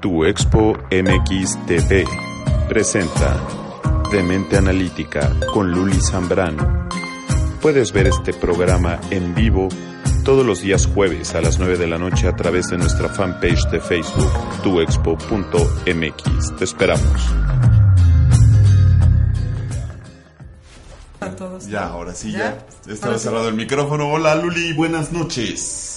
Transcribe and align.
Tu 0.00 0.24
Expo 0.24 0.76
MX 0.90 1.66
TV 1.66 2.04
presenta 2.68 3.40
Demente 4.10 4.56
Analítica 4.56 5.32
con 5.52 5.70
Luli 5.70 6.00
Zambrano. 6.00 6.88
Puedes 7.60 7.92
ver 7.92 8.06
este 8.08 8.34
programa 8.34 9.00
en 9.10 9.34
vivo 9.34 9.68
todos 10.24 10.44
los 10.44 10.60
días 10.62 10.86
jueves 10.86 11.34
a 11.34 11.40
las 11.40 11.58
9 11.58 11.78
de 11.78 11.86
la 11.86 11.98
noche 11.98 12.28
a 12.28 12.36
través 12.36 12.68
de 12.68 12.78
nuestra 12.78 13.08
fanpage 13.08 13.68
de 13.70 13.80
Facebook, 13.80 14.30
tuexpo.mx. 14.62 16.56
Te 16.56 16.64
esperamos. 16.64 17.22
A 21.20 21.30
todos. 21.30 21.66
Ya, 21.66 21.86
ahora 21.86 22.14
sí, 22.14 22.32
¿Ya? 22.32 22.58
ya. 22.86 22.92
Estaba 22.92 23.18
cerrado 23.18 23.48
el 23.48 23.54
micrófono. 23.54 24.12
Hola, 24.12 24.34
Luli, 24.34 24.74
buenas 24.74 25.10
noches. 25.12 25.93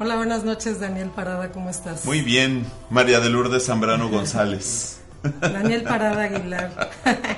Hola, 0.00 0.16
buenas 0.16 0.44
noches, 0.44 0.80
Daniel 0.80 1.10
Parada, 1.10 1.52
¿cómo 1.52 1.68
estás? 1.68 2.06
Muy 2.06 2.22
bien, 2.22 2.64
María 2.88 3.20
de 3.20 3.28
Lourdes 3.28 3.66
Zambrano 3.66 4.08
González. 4.10 5.00
Daniel 5.40 5.82
Parada 5.82 6.22
Aguilar. 6.24 6.90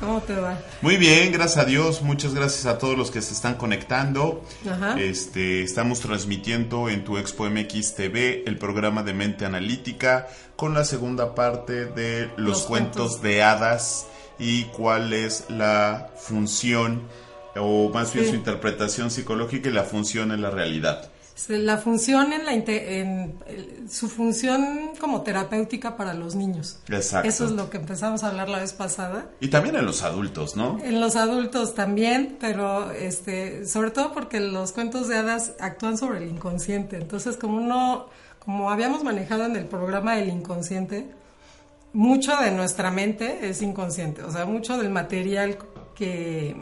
¿Cómo 0.00 0.20
te 0.22 0.34
va? 0.34 0.58
Muy 0.82 0.96
bien, 0.98 1.32
gracias 1.32 1.58
a 1.64 1.66
Dios. 1.66 2.02
Muchas 2.02 2.34
gracias 2.34 2.66
a 2.66 2.78
todos 2.78 2.96
los 2.96 3.10
que 3.10 3.20
se 3.22 3.32
están 3.34 3.54
conectando. 3.54 4.44
Ajá. 4.70 4.98
Este, 5.00 5.62
estamos 5.62 6.00
transmitiendo 6.00 6.88
en 6.90 7.04
tu 7.04 7.16
Expo 7.18 7.48
MX 7.48 7.94
TV 7.94 8.44
el 8.46 8.56
programa 8.58 9.02
de 9.02 9.12
Mente 9.14 9.44
Analítica 9.46 10.28
con 10.56 10.72
la 10.74 10.84
segunda 10.84 11.34
parte 11.34 11.86
de 11.86 12.26
los, 12.36 12.48
Los 12.48 12.62
cuentos, 12.64 12.94
cuentos. 13.18 13.22
de 13.22 13.42
hadas 13.42 14.06
y 14.38 14.64
cuál 14.64 15.12
es 15.14 15.44
la 15.48 16.08
función 16.16 17.02
o 17.56 17.90
más 17.90 18.12
bien 18.12 18.24
Sí. 18.26 18.30
su 18.32 18.36
interpretación 18.36 19.10
psicológica 19.10 19.68
y 19.68 19.72
la 19.72 19.84
función 19.84 20.32
en 20.32 20.40
la 20.42 20.50
realidad. 20.50 21.10
La 21.48 21.78
función 21.78 22.32
en 22.32 22.44
la 22.44 22.52
en, 22.52 23.38
su 23.88 24.08
función 24.08 24.90
como 25.00 25.22
terapéutica 25.22 25.96
para 25.96 26.12
los 26.14 26.34
niños. 26.34 26.78
Exacto. 26.88 27.28
Eso 27.28 27.44
es 27.46 27.52
lo 27.52 27.70
que 27.70 27.78
empezamos 27.78 28.22
a 28.22 28.28
hablar 28.28 28.48
la 28.48 28.58
vez 28.58 28.72
pasada. 28.72 29.30
Y 29.40 29.48
también 29.48 29.76
en 29.76 29.86
los 29.86 30.02
adultos, 30.02 30.56
¿no? 30.56 30.78
En 30.82 31.00
los 31.00 31.16
adultos 31.16 31.74
también, 31.74 32.36
pero 32.40 32.90
este, 32.90 33.66
sobre 33.66 33.90
todo 33.90 34.12
porque 34.12 34.40
los 34.40 34.72
cuentos 34.72 35.08
de 35.08 35.16
hadas 35.16 35.52
actúan 35.60 35.96
sobre 35.96 36.18
el 36.18 36.28
inconsciente. 36.28 36.96
Entonces, 36.96 37.36
como 37.36 37.58
uno, 37.58 38.08
como 38.40 38.70
habíamos 38.70 39.02
manejado 39.02 39.44
en 39.44 39.56
el 39.56 39.66
programa 39.66 40.16
del 40.16 40.28
inconsciente, 40.28 41.06
mucho 41.92 42.36
de 42.36 42.50
nuestra 42.50 42.90
mente 42.90 43.48
es 43.48 43.62
inconsciente. 43.62 44.22
O 44.22 44.30
sea, 44.30 44.46
mucho 44.46 44.78
del 44.78 44.90
material 44.90 45.58
que 45.94 46.56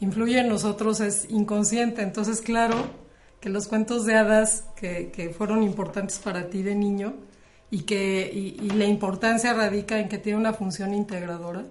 influye 0.00 0.38
en 0.38 0.48
nosotros 0.48 1.00
es 1.00 1.26
inconsciente. 1.30 2.02
Entonces, 2.02 2.40
claro 2.40 3.05
que 3.46 3.50
los 3.50 3.68
cuentos 3.68 4.04
de 4.06 4.16
hadas 4.16 4.64
que, 4.74 5.12
que 5.14 5.30
fueron 5.30 5.62
importantes 5.62 6.18
para 6.18 6.48
ti 6.50 6.64
de 6.64 6.74
niño 6.74 7.14
y 7.70 7.82
que 7.82 8.28
y, 8.34 8.60
y 8.60 8.70
la 8.70 8.86
importancia 8.86 9.54
radica 9.54 10.00
en 10.00 10.08
que 10.08 10.18
tiene 10.18 10.36
una 10.36 10.52
función 10.52 10.92
integradora. 10.92 11.64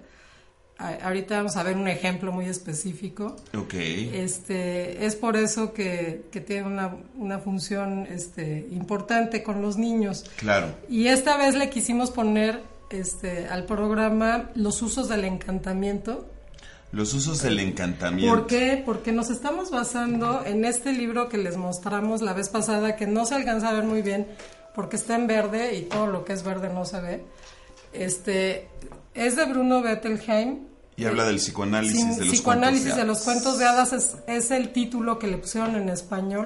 Ahorita 0.78 1.36
vamos 1.36 1.58
a 1.58 1.64
ver 1.64 1.76
un 1.76 1.90
ejemplo 1.90 2.32
muy 2.32 2.46
específico. 2.46 3.36
Ok. 3.54 3.74
Este, 3.74 5.06
es 5.06 5.18
por 5.18 5.36
eso 5.36 5.74
que, 5.74 6.28
que 6.32 6.40
tiene 6.40 6.66
una, 6.66 6.96
una 7.18 7.40
función 7.40 8.08
este, 8.10 8.66
importante 8.72 9.44
con 9.44 9.62
los 9.62 9.76
niños. 9.76 10.24
Claro. 10.38 10.68
Y 10.88 11.08
esta 11.08 11.36
vez 11.36 11.56
le 11.56 11.70
quisimos 11.70 12.10
poner 12.10 12.62
este, 12.90 13.48
al 13.48 13.66
programa 13.66 14.50
los 14.56 14.82
usos 14.82 15.10
del 15.10 15.26
encantamiento. 15.26 16.26
Los 16.96 17.14
usos 17.14 17.42
del 17.42 17.60
encantamiento. 17.60 18.34
¿Por 18.34 18.48
qué? 18.48 18.82
Porque 18.86 19.12
nos 19.12 19.30
estamos 19.30 19.70
basando 19.70 20.44
en 20.46 20.64
este 20.64 20.94
libro 20.94 21.28
que 21.28 21.38
les 21.38 21.58
mostramos 21.58 22.22
la 22.22 22.32
vez 22.34 22.48
pasada, 22.50 22.96
que 22.96 23.06
no 23.06 23.26
se 23.26 23.36
alcanza 23.36 23.70
a 23.70 23.74
ver 23.74 23.84
muy 23.84 24.02
bien 24.02 24.28
porque 24.74 24.96
está 24.96 25.16
en 25.16 25.28
verde 25.28 25.76
y 25.76 25.84
todo 25.84 26.08
lo 26.08 26.24
que 26.24 26.32
es 26.34 26.44
verde 26.44 26.70
no 26.74 26.86
se 26.86 27.02
ve. 27.02 27.26
Este, 27.92 28.68
es 29.14 29.36
de 29.36 29.46
Bruno 29.46 29.82
Bettelheim. 29.82 30.60
Y 30.98 31.04
habla 31.06 31.26
del 31.26 31.36
psicoanálisis 31.38 31.98
Sin- 32.00 32.18
de 32.18 32.26
los 32.26 32.34
psicoanálisis 32.36 32.84
cuentos 32.94 32.98
de 33.02 33.06
los 33.08 33.20
cuentos 33.22 33.60
de 33.60 33.66
hadas 33.66 33.92
es, 33.94 34.16
es 34.28 34.52
el 34.52 34.70
título 34.72 35.20
que 35.20 35.28
le 35.28 35.38
pusieron 35.38 35.76
en 35.76 35.90
español, 35.90 36.46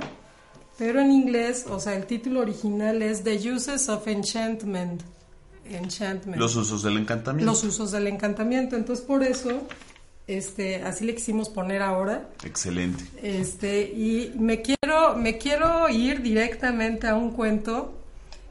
pero 0.79 1.00
en 1.00 1.12
inglés, 1.12 1.66
o 1.69 1.79
sea, 1.79 1.96
el 1.96 2.06
título 2.07 2.40
original 2.40 3.03
es 3.03 3.23
The 3.23 3.52
Uses 3.52 3.88
of 3.90 4.07
Enchantment. 4.07 5.03
Enchantment. 5.69 6.38
Los 6.41 6.56
usos 6.56 6.81
del 6.81 6.97
encantamiento. 6.97 7.52
Los 7.52 7.63
usos 7.63 7.91
del 7.91 8.07
encantamiento. 8.07 8.75
Entonces, 8.75 9.06
por 9.06 9.22
eso, 9.23 9.62
este, 10.29 10.84
así 10.84 11.06
le 11.06 11.16
quisimos 11.16 11.50
poner 11.50 11.81
ahora. 11.81 12.29
Excelente. 12.45 13.03
Este, 13.22 13.81
y 13.81 14.34
me 14.38 14.62
quiero, 14.62 15.16
me 15.17 15.38
quiero 15.38 15.90
ir 15.90 16.22
directamente 16.22 17.07
a 17.07 17.16
un 17.16 17.31
cuento 17.31 17.95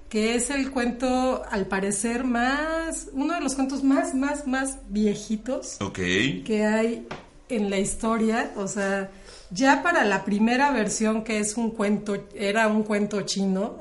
que 0.09 0.35
es 0.35 0.49
el 0.51 0.71
cuento, 0.71 1.43
al 1.51 1.67
parecer, 1.67 2.25
más, 2.25 3.09
uno 3.13 3.35
de 3.35 3.41
los 3.43 3.55
cuentos 3.55 3.85
más, 3.85 4.15
más, 4.15 4.47
más 4.47 4.79
viejitos 4.89 5.77
Ok. 5.83 5.99
que 6.47 6.65
hay 6.65 7.07
en 7.51 7.69
la 7.69 7.79
historia, 7.79 8.53
o 8.57 8.67
sea, 8.67 9.11
ya 9.51 9.83
para 9.83 10.05
la 10.07 10.25
primera 10.25 10.71
versión 10.71 11.25
que 11.25 11.39
es 11.41 11.57
un 11.59 11.71
cuento, 11.73 12.27
era 12.35 12.69
un 12.69 12.85
cuento 12.85 13.21
chino, 13.23 13.77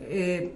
eh, 0.00 0.52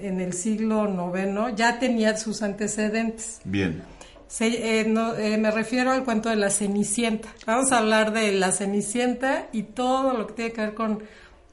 en 0.00 0.20
el 0.20 0.34
siglo 0.34 0.86
IX, 0.86 1.56
ya 1.56 1.78
tenía 1.78 2.16
sus 2.18 2.42
antecedentes. 2.42 3.40
Bien. 3.44 3.82
Se- 4.28 4.80
eh, 4.80 4.84
no, 4.86 5.14
eh, 5.16 5.38
me 5.38 5.50
refiero 5.50 5.92
al 5.92 6.04
cuento 6.04 6.28
de 6.28 6.36
la 6.36 6.50
Cenicienta. 6.50 7.28
Vamos 7.46 7.70
a 7.72 7.78
hablar 7.78 8.12
de 8.12 8.32
la 8.32 8.50
Cenicienta 8.52 9.46
y 9.52 9.62
todo 9.64 10.12
lo 10.14 10.26
que 10.26 10.32
tiene 10.34 10.52
que 10.52 10.60
ver 10.62 10.74
con 10.74 11.02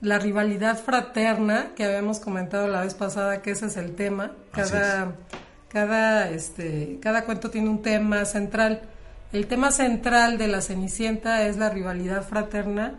la 0.01 0.19
rivalidad 0.19 0.77
fraterna 0.77 1.71
que 1.75 1.85
habíamos 1.85 2.19
comentado 2.19 2.67
la 2.67 2.81
vez 2.81 2.93
pasada, 2.95 3.41
que 3.41 3.51
ese 3.51 3.67
es 3.67 3.77
el 3.77 3.95
tema. 3.95 4.31
Cada, 4.51 5.15
cada, 5.69 6.29
este, 6.29 6.97
cada 7.01 7.25
cuento 7.25 7.49
tiene 7.49 7.69
un 7.69 7.81
tema 7.81 8.25
central. 8.25 8.81
El 9.31 9.47
tema 9.47 9.71
central 9.71 10.37
de 10.37 10.47
la 10.47 10.61
Cenicienta 10.61 11.43
es 11.47 11.57
la 11.57 11.69
rivalidad 11.69 12.23
fraterna 12.27 12.95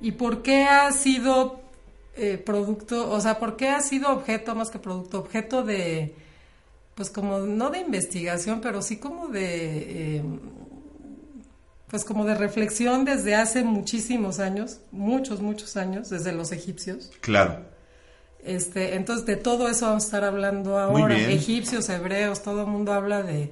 y 0.00 0.12
por 0.12 0.42
qué 0.42 0.64
ha 0.64 0.90
sido 0.92 1.60
eh, 2.16 2.38
producto, 2.38 3.10
o 3.10 3.20
sea, 3.20 3.38
por 3.38 3.56
qué 3.56 3.68
ha 3.68 3.80
sido 3.80 4.10
objeto 4.10 4.54
más 4.54 4.70
que 4.70 4.78
producto, 4.78 5.18
objeto 5.18 5.62
de, 5.62 6.14
pues 7.00 7.08
como 7.08 7.38
no 7.38 7.70
de 7.70 7.78
investigación, 7.78 8.60
pero 8.60 8.82
sí 8.82 8.98
como 8.98 9.28
de, 9.28 10.16
eh, 10.18 10.22
pues 11.86 12.04
como 12.04 12.26
de 12.26 12.34
reflexión 12.34 13.06
desde 13.06 13.34
hace 13.34 13.64
muchísimos 13.64 14.38
años, 14.38 14.80
muchos, 14.92 15.40
muchos 15.40 15.78
años, 15.78 16.10
desde 16.10 16.32
los 16.32 16.52
egipcios. 16.52 17.10
Claro. 17.22 17.60
Este, 18.44 18.96
entonces 18.96 19.24
de 19.24 19.36
todo 19.36 19.70
eso 19.70 19.86
vamos 19.86 20.02
a 20.02 20.06
estar 20.08 20.24
hablando 20.24 20.72
Muy 20.90 21.00
ahora. 21.00 21.14
bien. 21.14 21.30
Egipcios, 21.30 21.88
hebreos, 21.88 22.42
todo 22.42 22.60
el 22.60 22.66
mundo 22.66 22.92
habla 22.92 23.22
de, 23.22 23.50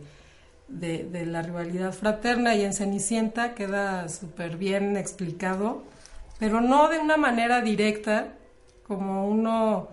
de, 0.69 1.05
de 1.05 1.25
la 1.25 1.41
rivalidad 1.41 1.95
fraterna 1.95 2.55
y 2.55 2.65
en 2.67 2.75
Cenicienta 2.75 3.55
queda 3.55 4.11
súper 4.11 4.59
bien 4.59 4.99
explicado, 4.99 5.85
pero 6.39 6.61
no 6.61 6.91
de 6.91 6.99
una 6.99 7.17
manera 7.17 7.63
directa, 7.63 8.35
como 8.87 9.27
uno, 9.27 9.89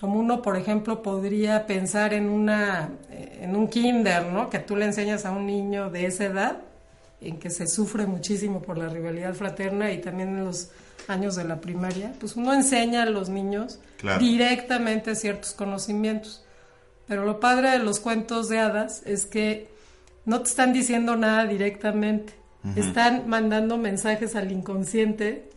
como 0.00 0.18
uno, 0.18 0.42
por 0.42 0.56
ejemplo, 0.56 1.02
podría 1.02 1.66
pensar 1.66 2.12
en 2.12 2.28
una, 2.28 2.90
en 3.10 3.56
un 3.56 3.68
kinder, 3.68 4.26
¿no? 4.26 4.50
Que 4.50 4.58
tú 4.58 4.76
le 4.76 4.84
enseñas 4.84 5.24
a 5.24 5.30
un 5.30 5.46
niño 5.46 5.90
de 5.90 6.06
esa 6.06 6.24
edad, 6.26 6.58
en 7.20 7.38
que 7.38 7.48
se 7.48 7.66
sufre 7.66 8.06
muchísimo 8.06 8.60
por 8.60 8.76
la 8.76 8.88
rivalidad 8.88 9.32
fraterna 9.34 9.90
y 9.92 9.98
también 10.02 10.30
en 10.36 10.44
los 10.44 10.70
años 11.08 11.34
de 11.36 11.44
la 11.44 11.60
primaria, 11.60 12.12
pues 12.20 12.36
uno 12.36 12.52
enseña 12.52 13.02
a 13.04 13.06
los 13.06 13.28
niños 13.30 13.78
Claro. 13.96 14.18
directamente 14.20 15.14
ciertos 15.14 15.52
conocimientos. 15.52 16.44
Pero 17.06 17.24
lo 17.24 17.40
padre 17.40 17.70
de 17.70 17.78
los 17.78 18.00
cuentos 18.00 18.48
de 18.48 18.58
hadas 18.58 19.02
es 19.06 19.24
que 19.24 19.68
no 20.26 20.42
te 20.42 20.50
están 20.50 20.72
diciendo 20.74 21.16
nada 21.16 21.46
directamente, 21.46 22.34
están 22.74 23.28
mandando 23.28 23.78
mensajes 23.78 24.34
al 24.34 24.50
inconsciente 24.50 25.48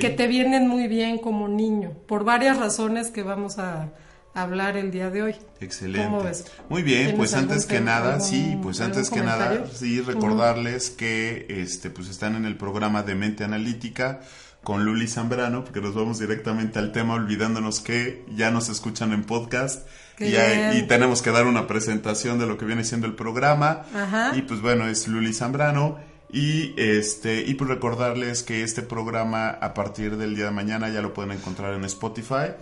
que 0.00 0.14
te 0.16 0.26
vienen 0.26 0.66
muy 0.68 0.88
bien 0.88 1.18
como 1.18 1.48
niño, 1.48 1.92
por 2.06 2.24
varias 2.24 2.56
razones 2.58 3.10
que 3.10 3.22
vamos 3.22 3.58
a 3.58 3.90
hablar 4.34 4.76
el 4.76 4.90
día 4.90 5.10
de 5.10 5.22
hoy. 5.22 5.34
Excelente. 5.60 6.06
¿Cómo 6.08 6.22
ves? 6.22 6.44
Muy 6.68 6.82
bien, 6.82 7.02
¿Tienes 7.02 7.16
pues 7.16 7.34
antes 7.34 7.66
que 7.66 7.80
nada, 7.80 8.14
algún- 8.14 8.26
sí, 8.28 8.58
pues 8.62 8.80
antes 8.80 9.10
que 9.10 9.20
nada, 9.20 9.64
sí, 9.72 10.00
recordarles 10.00 10.90
que 10.90 11.46
este 11.48 11.90
pues 11.90 12.08
están 12.08 12.34
en 12.34 12.44
el 12.44 12.56
programa 12.56 13.02
de 13.02 13.14
Mente 13.14 13.44
Analítica 13.44 14.20
con 14.64 14.84
Luli 14.84 15.06
Zambrano, 15.06 15.62
porque 15.62 15.80
nos 15.82 15.94
vamos 15.94 16.18
directamente 16.18 16.78
al 16.78 16.90
tema 16.90 17.14
olvidándonos 17.14 17.80
que 17.80 18.24
ya 18.34 18.50
nos 18.50 18.70
escuchan 18.70 19.12
en 19.12 19.22
podcast 19.24 19.86
y, 20.18 20.34
hay- 20.36 20.78
y 20.78 20.82
tenemos 20.84 21.20
que 21.22 21.30
dar 21.30 21.46
una 21.46 21.66
presentación 21.66 22.38
de 22.38 22.46
lo 22.46 22.56
que 22.58 22.64
viene 22.64 22.82
siendo 22.82 23.06
el 23.06 23.14
programa. 23.14 23.82
Ajá. 23.94 24.32
Y 24.34 24.42
pues 24.42 24.60
bueno, 24.62 24.88
es 24.88 25.06
Luli 25.06 25.32
Zambrano. 25.34 25.98
Y 26.32 26.74
este, 26.76 27.42
y 27.42 27.54
pues 27.54 27.70
recordarles 27.70 28.42
que 28.42 28.64
este 28.64 28.82
programa 28.82 29.50
a 29.50 29.72
partir 29.72 30.16
del 30.16 30.34
día 30.34 30.46
de 30.46 30.50
mañana 30.50 30.88
ya 30.88 31.00
lo 31.00 31.14
pueden 31.14 31.30
encontrar 31.30 31.74
en 31.74 31.84
Spotify 31.84 32.54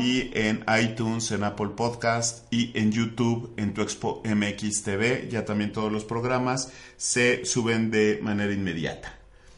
y 0.00 0.30
en 0.34 0.64
iTunes, 0.80 1.32
en 1.32 1.42
Apple 1.42 1.70
Podcast 1.76 2.46
y 2.52 2.70
en 2.78 2.92
YouTube, 2.92 3.52
en 3.56 3.74
Tu 3.74 3.82
Expo 3.82 4.22
MX 4.24 4.82
TV. 4.84 5.28
Ya 5.28 5.44
también 5.44 5.72
todos 5.72 5.90
los 5.90 6.04
programas 6.04 6.70
se 6.96 7.44
suben 7.44 7.90
de 7.90 8.20
manera 8.22 8.52
inmediata. 8.52 9.12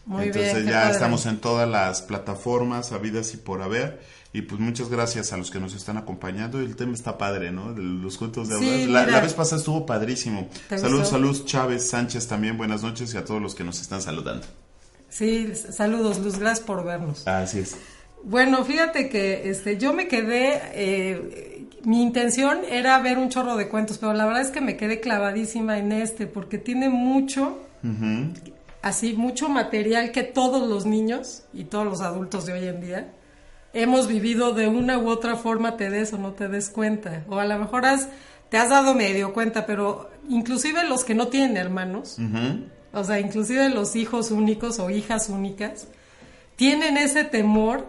Muy 0.06 0.24
Entonces 0.24 0.54
bien, 0.54 0.68
ya 0.68 0.80
padre. 0.80 0.92
estamos 0.94 1.26
en 1.26 1.36
todas 1.36 1.68
las 1.68 2.00
plataformas 2.00 2.92
habidas 2.92 3.34
y 3.34 3.36
por 3.36 3.60
haber. 3.60 4.00
Y 4.38 4.42
pues 4.42 4.60
muchas 4.60 4.88
gracias 4.88 5.32
a 5.32 5.36
los 5.36 5.50
que 5.50 5.58
nos 5.58 5.74
están 5.74 5.96
acompañando. 5.96 6.60
El 6.60 6.76
tema 6.76 6.94
está 6.94 7.18
padre, 7.18 7.50
¿no? 7.50 7.74
De 7.74 7.82
los 7.82 8.16
cuentos 8.16 8.48
de 8.48 8.56
Sí. 8.56 8.86
La, 8.86 9.04
vez 9.20 9.34
pasada 9.34 9.56
estuvo 9.58 9.84
padrísimo. 9.84 10.48
¿Te 10.68 10.78
Saludos, 10.78 11.00
gustó? 11.00 11.16
saludos 11.16 11.44
Chávez 11.44 11.88
Sánchez 11.88 12.28
también. 12.28 12.56
Buenas 12.56 12.84
noches 12.84 13.12
y 13.14 13.16
a 13.16 13.24
todos 13.24 13.42
los 13.42 13.56
que 13.56 13.64
nos 13.64 13.80
están 13.80 14.00
saludando. 14.00 14.46
Sí, 15.08 15.52
saludos, 15.56 16.20
Luz, 16.20 16.38
gracias 16.38 16.64
por 16.64 16.84
vernos. 16.84 17.26
Así 17.26 17.58
es. 17.58 17.76
Bueno, 18.22 18.64
fíjate 18.64 19.08
que 19.08 19.50
este, 19.50 19.76
yo 19.76 19.92
me 19.92 20.06
quedé, 20.06 20.60
eh, 20.72 21.66
mi 21.82 22.00
intención 22.00 22.60
era 22.70 22.96
ver 23.00 23.18
un 23.18 23.30
chorro 23.30 23.56
de 23.56 23.68
cuentos, 23.68 23.98
pero 23.98 24.12
la 24.12 24.24
verdad 24.24 24.42
es 24.42 24.50
que 24.50 24.60
me 24.60 24.76
quedé 24.76 25.00
clavadísima 25.00 25.78
en 25.78 25.90
este, 25.90 26.28
porque 26.28 26.58
tiene 26.58 26.90
mucho, 26.90 27.58
así, 28.82 29.14
mucho 29.14 29.48
material 29.48 30.12
que 30.12 30.22
todos 30.22 30.68
los 30.68 30.86
niños 30.86 31.42
y 31.52 31.64
todos 31.64 31.84
los 31.84 32.02
adultos 32.02 32.46
de 32.46 32.52
hoy 32.52 32.66
en 32.66 32.80
día 32.80 33.14
hemos 33.72 34.06
vivido 34.08 34.52
de 34.52 34.68
una 34.68 34.98
u 34.98 35.08
otra 35.08 35.36
forma, 35.36 35.76
te 35.76 35.90
des 35.90 36.12
o 36.12 36.18
no 36.18 36.32
te 36.32 36.48
des 36.48 36.70
cuenta. 36.70 37.24
O 37.28 37.38
a 37.38 37.46
lo 37.46 37.58
mejor 37.58 37.86
has, 37.86 38.08
te 38.48 38.56
has 38.56 38.70
dado 38.70 38.94
medio 38.94 39.32
cuenta, 39.32 39.66
pero 39.66 40.10
inclusive 40.28 40.84
los 40.88 41.04
que 41.04 41.14
no 41.14 41.28
tienen 41.28 41.56
hermanos, 41.56 42.18
o 42.92 43.04
sea, 43.04 43.20
inclusive 43.20 43.68
los 43.68 43.96
hijos 43.96 44.30
únicos 44.30 44.78
o 44.78 44.90
hijas 44.90 45.28
únicas, 45.28 45.88
tienen 46.56 46.96
ese 46.96 47.24
temor, 47.24 47.86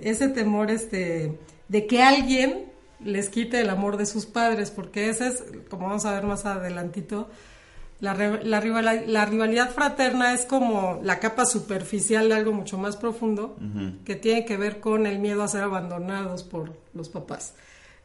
ese 0.00 0.28
temor 0.28 0.70
este, 0.70 1.38
de 1.68 1.86
que 1.86 2.02
alguien 2.02 2.66
les 3.00 3.28
quite 3.28 3.60
el 3.60 3.70
amor 3.70 3.96
de 3.96 4.06
sus 4.06 4.26
padres, 4.26 4.70
porque 4.70 5.08
ese 5.08 5.28
es, 5.28 5.42
como 5.68 5.88
vamos 5.88 6.04
a 6.04 6.12
ver 6.12 6.24
más 6.24 6.44
adelantito, 6.46 7.28
la, 8.02 8.12
la, 8.14 8.60
rivala- 8.60 9.06
la 9.06 9.24
rivalidad 9.24 9.70
fraterna 9.70 10.34
es 10.34 10.44
como 10.44 11.00
la 11.02 11.18
capa 11.20 11.46
superficial 11.46 12.28
de 12.28 12.34
algo 12.34 12.52
mucho 12.52 12.76
más 12.76 12.96
profundo, 12.96 13.56
que 14.04 14.16
tiene 14.16 14.44
que 14.44 14.56
ver 14.58 14.80
con 14.80 15.06
el 15.06 15.18
miedo 15.20 15.42
a 15.42 15.48
ser 15.48 15.62
abandonados 15.62 16.42
por 16.42 16.72
los 16.92 17.08
papás. 17.08 17.54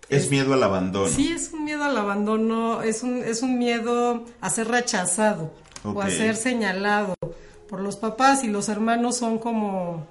Es 0.07 0.29
miedo 0.31 0.53
al 0.53 0.63
abandono. 0.63 1.09
Sí, 1.09 1.33
es 1.33 1.51
un 1.51 1.65
miedo 1.65 1.83
al 1.83 1.97
abandono, 1.97 2.81
es 2.81 3.03
un, 3.03 3.23
es 3.23 3.41
un 3.41 3.57
miedo 3.59 4.23
a 4.39 4.49
ser 4.49 4.69
rechazado 4.69 5.51
o 5.83 5.99
a 6.01 6.09
ser 6.09 6.35
señalado 6.37 7.15
por 7.67 7.81
los 7.81 7.97
papás 7.97 8.43
y 8.45 8.47
los 8.47 8.69
hermanos 8.69 9.17
son 9.17 9.37
como 9.39 10.05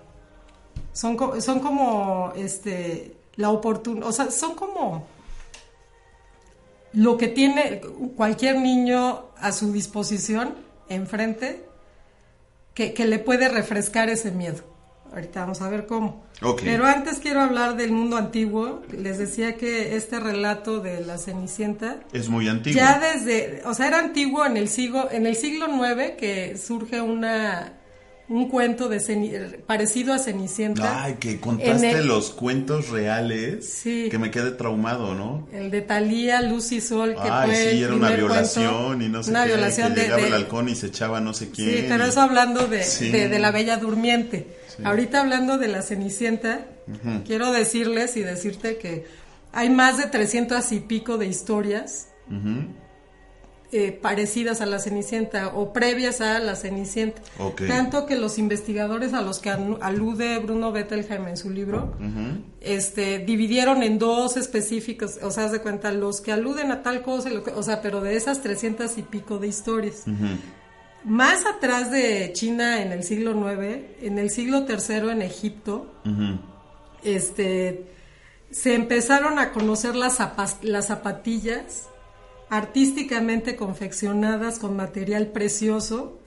son, 0.92 1.16
son 1.40 1.60
como 1.60 2.32
este 2.36 3.16
la 3.36 3.50
oportunidad, 3.50 4.08
o 4.08 4.12
sea, 4.12 4.30
son 4.30 4.54
como 4.54 5.06
lo 6.96 7.18
que 7.18 7.28
tiene 7.28 7.82
cualquier 8.16 8.58
niño 8.58 9.26
a 9.36 9.52
su 9.52 9.70
disposición 9.70 10.54
enfrente 10.88 11.62
que, 12.72 12.94
que 12.94 13.04
le 13.04 13.18
puede 13.18 13.50
refrescar 13.50 14.08
ese 14.08 14.30
miedo. 14.30 14.64
Ahorita 15.12 15.40
vamos 15.40 15.60
a 15.60 15.68
ver 15.68 15.86
cómo. 15.86 16.24
Ok. 16.42 16.62
Pero 16.64 16.86
antes 16.86 17.18
quiero 17.18 17.42
hablar 17.42 17.76
del 17.76 17.92
mundo 17.92 18.16
antiguo. 18.16 18.82
Les 18.90 19.18
decía 19.18 19.56
que 19.56 19.94
este 19.94 20.18
relato 20.20 20.80
de 20.80 21.00
la 21.04 21.18
Cenicienta 21.18 22.00
Es 22.14 22.28
muy 22.30 22.48
antiguo. 22.48 22.80
ya 22.80 22.98
desde, 22.98 23.62
o 23.66 23.74
sea, 23.74 23.88
era 23.88 23.98
antiguo 23.98 24.44
en 24.46 24.56
el 24.56 24.68
siglo 24.68 25.08
en 25.10 25.26
el 25.26 25.36
siglo 25.36 25.66
IX 25.68 26.12
que 26.18 26.56
surge 26.56 27.00
una 27.02 27.74
un 28.28 28.48
cuento 28.48 28.88
de 28.88 28.98
Ceni- 28.98 29.56
parecido 29.66 30.12
a 30.12 30.18
Cenicienta. 30.18 31.04
Ay, 31.04 31.14
que 31.20 31.38
contaste 31.38 31.90
el- 31.92 32.06
los 32.08 32.30
cuentos 32.30 32.88
reales. 32.88 33.68
Sí. 33.68 34.08
Que 34.10 34.18
me 34.18 34.30
quedé 34.32 34.50
traumado, 34.50 35.14
¿no? 35.14 35.46
El 35.52 35.70
de 35.70 35.80
Talía, 35.82 36.42
Luz 36.42 36.72
y 36.72 36.80
Sol, 36.80 37.14
que 37.14 37.28
Ay, 37.30 37.46
fue 37.50 37.70
sí, 37.72 37.82
era 37.82 37.94
una 37.94 38.10
violación 38.10 38.86
cuento. 38.86 39.04
y 39.04 39.08
no 39.08 39.22
sé 39.22 39.30
una 39.30 39.42
qué. 39.44 39.48
violación 39.52 39.88
que 39.94 40.00
de, 40.00 40.02
llegaba 40.06 40.22
de- 40.22 40.28
el 40.28 40.34
halcón 40.34 40.68
y 40.68 40.74
se 40.74 40.86
echaba 40.88 41.20
no 41.20 41.34
sé 41.34 41.50
quién. 41.50 41.70
Sí, 41.70 41.84
pero 41.88 42.04
eso 42.04 42.20
hablando 42.20 42.66
de, 42.66 42.82
Sí. 42.82 43.10
de, 43.10 43.28
de 43.28 43.38
la 43.38 43.50
Bella 43.52 43.76
Durmiente. 43.76 44.46
Ahorita 44.84 45.20
hablando 45.20 45.56
de 45.56 45.68
la 45.68 45.82
Cenicienta, 45.82 46.66
quiero 47.24 47.50
decirles 47.52 48.16
y 48.16 48.20
decirte 48.22 48.76
que 48.76 49.06
hay 49.52 49.70
más 49.70 49.96
de 49.98 50.04
300 50.06 50.70
y 50.72 50.80
pico 50.80 51.16
de 51.16 51.26
historias 51.26 52.08
Ujú. 52.28 52.66
Eh, 53.72 53.90
parecidas 53.90 54.60
a 54.60 54.66
la 54.66 54.78
Cenicienta 54.78 55.48
o 55.48 55.72
previas 55.72 56.20
a 56.20 56.38
la 56.38 56.54
Cenicienta. 56.54 57.20
Tanto 57.66 58.06
que 58.06 58.14
los 58.14 58.38
investigadores 58.38 59.12
a 59.12 59.22
los 59.22 59.40
que 59.40 59.50
alude 59.50 60.38
Bruno 60.38 60.70
Bettelheim 60.70 61.26
en 61.26 61.36
su 61.36 61.50
libro, 61.50 61.96
este, 62.60 63.18
dividieron 63.18 63.82
en 63.82 63.98
dos 63.98 64.36
específicos, 64.36 65.18
o 65.20 65.32
sea, 65.32 65.46
haz 65.46 65.52
de 65.52 65.60
cuenta, 65.60 65.90
los 65.90 66.20
que 66.20 66.30
aluden 66.30 66.70
a 66.70 66.84
tal 66.84 67.02
cosa, 67.02 67.30
o 67.56 67.62
sea, 67.64 67.82
pero 67.82 68.00
de 68.00 68.14
esas 68.16 68.40
300 68.40 68.98
y 68.98 69.02
pico 69.02 69.38
de 69.38 69.48
historias. 69.48 70.04
Más 71.04 71.44
atrás 71.44 71.90
de 71.90 72.32
China 72.34 72.82
en 72.82 72.92
el 72.92 73.02
siglo 73.02 73.32
IX, 73.32 73.84
en 74.00 74.18
el 74.18 74.30
siglo 74.30 74.64
III 74.68 75.10
en 75.10 75.22
Egipto, 75.22 75.92
este, 77.02 77.86
se 78.50 78.74
empezaron 78.74 79.40
a 79.40 79.50
conocer 79.50 79.96
las, 79.96 80.20
las 80.62 80.86
zapatillas 80.86 81.88
artísticamente 82.48 83.56
confeccionadas 83.56 84.58
con 84.58 84.76
material 84.76 85.28
precioso 85.28 86.18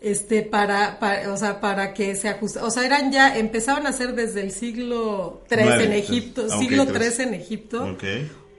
este 0.00 0.42
para, 0.42 0.98
para 0.98 1.32
o 1.32 1.36
sea 1.36 1.60
para 1.60 1.94
que 1.94 2.14
se 2.14 2.28
ajuste 2.28 2.60
o 2.60 2.70
sea 2.70 2.84
eran 2.84 3.10
ya 3.12 3.36
empezaron 3.36 3.86
a 3.86 3.92
ser 3.92 4.14
desde 4.14 4.42
el 4.42 4.52
siglo 4.52 5.42
III 5.50 5.84
en. 5.84 5.92
Egipto 5.92 6.58
siglo. 6.58 6.84
III 6.84 7.24
en 7.24 7.34
Egipto 7.34 7.96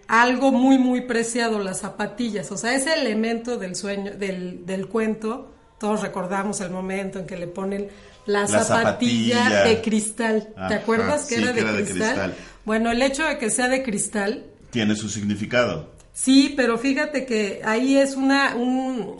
algo 0.07 0.51
muy 0.51 0.77
muy 0.77 1.01
preciado 1.01 1.59
las 1.59 1.79
zapatillas 1.79 2.51
o 2.51 2.57
sea 2.57 2.75
ese 2.75 2.93
elemento 2.93 3.57
del 3.57 3.75
sueño 3.75 4.13
del, 4.15 4.65
del 4.65 4.87
cuento 4.87 5.51
todos 5.79 6.01
recordamos 6.01 6.61
el 6.61 6.71
momento 6.71 7.19
en 7.19 7.27
que 7.27 7.37
le 7.37 7.47
ponen 7.47 7.89
la, 8.25 8.41
La 8.41 8.47
zapatilla, 8.47 9.43
zapatilla. 9.43 9.63
de 9.65 9.81
cristal 9.81 10.49
Ajá, 10.55 10.67
¿te 10.67 10.73
acuerdas 10.75 11.25
que, 11.25 11.35
sí, 11.35 11.41
era, 11.43 11.53
que 11.53 11.61
de, 11.61 11.61
era 11.61 11.73
de 11.73 11.83
cristal. 11.83 12.35
bueno 12.63 12.91
el 12.91 13.01
hecho 13.01 13.23
de 13.23 13.37
que 13.37 13.49
sea 13.49 13.69
de 13.69 13.83
cristal 13.83 14.45
Tiene 14.71 14.95
su 14.95 15.09
significado. 15.09 15.94
Sí, 16.17 16.53
pero 16.55 16.77
fíjate 16.77 17.25
que 17.25 17.61
ahí 17.65 17.97
es 17.97 18.15
una 18.15 18.55
un 18.55 19.17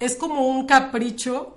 es 0.00 0.14
como 0.16 0.48
un 0.48 0.64
capricho 0.66 1.54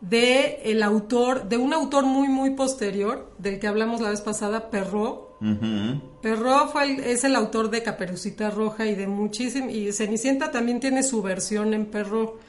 de 0.00 0.62
el 0.64 0.82
autor, 0.82 1.48
de 1.50 1.58
un 1.58 1.74
autor 1.74 2.04
muy 2.04 2.28
muy 2.28 2.50
posterior, 2.54 3.30
del 3.36 3.58
que 3.60 3.66
hablamos 3.68 4.00
la 4.00 4.08
vez 4.10 4.22
pasada, 4.22 4.70
Perrault. 4.70 5.20
Ujú. 5.42 6.00
Perrault 6.22 6.72
fue 6.72 6.84
el- 6.84 7.00
es 7.00 7.24
el 7.24 7.36
autor 7.36 7.68
de 7.70 7.82
Caperucita 7.82 8.48
Roja 8.50 8.86
y 8.86 8.94
de 8.94 9.06
muchísimo 9.06 9.68
y 9.68 9.92
Cenicienta 9.92 10.50
también 10.50 10.80
tiene 10.80 11.02
su 11.02 11.20
versión 11.22 11.74
en 11.74 11.86
Perrault. 11.86 12.40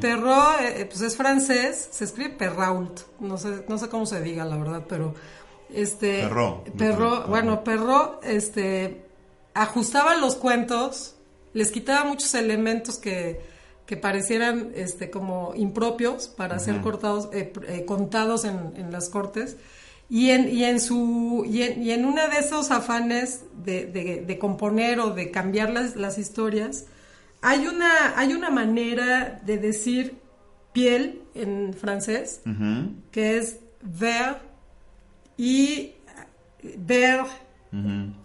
Perrault 0.00 0.60
eh, 0.62 0.86
pues 0.86 1.02
es 1.02 1.16
francés, 1.16 1.88
se 1.92 2.04
escribe 2.04 2.30
Perrault, 2.30 3.00
no 3.20 3.36
sé 3.38 3.64
no 3.68 3.78
sé 3.78 3.88
cómo 3.88 4.06
se 4.06 4.20
diga 4.22 4.44
la 4.44 4.56
verdad, 4.56 4.84
pero 4.88 5.14
este 5.72 6.22
Perrault. 6.22 6.68
Perrault, 6.70 7.28
bueno, 7.28 7.62
Perrault 7.62 8.24
este 8.24 9.04
ajustaba 9.54 10.16
los 10.16 10.36
cuentos, 10.36 11.14
les 11.52 11.70
quitaba 11.70 12.04
muchos 12.08 12.34
elementos 12.34 12.96
que, 12.98 13.40
que 13.86 13.96
parecieran 13.96 14.72
este, 14.74 15.10
como 15.10 15.52
impropios 15.56 16.28
para 16.28 16.58
ser 16.58 16.80
cortados, 16.82 17.28
eh, 17.32 17.52
eh, 17.68 17.84
contados 17.84 18.44
en, 18.44 18.72
en 18.76 18.92
las 18.92 19.08
cortes. 19.08 19.56
Y 20.08 20.30
en, 20.30 20.48
y 20.48 20.64
en 20.64 20.80
su 20.80 21.44
y 21.46 21.62
en, 21.62 21.82
y 21.84 21.92
en 21.92 22.04
uno 22.04 22.26
de 22.28 22.38
esos 22.38 22.72
afanes 22.72 23.44
de, 23.64 23.86
de- 23.86 24.24
de 24.26 24.38
componer 24.40 24.98
o 24.98 25.10
de 25.10 25.30
cambiar 25.30 25.70
las, 25.70 25.94
las 25.94 26.18
historias, 26.18 26.86
hay 27.42 27.66
una, 27.68 28.18
hay 28.18 28.32
una 28.34 28.50
manera 28.50 29.40
de 29.46 29.56
decir 29.58 30.16
piel 30.72 31.22
en 31.34 31.74
francés 31.74 32.40
que 33.12 33.38
es 33.38 33.58
ver 33.82 34.38
y 35.36 35.92
ver 36.76 37.20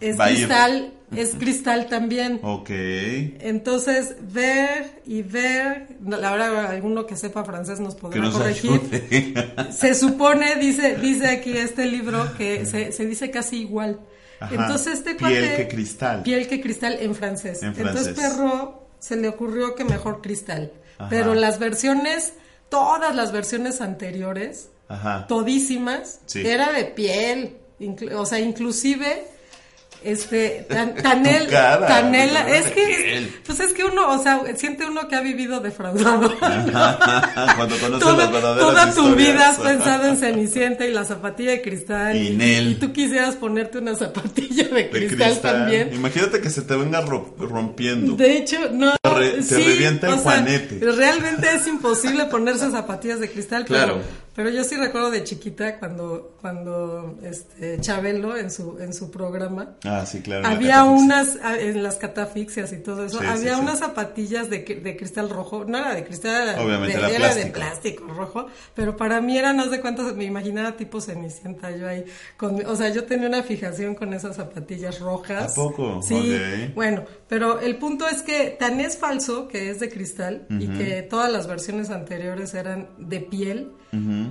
es 0.00 0.18
Va 0.18 0.24
a 0.26 0.30
ir. 0.30 0.36
cristal, 0.38 0.92
es 1.14 1.34
cristal 1.34 1.86
también. 1.88 2.40
Ok. 2.42 2.70
Entonces, 2.70 4.16
ver 4.32 5.00
y 5.06 5.22
ver, 5.22 5.86
la 6.04 6.30
verdad 6.32 6.66
alguno 6.66 7.06
que 7.06 7.16
sepa 7.16 7.44
francés 7.44 7.80
nos 7.80 7.94
podrá 7.94 8.20
nos 8.20 8.34
corregir. 8.34 8.70
ayude. 8.70 9.70
Se 9.72 9.94
supone, 9.94 10.56
dice, 10.56 10.96
dice 10.96 11.28
aquí 11.28 11.56
este 11.56 11.86
libro, 11.86 12.26
que 12.36 12.64
se, 12.66 12.92
se 12.92 13.06
dice 13.06 13.30
casi 13.30 13.60
igual. 13.60 14.00
Ajá. 14.40 14.54
Entonces 14.54 14.94
este 14.94 15.14
Piel 15.14 15.44
cuate- 15.44 15.56
que 15.56 15.68
cristal. 15.68 16.22
Piel 16.22 16.46
que 16.48 16.60
cristal 16.60 16.96
en 17.00 17.14
francés. 17.14 17.62
En 17.62 17.68
Entonces 17.68 18.14
francés. 18.14 18.14
Perro 18.34 18.86
se 18.98 19.16
le 19.16 19.28
ocurrió 19.28 19.74
que 19.74 19.84
mejor 19.84 20.20
cristal. 20.22 20.72
Ajá. 20.98 21.08
Pero 21.08 21.34
las 21.34 21.58
versiones, 21.58 22.34
todas 22.68 23.14
las 23.14 23.32
versiones 23.32 23.80
anteriores, 23.80 24.70
Ajá. 24.88 25.26
todísimas, 25.26 26.20
Sí. 26.26 26.46
era 26.46 26.72
de 26.72 26.84
piel, 26.84 27.56
o 28.14 28.26
sea, 28.26 28.40
inclusive 28.40 29.24
este 30.06 30.66
tan, 30.68 30.94
tan 30.94 31.26
él- 31.26 31.48
cara, 31.48 31.86
tan 31.86 32.14
él- 32.14 32.36
es 32.48 32.66
que 32.70 33.28
pues 33.44 33.60
es 33.60 33.72
que 33.72 33.84
uno, 33.84 34.10
o 34.12 34.22
sea, 34.22 34.40
siente 34.56 34.84
uno 34.86 35.06
que 35.08 35.16
ha 35.16 35.20
vivido 35.20 35.60
defraudado. 35.60 36.32
Cuando 36.40 37.76
conoces 37.78 37.98
Toda, 38.00 38.16
las 38.24 38.32
verdaderas 38.32 38.58
toda 38.60 38.84
tu 38.94 39.00
historias. 39.08 39.16
vida 39.16 39.48
has 39.50 39.58
pensado 39.58 40.08
en 40.08 40.16
Cenicienta 40.16 40.86
y 40.86 40.92
la 40.92 41.04
zapatilla 41.04 41.50
de 41.52 41.62
cristal. 41.62 42.16
Y 42.16 42.36
y 42.42 42.74
tú 42.80 42.92
quisieras 42.92 43.36
ponerte 43.36 43.78
una 43.78 43.94
zapatilla 43.96 44.64
de 44.68 44.84
De 44.84 44.90
cristal, 44.90 45.38
también. 45.40 45.90
Imagínate 45.94 46.40
que 46.40 46.50
se 46.50 46.62
te 46.62 46.76
venga 46.76 47.00
ro- 47.02 47.34
rompiendo. 47.38 48.14
De 48.16 48.36
hecho, 48.38 48.58
no. 48.72 48.94
Te 49.02 49.10
re- 49.10 49.42
te 49.42 49.56
revienta 49.56 50.06
el 50.08 50.14
o 50.14 50.18
sea, 50.18 50.44
realmente 50.80 51.48
es 51.54 51.66
imposible 51.66 52.24
ponerse 52.26 52.70
zapatillas 52.70 53.20
de 53.20 53.30
cristal, 53.30 53.64
Claro. 53.64 53.94
pero, 53.94 54.25
Pero 54.36 54.50
yo 54.50 54.62
sí 54.64 54.76
recuerdo 54.76 55.10
de 55.10 55.24
chiquita 55.24 55.78
cuando, 55.78 56.36
cuando 56.42 57.18
este, 57.22 57.80
Chabelo 57.80 58.36
en 58.36 58.50
su, 58.50 58.78
en 58.78 58.92
su 58.92 59.10
programa. 59.10 59.76
Ah, 59.84 60.04
sí, 60.04 60.20
claro. 60.20 60.46
Había 60.46 60.84
unas, 60.84 61.38
en 61.58 61.82
las 61.82 61.96
catafixias 61.96 62.70
y 62.72 62.78
todo 62.78 63.06
eso, 63.06 63.18
Sí, 63.20 63.24
había 63.26 63.54
sí, 63.54 63.60
unas 63.62 63.78
zapatillas 63.78 64.50
de, 64.50 64.58
de 64.58 64.96
cristal 64.96 65.30
rojo. 65.30 65.64
No 65.64 65.78
era 65.78 65.94
de 65.94 66.04
cristal, 66.04 66.48
era, 66.50 66.62
Obviamente 66.62 66.98
de, 66.98 67.06
era 67.06 67.18
plástico. 67.18 67.52
plástico 67.54 68.06
rojo. 68.08 68.46
Pero 68.74 68.94
para 68.96 69.22
mí 69.22 69.38
eran, 69.38 69.58
haz 69.58 69.70
de 69.70 69.80
cuentas, 69.80 70.14
me 70.14 70.24
imaginaba 70.24 70.76
tipo 70.76 71.00
cenicienta 71.00 71.70
yo 71.74 71.88
ahí. 71.88 72.04
Con, 72.36 72.64
o 72.66 72.76
sea, 72.76 72.90
yo 72.90 73.04
tenía 73.04 73.28
una 73.28 73.42
fijación 73.42 73.94
con 73.94 74.12
esas 74.12 74.36
zapatillas 74.36 75.00
rojas. 75.00 75.52
¿A 75.52 75.54
poco? 75.54 76.02
Sí. 76.02 76.38
Bueno, 76.74 77.04
pero 77.26 77.58
el 77.60 77.76
punto 77.78 78.06
es 78.06 78.20
que 78.20 78.50
tan 78.50 78.80
es 78.80 78.98
falso 78.98 79.48
que 79.48 79.70
es 79.70 79.80
de 79.80 79.88
cristal 79.88 80.46
y 80.50 80.68
que 80.68 81.02
todas 81.02 81.32
las 81.32 81.46
versiones 81.46 81.88
anteriores 81.88 82.52
eran 82.54 82.90
de 82.98 83.20
piel, 83.20 83.72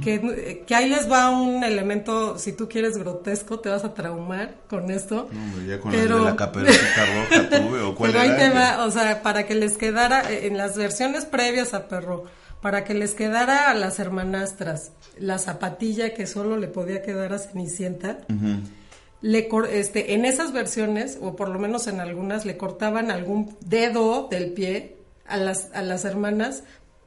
que, 0.03 0.63
que 0.67 0.75
ahí 0.75 0.89
les 0.89 1.09
va 1.11 1.29
un 1.31 1.63
elemento, 1.63 2.37
si 2.37 2.53
tú 2.53 2.69
quieres 2.69 2.97
grotesco, 2.97 3.59
te 3.59 3.69
vas 3.69 3.83
a 3.83 3.93
traumar 3.93 4.55
con 4.69 4.91
esto. 4.91 5.29
No, 5.31 5.61
ya 5.67 5.79
con 5.79 5.91
Pero- 5.91 6.17
el 6.17 6.23
de 6.25 6.29
la 6.31 6.35
caperucita 6.35 7.05
roja 7.05 7.49
tuve, 7.61 7.81
o 7.81 7.95
cuál 7.95 8.11
Pero 8.11 8.21
ahí 8.21 8.29
era. 8.29 8.37
te 8.37 8.49
va, 8.49 8.85
o 8.85 8.91
sea, 8.91 9.21
para 9.23 9.45
que 9.47 9.55
les 9.55 9.77
quedara, 9.77 10.31
eh, 10.31 10.47
en 10.47 10.57
las 10.57 10.75
versiones 10.77 11.25
previas 11.25 11.73
a 11.73 11.87
Perro, 11.87 12.25
para 12.61 12.83
que 12.83 12.93
les 12.93 13.13
quedara 13.13 13.69
a 13.69 13.73
las 13.73 13.99
hermanastras 13.99 14.91
la 15.17 15.37
zapatilla 15.39 16.13
que 16.13 16.27
solo 16.27 16.57
le 16.57 16.67
podía 16.67 17.01
quedar 17.01 17.31
a 17.33 17.39
Cenicienta, 17.39 18.19
le 19.21 19.47
cor- 19.47 19.67
este, 19.71 20.13
en 20.13 20.25
esas 20.25 20.51
versiones, 20.51 21.17
o 21.21 21.35
por 21.35 21.49
lo 21.49 21.57
menos 21.59 21.87
en 21.87 21.99
algunas, 21.99 22.45
le 22.45 22.57
cortaban 22.57 23.09
algún 23.11 23.55
dedo 23.61 24.27
del 24.29 24.51
pie 24.51 24.97
a 25.27 25.37
las, 25.37 25.69
a 25.73 25.81
las 25.81 26.05
hermanas 26.05 26.63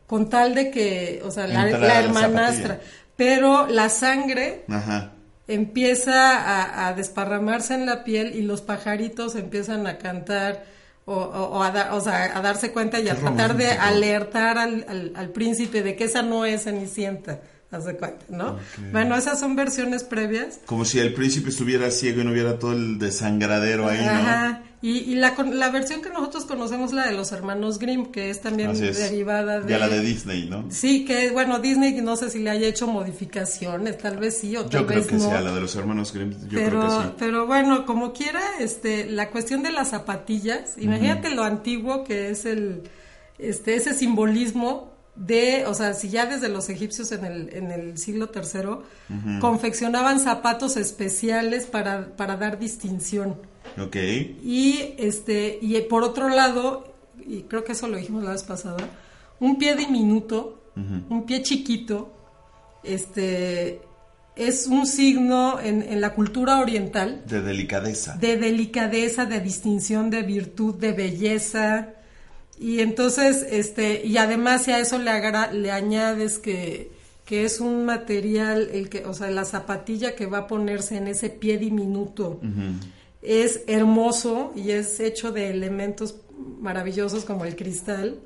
con 0.09 0.29
tal 0.29 0.57
de 0.57 0.73
que, 0.73 1.23
o 1.25 1.31
sea, 1.31 1.47
la, 1.47 1.69
hermanastra. 2.01 2.81
Pero 3.17 3.67
la 3.69 3.89
sangre 3.91 4.65
Ajá. 4.69 5.13
empieza 5.47 6.37
a, 6.39 6.89
a 6.89 6.95
desparramarse 6.95 7.75
en 7.75 7.87
la 7.87 8.05
piel 8.05 8.35
y 8.35 8.43
los 8.43 8.63
pajaritos 8.63 9.35
empiezan 9.37 9.87
a 9.87 9.99
cantar 9.99 10.65
o, 11.05 11.15
o- 11.15 11.59
o 11.59 11.63
a, 11.63 11.71
da- 11.71 11.95
o 11.95 12.01
sea, 12.01 12.37
a 12.37 12.43
darse 12.43 12.71
cuenta 12.73 13.01
y 13.01 13.09
a 13.09 13.15
tratar 13.17 13.57
de 13.57 13.71
alertar 13.71 14.59
al, 14.59 14.85
al- 14.89 15.13
al 15.17 15.29
príncipe 15.31 15.83
de 15.83 15.97
que 15.97 16.05
esa 16.05 16.23
no 16.23 16.45
es 16.45 16.65
Cenicienta. 16.65 17.41
Haz 17.71 17.85
de 17.85 17.97
cuenta, 17.99 18.25
¿no? 18.31 18.59
Bueno, 18.93 19.15
esas 19.15 19.39
son 19.41 19.55
versiones 19.55 20.03
previas. 20.03 20.59
Como 20.65 20.87
si 20.87 21.01
el 21.01 21.13
príncipe 21.13 21.51
estuviera 21.51 21.91
ciego 21.91 22.23
y 22.23 22.25
no 22.25 22.31
hubiera 22.31 22.59
todo 22.59 22.73
el 22.73 22.99
desangradero 22.99 23.87
ahí, 23.89 23.99
¿no? 24.07 24.63
Y, 24.81 24.99
y 24.99 25.15
la, 25.17 25.35
la 25.53 25.71
versión 25.71 26.03
que 26.03 26.09
nosotros 26.11 26.45
conocemos, 26.45 26.93
la 26.93 27.07
de 27.07 27.13
los 27.13 27.33
hermanos 27.33 27.81
Grimm, 27.81 28.07
que 28.13 28.31
es 28.31 28.41
también 28.41 28.71
es. 28.71 28.97
derivada 28.97 29.61
de... 29.61 29.69
Ya 29.71 29.79
la 29.79 29.89
de 29.89 30.01
Disney, 30.01 30.47
¿no? 30.49 30.67
Sí, 30.71 31.05
que 31.05 31.31
bueno, 31.31 31.59
Disney 31.59 32.01
no 32.01 32.15
sé 32.15 32.31
si 32.31 32.39
le 32.39 32.51
haya 32.51 32.69
hecho 32.69 32.87
modificaciones, 32.87 33.99
tal 33.99 34.19
vez 34.19 34.39
sí 34.39 34.57
o 34.57 34.63
tal 34.67 34.71
Yo 34.83 34.87
creo 34.87 35.01
vez 35.01 35.09
que 35.09 35.15
no. 35.17 35.21
sí, 35.21 35.31
a 35.31 35.41
la 35.41 35.53
de 35.53 35.61
los 35.61 35.75
hermanos 35.75 36.13
Grimm, 36.13 36.31
yo 36.31 36.59
pero, 36.59 36.81
creo 36.81 36.99
que 37.01 37.05
sí. 37.09 37.13
pero 37.19 37.47
bueno, 37.49 37.87
como 37.87 38.13
quiera, 38.13 38.41
este, 38.61 39.07
la 39.07 39.31
cuestión 39.31 39.65
de 39.65 39.73
las 39.73 39.89
zapatillas, 39.89 40.79
imagínate 40.79 41.31
lo 41.35 41.43
antiguo 41.43 42.05
que 42.05 42.31
es 42.31 42.45
el, 42.45 42.83
este, 43.39 43.75
ese 43.75 43.95
simbolismo 43.95 44.93
de, 45.17 45.65
o 45.67 45.75
sea, 45.75 45.95
si 45.95 46.09
ya 46.09 46.27
desde 46.27 46.49
los 46.49 46.69
egipcios 46.69 47.11
en 47.11 47.25
el, 47.25 47.53
en 47.53 47.73
el 47.73 47.99
siglo 47.99 48.31
III 48.33 49.41
confeccionaban 49.41 50.21
zapatos 50.21 50.77
especiales 50.77 51.67
para, 51.67 52.15
para 52.17 52.37
dar 52.37 52.61
distinción. 52.61 53.37
Ok. 53.81 53.97
Y 54.45 54.95
este, 54.99 55.59
y 55.61 55.81
por 55.83 56.03
otro 56.03 56.29
lado, 56.29 56.93
y 57.27 57.43
creo 57.43 57.65
que 57.65 57.73
eso 57.73 57.89
lo 57.89 57.97
dijimos 57.97 58.25
la 58.25 58.31
vez 58.33 58.43
pasada, 58.45 58.79
un 59.41 59.59
pie 59.59 59.75
diminuto, 59.77 60.55
un 61.11 61.27
pie 61.27 61.43
chiquito, 61.43 62.13
este 62.85 63.81
es 64.37 64.67
un 64.69 64.87
signo 64.87 65.59
en, 65.61 65.83
en 65.83 66.01
la 66.01 66.15
cultura 66.15 66.61
oriental 66.61 67.25
De 67.27 67.41
delicadeza. 67.43 68.17
de 68.17 68.37
delicadeza, 68.37 69.25
de 69.27 69.41
distinción, 69.41 70.11
de 70.11 70.23
virtud, 70.23 70.77
de 70.77 70.93
belleza. 70.93 71.89
Y 72.61 72.79
entonces, 72.81 73.45
este, 73.51 74.07
y 74.07 74.17
además 74.19 74.65
si 74.65 74.71
a 74.71 74.79
eso 74.79 74.99
le, 74.99 75.11
agra- 75.11 75.51
le 75.53 75.73
añades 75.73 76.39
que, 76.39 76.93
que 77.25 77.45
es 77.45 77.59
un 77.61 77.85
material, 77.85 78.69
el 78.73 78.89
que, 78.89 79.05
o 79.07 79.13
sea, 79.15 79.29
la 79.31 79.45
zapatilla 79.45 80.15
que 80.15 80.27
va 80.27 80.39
a 80.39 80.47
ponerse 80.47 80.97
en 80.97 81.09
ese 81.09 81.31
pie 81.31 81.59
diminuto 81.59 82.41
es 83.29 83.61
hermoso 83.67 84.53
y 84.57 84.71
es 84.71 85.01
hecho 85.01 85.33
de 85.33 85.51
elementos 85.51 86.17
maravillosos 86.61 87.25
como 87.25 87.45
el 87.45 87.57
cristal, 87.57 88.19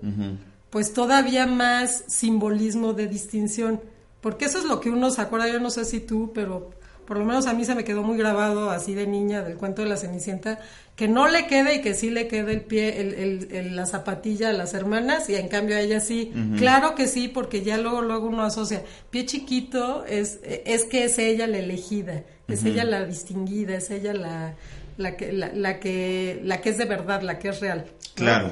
pues 0.71 0.93
todavía 0.93 1.47
más 1.47 2.05
simbolismo 2.07 2.93
de 2.95 3.07
distinción. 3.09 3.81
Porque 4.21 4.45
eso 4.45 4.59
es 4.59 4.65
lo 4.65 4.81
que 4.81 4.91
uno 4.91 5.11
se 5.11 5.21
acuerda, 5.21 5.49
yo 5.49 5.59
no 5.59 5.71
sé 5.71 5.85
si 5.85 5.99
tú, 5.99 6.31
pero 6.33 6.71
por 7.07 7.19
lo 7.19 7.25
menos 7.25 7.47
a 7.49 7.53
mí 7.53 7.65
se 7.65 7.75
me 7.75 7.83
quedó 7.83 8.05
muy 8.05 8.17
grabado 8.17 8.71
así 8.71 8.95
de 8.95 9.09
niña 9.09 9.43
del 9.43 9.57
cuento 9.57 9.83
de 9.83 9.89
la 9.89 9.97
Cenicienta, 9.97 10.61
que 10.95 11.09
no 11.09 11.27
le 11.27 11.49
queda 11.49 11.75
y 11.75 11.83
que 11.83 11.95
sí 11.95 12.09
le 12.11 12.29
queda 12.29 12.53
el 12.53 12.61
pie, 12.61 13.01
el, 13.01 13.15
el- 13.15 13.49
el- 13.51 13.77
la 13.77 13.87
zapatilla 13.87 14.51
a 14.51 14.53
las 14.53 14.73
hermanas 14.75 15.29
y 15.29 15.35
en 15.35 15.49
cambio 15.49 15.75
a 15.77 15.81
ella 15.81 15.99
sí. 15.99 16.31
Claro 16.57 16.95
que 16.95 17.09
sí, 17.09 17.27
porque 17.27 17.63
ya 17.63 17.77
luego, 17.79 18.03
luego 18.03 18.29
uno 18.29 18.45
asocia, 18.45 18.85
pie 19.11 19.27
chiquito 19.27 20.05
es, 20.07 20.39
es 20.45 20.85
que 20.85 21.05
es 21.05 21.19
ella 21.19 21.49
la 21.49 21.59
elegida, 21.59 22.23
es 22.47 22.65
ella 22.65 22.85
la 22.85 23.05
distinguida, 23.05 23.75
es 23.75 23.91
ella 23.91 24.15
la, 24.15 24.55
la, 24.97 25.17
que, 25.17 25.33
la, 25.33 25.51
la 25.55 25.79
que, 25.81 26.41
la 26.45 26.61
que 26.61 26.71
es 26.71 26.79
de 26.79 26.85
verdad, 26.85 27.23
la 27.23 27.39
que 27.39 27.49
es 27.49 27.61
real. 27.61 27.87
¿no? 27.89 28.15
Claro. 28.15 28.51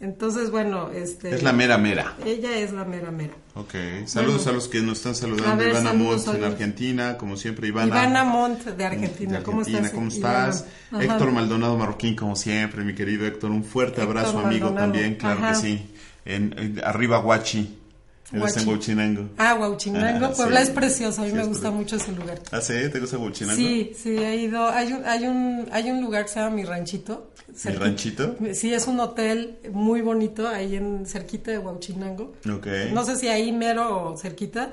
Entonces, 0.00 0.50
bueno, 0.50 0.90
este... 0.90 1.32
Es 1.32 1.44
la 1.44 1.52
mera 1.52 1.78
mera. 1.78 2.16
Ella 2.26 2.58
es 2.58 2.72
la 2.72 2.84
mera 2.84 3.12
mera. 3.12 3.34
Ok. 3.54 3.74
Saludos 4.06 4.48
a 4.48 4.52
los 4.52 4.66
que 4.66 4.80
nos 4.80 4.98
están 4.98 5.14
saludando. 5.14 5.56
ver, 5.56 5.68
Ivana 5.68 5.90
saludos, 5.90 6.26
Mont 6.26 6.38
en. 6.38 6.44
Argentina, 6.44 7.16
como 7.18 7.36
siempre. 7.36 7.68
Ivana. 7.68 7.86
Ivana 7.86 8.24
Montt 8.24 8.64
de 8.64 8.84
Argentina. 8.84 9.38
de 9.38 9.44
¿Cómo 9.44 9.62
estás? 10.08 10.66
Héctor 10.98 11.30
Maldonado 11.30 11.76
Marroquín, 11.78 12.16
como 12.16 12.34
siempre, 12.34 12.82
mi 12.82 12.94
querido 12.96 13.26
Héctor. 13.26 13.52
Un 13.52 13.62
fuerte 13.62 14.00
Héctor 14.00 14.18
abrazo, 14.18 14.38
amigo, 14.40 14.72
Maldonado. 14.72 14.92
también, 14.92 15.14
claro 15.14 15.38
Ajá. 15.38 15.48
que 15.50 15.54
sí. 15.54 15.86
En, 16.24 16.54
en- 16.58 16.82
arriba, 16.84 17.18
Guachi. 17.18 17.78
Eres 18.32 18.56
en. 18.56 18.68
Huachinango. 18.68 19.28
Ah, 19.38 19.54
Huachinango. 19.60 20.26
Ah, 20.26 20.32
Puebla 20.36 20.60
sí. 20.60 20.68
es 20.68 20.70
precioso. 20.70 21.20
A 21.20 21.24
mí 21.24 21.30
Sí, 21.30 21.36
me 21.36 21.42
es 21.42 21.48
gusta 21.48 21.70
mucho 21.70 21.96
ese 21.96 22.12
lugar. 22.12 22.40
¿Ah, 22.50 22.60
sí? 22.60 22.74
¿Te 22.92 23.00
gusta 23.00 23.18
Huachinango? 23.18 23.56
Sí, 23.56 23.92
sí, 23.96 24.10
he 24.16 24.36
ido. 24.36 24.68
Hay 24.68 24.92
un, 24.92 25.04
hay 25.04 25.24
un, 25.26 25.68
hay 25.72 25.90
un 25.90 26.00
lugar 26.02 26.24
que 26.24 26.30
se 26.32 26.40
llama 26.40 26.56
Mi 26.56 26.64
Ranchito. 26.64 27.30
¿Mi 27.48 27.54
cerquita- 27.58 27.78
ranchito? 27.84 28.36
Sí, 28.54 28.72
es 28.72 28.86
un 28.86 28.98
hotel 29.00 29.58
muy 29.72 30.00
bonito 30.00 30.48
ahí 30.48 30.76
en 30.76 31.04
cerquita 31.06 31.50
de 31.50 31.58
Huachinango. 31.58 32.32
Ok. 32.50 32.66
No 32.92 33.04
sé 33.04 33.16
si 33.16 33.28
ahí 33.28 33.52
mero 33.52 34.12
o 34.12 34.16
cerquita, 34.16 34.70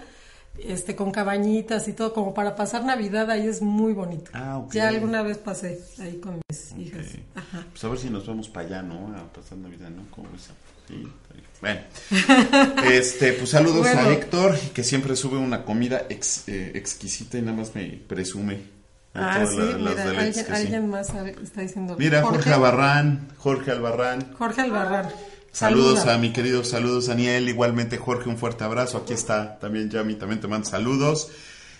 este, 0.57 0.95
con 0.95 1.11
cabañitas 1.11 1.87
y 1.89 1.93
todo, 1.93 2.13
como 2.13 2.33
para 2.33 2.55
pasar 2.55 2.85
Navidad 2.85 3.29
ahí 3.31 3.47
es 3.47 3.61
muy 3.61 3.91
bonito. 3.93 4.31
Ah, 4.33 4.57
ok. 4.59 4.71
Ya 4.73 4.87
alguna 4.87 5.21
vez 5.23 5.37
pasé 5.37 5.81
ahí 5.99 6.19
con 6.19 6.39
mis 6.49 6.71
hijas. 6.77 7.05
Ok. 7.07 7.19
Ajá. 7.35 7.65
Pues 7.71 7.83
a 7.83 7.89
ver 7.89 7.97
si 7.99 8.09
nos 8.09 8.25
vamos 8.25 8.47
para 8.47 8.67
allá, 8.67 8.81
¿no? 8.81 9.13
A 9.17 9.23
pasar 9.33 9.57
Navidad, 9.57 9.89
¿no? 9.89 10.03
¿Cómo 10.11 10.29
ves? 10.31 10.49
Sí. 10.89 11.07
Bueno, 11.61 11.81
este, 12.91 13.33
pues 13.33 13.49
saludos 13.49 13.85
a 13.87 13.93
Bueno. 13.95 14.09
Héctor, 14.11 14.57
que 14.73 14.83
siempre 14.83 15.15
sube 15.15 15.37
una 15.37 15.65
comida 15.65 16.03
ex- 16.09 16.43
eh, 16.47 16.71
exquisita 16.75 17.37
y 17.37 17.41
nada 17.41 17.57
más 17.57 17.75
me 17.75 17.99
presume. 18.07 18.55
de 18.55 18.61
Ah, 19.21 19.33
todas 19.41 19.49
sí, 19.51 19.57
la- 19.57 19.65
las 19.65 19.77
mira, 19.79 20.05
deleites 20.05 20.17
alguien, 20.17 20.33
que 20.45 20.51
sí. 20.55 20.61
alguien 20.61 20.89
más 20.89 21.07
sabe- 21.07 21.35
está 21.43 21.61
diciendo. 21.61 21.95
Mira, 21.99 22.21
Jorge 22.23 22.53
Albarrán, 22.53 23.27
Jorge 23.37 23.71
Albarrán. 23.71 24.33
Jorge 24.37 24.61
Albarrán. 24.61 25.09
Saludos 25.51 25.99
Saluda. 25.99 26.15
a 26.15 26.17
mi 26.19 26.31
querido, 26.31 26.63
saludos 26.63 27.07
Daniel, 27.07 27.49
igualmente 27.49 27.97
Jorge, 27.97 28.29
un 28.29 28.37
fuerte 28.37 28.63
abrazo. 28.63 28.99
Aquí 28.99 29.13
está 29.13 29.57
también 29.59 29.89
Yami, 29.89 30.13
también 30.15 30.39
te 30.39 30.47
mando 30.47 30.69
saludos. 30.69 31.29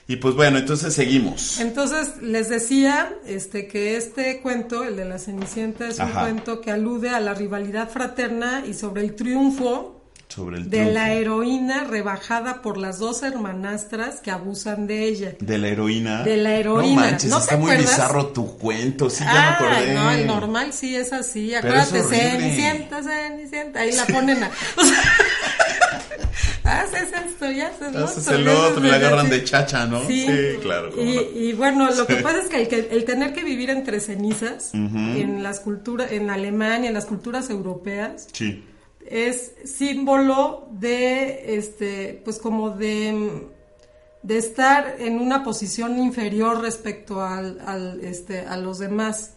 Y 0.10 0.16
pues 0.16 0.34
bueno, 0.34 0.58
entonces 0.58 0.92
seguimos. 0.96 1.60
Entonces 1.60 2.13
les 2.22 2.50
decía 2.50 3.13
este 3.28 3.68
que 3.68 3.96
este 3.96 4.42
cuento, 4.42 4.84
el 4.84 4.96
de 4.96 5.06
la 5.06 5.20
Cenicienta, 5.20 5.88
es 5.88 6.00
un 6.00 6.10
cuento 6.10 6.62
que 6.62 6.72
alude 6.72 7.12
a 7.12 7.20
la 7.20 7.36
rivalidad 7.36 7.88
fraterna 7.89 8.63
y 8.68 8.74
sobre 8.74 9.04
el 9.04 9.16
triunfo 9.16 10.01
Sobre 10.28 10.58
el 10.58 10.70
de 10.72 10.92
la 10.92 11.13
heroína 11.13 11.84
rebajada 11.84 12.63
por 12.63 12.78
las 12.80 12.98
dos 12.98 13.22
hermanastras 13.22 14.20
que 14.20 14.32
abusan 14.32 14.88
de 14.88 15.04
ella. 15.04 15.36
De 15.39 15.60
la 15.60 15.68
heroína. 15.68 16.24
De 16.24 16.38
la 16.38 16.54
heroína. 16.56 17.01
No 17.01 17.08
manches, 17.12 17.30
¿No 17.30 17.38
te 17.38 17.44
está 17.44 17.58
muy 17.58 17.72
acuerdas? 17.72 17.92
bizarro 17.96 18.28
tu 18.28 18.58
cuento, 18.58 19.12
sí, 19.12 19.24
ya 19.24 19.32
me 19.32 19.38
Ah, 19.39 19.54
acordé. 19.60 19.94
no, 19.94 20.12
el 20.12 20.25
normal 20.25 20.74
sí 20.74 20.96
es 20.96 21.13
así. 21.13 21.54
Acuérdate. 21.54 22.01
Cenicienta, 22.04 23.04
Cenicienta. 23.04 23.80
Ahí 23.82 23.92
la 23.92 24.06
ponen 24.08 24.44
a. 24.44 24.48
o 24.75 24.84
sea, 24.84 25.04
haces 26.63 27.10
esto 27.25 27.51
y 27.51 27.62
haces 27.62 27.96
Haces 27.96 28.27
otro, 28.27 28.39
el 28.39 28.48
otro, 28.48 28.84
le 28.84 28.91
agarran 28.91 29.29
de 29.29 29.43
chacha, 29.43 29.86
¿no? 29.86 30.05
Sí, 30.08 30.25
claro. 30.62 30.91
cómo 30.91 31.01
Y, 31.03 31.15
no. 31.15 31.22
y 31.22 31.53
bueno, 31.53 31.89
lo 31.91 32.05
que 32.08 32.15
pasa 32.17 32.39
es 32.41 32.50
que 32.50 32.62
el, 32.62 32.67
que 32.67 32.88
el 32.91 33.05
tener 33.05 33.34
que 33.34 33.43
vivir 33.43 33.69
entre 33.69 34.00
cenizas 34.00 34.74
en 34.74 35.43
las 35.43 35.60
culturas, 35.60 36.12
en 36.12 36.29
Alemania, 36.29 36.88
en 36.88 36.93
las 36.93 37.05
culturas 37.05 37.50
europeas, 37.50 38.27
Sí. 38.34 38.63
es 39.05 39.53
símbolo 39.65 40.67
de, 40.72 41.55
este, 41.58 42.22
pues 42.24 42.38
como 42.39 42.72
de, 42.72 43.48
de 44.21 44.38
estar 44.38 44.95
en 44.99 45.17
una 45.19 45.43
posición 45.43 45.97
inferior 45.97 46.61
respecto 46.61 47.21
al, 47.21 47.59
al, 47.65 48.01
este, 48.01 48.41
a 48.41 48.57
los 48.57 48.77
demás. 48.79 49.33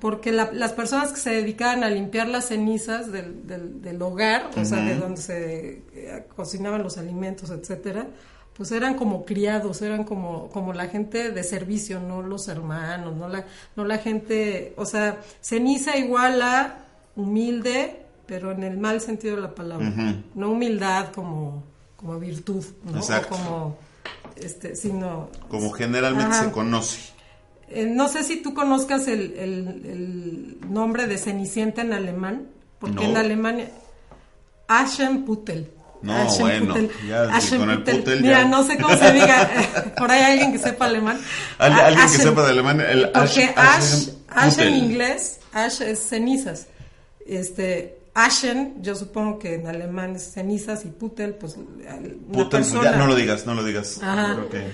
Porque 0.00 0.32
la- 0.32 0.50
las 0.52 0.72
personas 0.72 1.12
que 1.12 1.20
se 1.20 1.30
dedicaban 1.30 1.84
a 1.84 1.90
limpiar 1.90 2.28
las 2.28 2.46
cenizas 2.48 3.12
del, 3.12 3.46
del, 3.46 3.82
del 3.82 4.00
hogar, 4.00 4.48
o 4.56 4.64
sea, 4.64 4.78
de 4.78 4.96
donde 4.96 5.20
se 5.20 5.82
eh, 5.94 6.26
cocinaban 6.34 6.82
los 6.82 6.96
alimentos, 6.96 7.50
etcétera, 7.50 8.06
pues 8.56 8.70
eran 8.72 8.94
como 8.94 9.24
criados, 9.24 9.80
eran 9.82 10.04
como, 10.04 10.48
como 10.48 10.72
la 10.72 10.86
gente 10.88 11.30
de 11.30 11.42
servicio, 11.44 12.00
no 12.00 12.22
los 12.22 12.48
hermanos, 12.48 13.14
no 13.16 13.28
la, 13.28 13.44
no 13.76 13.84
la 13.84 13.98
gente, 13.98 14.72
o 14.76 14.84
sea, 14.86 15.18
ceniza 15.42 15.96
igual 15.98 16.40
a 16.42 16.76
humilde, 17.16 17.98
pero 18.26 18.50
en 18.52 18.62
el 18.62 18.78
mal 18.78 19.00
sentido 19.00 19.36
de 19.36 19.42
la 19.42 19.54
palabra, 19.54 19.90
no 20.34 20.50
humildad 20.52 21.12
como, 21.14 21.62
como 21.96 22.18
virtud, 22.18 22.64
¿no? 22.84 23.00
O 23.24 23.28
como, 23.28 23.76
este, 24.36 24.76
sino... 24.76 25.30
Como 25.48 25.70
generalmente 25.70 26.36
se 26.36 26.50
conoce. 26.50 27.00
Eh, 27.68 27.86
no 27.86 28.08
sé 28.08 28.22
si 28.22 28.42
tú 28.42 28.54
conozcas 28.54 29.08
el, 29.08 29.34
el, 29.38 30.58
nombre 30.68 31.06
de 31.06 31.18
Cenicienta 31.18 31.82
en 31.82 31.92
alemán, 31.92 32.48
porque 32.78 33.04
en 33.04 33.16
Alemania... 33.16 33.70
Aschenputtel. 34.68 35.70
No, 36.02 36.24
bueno, 36.40 36.74
ya 37.06 37.28
con 37.56 37.70
el 37.70 37.82
putel 37.84 38.22
Mira, 38.22 38.44
no 38.44 38.64
sé 38.64 38.76
cómo 38.76 38.96
se 38.96 39.12
diga, 39.12 39.48
por 39.96 40.10
ahí 40.10 40.32
alguien 40.32 40.52
que 40.52 40.58
sepa 40.58 40.86
alemán. 40.86 41.20
alguien 41.58 42.08
que 42.10 42.18
sepa 42.18 42.42
de 42.42 42.50
alemán, 42.50 42.80
el 42.80 43.10
ash, 43.14 43.38
ash, 44.28 44.58
en 44.58 44.74
inglés, 44.74 45.38
ash 45.52 45.80
es 45.82 46.00
cenizas. 46.00 46.66
Este, 47.24 48.01
Ashen, 48.14 48.82
yo 48.82 48.94
supongo 48.94 49.38
que 49.38 49.54
en 49.54 49.66
alemán 49.66 50.16
es 50.16 50.32
cenizas 50.32 50.84
y 50.84 50.88
putel, 50.88 51.34
pues 51.34 51.56
una 51.56 51.96
putel, 52.30 52.60
persona. 52.60 52.90
Ya, 52.90 52.96
no 52.98 53.06
lo 53.06 53.14
digas, 53.14 53.46
no 53.46 53.54
lo 53.54 53.64
digas. 53.64 54.00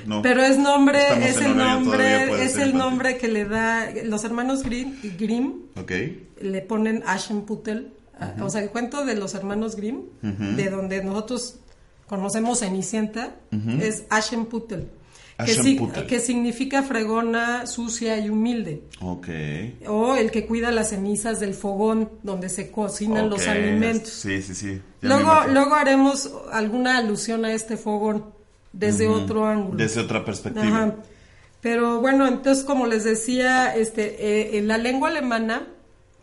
no. 0.07 0.23
Pero 0.23 0.43
es 0.43 0.59
nombre, 0.59 1.29
es 1.29 1.41
el 1.41 1.57
nombre, 1.57 2.45
es 2.45 2.57
el 2.57 2.77
nombre 2.77 3.17
que 3.17 3.29
le 3.29 3.45
da 3.45 3.91
los 4.05 4.25
hermanos 4.25 4.65
Grimm, 4.65 4.97
Grimm 5.19 5.67
okay. 5.77 6.29
le 6.41 6.63
ponen 6.63 7.05
Ashen 7.07 7.43
putel 7.43 7.93
o 8.41 8.51
sea, 8.51 8.63
el 8.63 8.71
cuento 8.71 9.05
de 9.05 9.15
los 9.15 9.35
hermanos 9.35 9.77
Grimm, 9.77 10.03
de 10.23 10.71
donde 10.71 11.03
nosotros 11.03 11.57
conocemos 12.07 12.61
Cenicienta, 12.61 13.37
es 13.81 14.05
Aschenputtel. 14.11 14.89
Que, 15.45 16.07
que, 16.09 16.19
significa 16.19 16.83
fregona, 16.83 17.65
sucia 17.67 18.19
y 18.19 18.29
humilde. 18.29 18.83
Ok. 19.01 19.29
O 19.87 20.17
el 20.17 20.33
que 20.33 20.47
cuida 20.47 20.73
las 20.73 20.91
cenizas 20.91 21.39
del 21.39 21.55
fogón 21.55 22.11
donde 22.25 22.49
se 22.49 22.73
cocinan 22.73 23.31
los 23.31 23.47
alimentos. 23.47 24.09
Sí, 24.11 24.43
sí, 24.43 24.53
sí. 24.57 24.81
luego, 25.01 25.33
luego 25.53 25.77
haremos 25.77 26.29
alguna 26.51 26.99
alusión 26.99 27.45
a 27.45 27.53
este 27.53 27.77
fogón 27.77 28.25
desde 28.73 29.07
otro 29.07 29.47
ángulo. 29.47 29.77
Desde 29.77 30.01
otra 30.01 30.25
perspectiva. 30.25 30.97
Pero 31.61 32.01
bueno, 32.01 32.27
entonces 32.27 32.65
como 32.65 32.87
les 32.87 33.05
decía, 33.05 33.75
este, 33.77 34.17
eh, 34.19 34.59
en 34.59 34.69
la 34.69 34.79
lengua 34.79 35.09
alemana, 35.09 35.69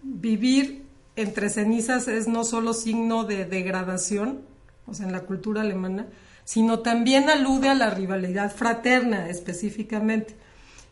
vivir 0.02 0.84
entre 1.16 1.50
cenizas 1.50 2.08
es 2.08 2.28
no 2.28 2.44
solo 2.44 2.74
signo 2.74 3.24
de 3.24 3.46
degradación, 3.46 4.42
o 4.88 4.94
sea, 4.94 5.06
en 5.06 5.12
la 5.12 5.22
cultura 5.22 5.62
alemana, 5.62 6.08
sino 6.46 6.80
también 6.80 7.30
alude 7.30 7.68
a 7.68 7.74
la 7.74 7.90
rivalidad 7.90 8.56
fraterna 8.56 9.30
específicamente. 9.30 10.36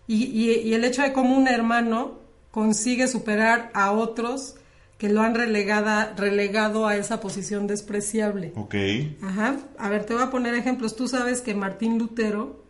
Y, 0.05 0.74
el 0.74 0.83
hecho 0.83 1.01
de 1.01 1.13
cómo 1.13 1.38
un 1.38 1.48
hermano 1.48 2.19
consigue 2.51 3.07
superar 3.07 3.72
a 3.74 3.93
otros 3.93 4.55
que 4.98 5.07
lo 5.07 5.22
han 5.22 5.33
relegada, 5.33 6.13
relegado 6.17 6.88
a 6.88 6.98
esa 6.98 7.22
posición 7.22 7.67
despreciable. 7.67 8.51
Ok. 8.55 8.75
Ajá. 9.22 9.57
A 9.77 9.89
ver, 9.89 10.05
te 10.05 10.13
voy 10.13 10.24
a 10.24 10.29
poner 10.29 10.55
ejemplos. 10.55 10.95
Tú 10.95 11.07
sabes 11.07 11.41
que 11.41 11.53
Martín 11.53 11.98
Lutero, 11.98 12.63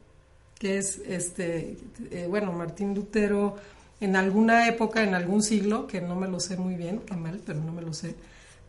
que 0.59 0.77
es 0.77 1.01
este, 1.07 1.77
eh, 2.11 2.27
bueno, 2.29 2.51
Martín 2.51 2.93
Lutero 2.93 3.55
en 3.99 4.15
alguna 4.15 4.67
época, 4.67 5.03
en 5.03 5.15
algún 5.15 5.41
siglo, 5.41 5.87
que 5.87 6.01
no 6.01 6.15
me 6.15 6.27
lo 6.27 6.39
sé 6.39 6.57
muy 6.57 6.75
bien, 6.75 7.01
qué 7.05 7.15
mal, 7.15 7.39
pero 7.45 7.59
no 7.61 7.71
me 7.71 7.81
lo 7.81 7.93
sé, 7.93 8.15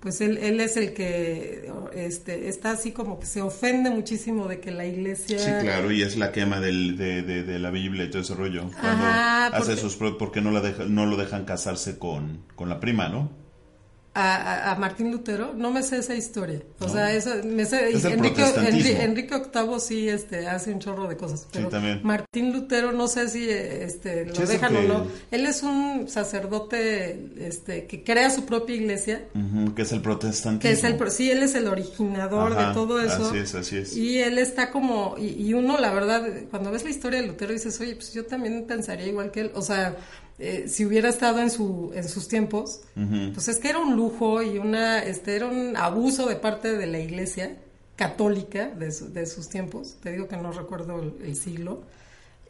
pues 0.05 0.21
él, 0.21 0.37
él 0.37 0.61
es 0.61 0.77
el 0.77 0.93
que 0.93 1.73
este, 1.95 2.51
está 2.51 2.73
así 2.73 2.93
como 2.93 3.19
que 3.19 3.25
se 3.25 3.41
ofende 3.41 3.89
muchísimo 3.89 4.47
de 4.47 4.61
que 4.61 4.71
la 4.71 4.85
iglesia... 4.85 5.39
Sí, 5.39 5.51
claro, 5.63 5.91
y 5.91 6.03
es 6.03 6.19
la 6.19 6.31
quema 6.31 6.61
del, 6.61 6.99
de, 6.99 7.23
de, 7.23 7.59
la 7.59 7.71
Biblia 7.71 8.05
y 8.05 8.11
todo 8.11 8.21
ese 8.21 8.35
rollo. 8.35 8.69
Cuando 8.79 9.07
hace 9.07 9.79
sus... 9.79 9.97
porque 9.97 10.43
no, 10.43 10.51
la 10.51 10.61
deja, 10.61 10.85
no 10.85 11.07
lo 11.07 11.17
dejan 11.17 11.47
casarse 11.47 11.99
con, 11.99 12.45
con 12.55 12.69
la 12.69 12.81
prima, 12.81 13.09
¿no? 13.09 13.44
A, 14.15 14.77
Martín 14.79 15.11
Lutero, 15.11 15.55
no 15.55 15.73
me 15.73 15.83
sé 15.83 15.99
esa 15.99 16.15
historia. 16.15 16.63
O 16.79 16.89
sea, 16.89 17.13
eso, 17.13 17.31
me 17.45 17.65
sé, 17.65 17.91
Enrique, 17.91 18.45
Enrique, 19.01 19.43
VIII 19.53 19.81
sí 19.81 20.09
este, 20.09 20.47
hace 20.47 20.73
un 20.73 20.79
chorro 20.79 21.09
de 21.09 21.17
cosas. 21.17 21.49
Pero 21.53 21.69
Martín 22.03 22.53
Lutero 22.53 22.93
no 22.93 23.09
sé 23.09 23.29
si 23.29 23.49
este, 23.51 24.27
lo 24.27 24.35
dejan 24.35 24.77
o 24.77 24.83
no. 24.83 25.07
Él 25.31 25.47
es 25.47 25.63
un 25.63 26.09
sacerdote 26.09 27.31
este, 27.39 27.87
que 27.87 28.05
crea 28.05 28.31
su 28.31 28.45
propia 28.45 28.77
iglesia. 28.77 29.25
que 29.75 29.83
es 29.83 29.93
el 29.93 30.01
protestantismo. 30.01 30.61
Que 30.61 30.71
es 30.71 30.85
el, 30.85 31.11
sí, 31.11 31.31
él 31.31 31.43
es 31.43 31.55
el 31.57 31.67
originador 31.67 32.57
de 32.57 32.73
todo 32.73 33.01
eso. 33.01 33.29
Así 33.29 33.39
es, 33.39 33.55
así 33.55 33.77
es. 33.79 33.97
Y 33.97 34.19
él 34.19 34.39
está 34.39 34.71
como, 34.71 35.17
y, 35.19 35.49
y 35.49 35.55
uno 35.55 35.77
la 35.79 35.93
verdad, 35.93 36.25
cuando 36.51 36.71
ves 36.71 36.85
la 36.85 36.91
historia 36.91 37.21
de 37.21 37.27
Lutero 37.27 37.53
dices, 37.53 37.81
oye, 37.81 37.97
pues 37.97 38.13
yo 38.13 38.25
también 38.27 38.65
pensaría 38.67 39.09
igual 39.09 39.33
que 39.33 39.41
él. 39.41 39.51
O 39.55 39.63
sea, 39.63 39.97
eh, 40.39 40.65
si 40.69 40.85
hubiera 40.85 41.09
estado 41.09 41.41
en, 41.41 41.51
su, 41.51 41.93
en 41.95 42.09
sus 42.09 42.27
tiempos, 42.27 42.81
pues 43.33 43.47
es 43.49 43.59
que 43.59 43.69
era 43.69 43.79
un 43.79 43.95
lujo 43.95 44.43
y 44.43 44.59
una, 44.59 44.99
este, 44.99 45.37
era 45.37 45.47
un 45.47 45.77
abuso 45.77 46.27
de 46.27 46.35
parte 46.35 46.77
de 46.77 46.87
la 46.87 46.99
iglesia 46.99 47.57
católica 47.95 48.69
de, 48.69 48.87
de 48.87 49.27
sus 49.27 49.49
tiempos. 49.49 49.97
Te 50.03 50.11
digo 50.11 50.27
que 50.27 50.37
no 50.37 50.51
recuerdo 50.51 51.01
el, 51.23 51.37
siglo. 51.37 51.83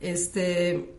Este, 0.00 0.94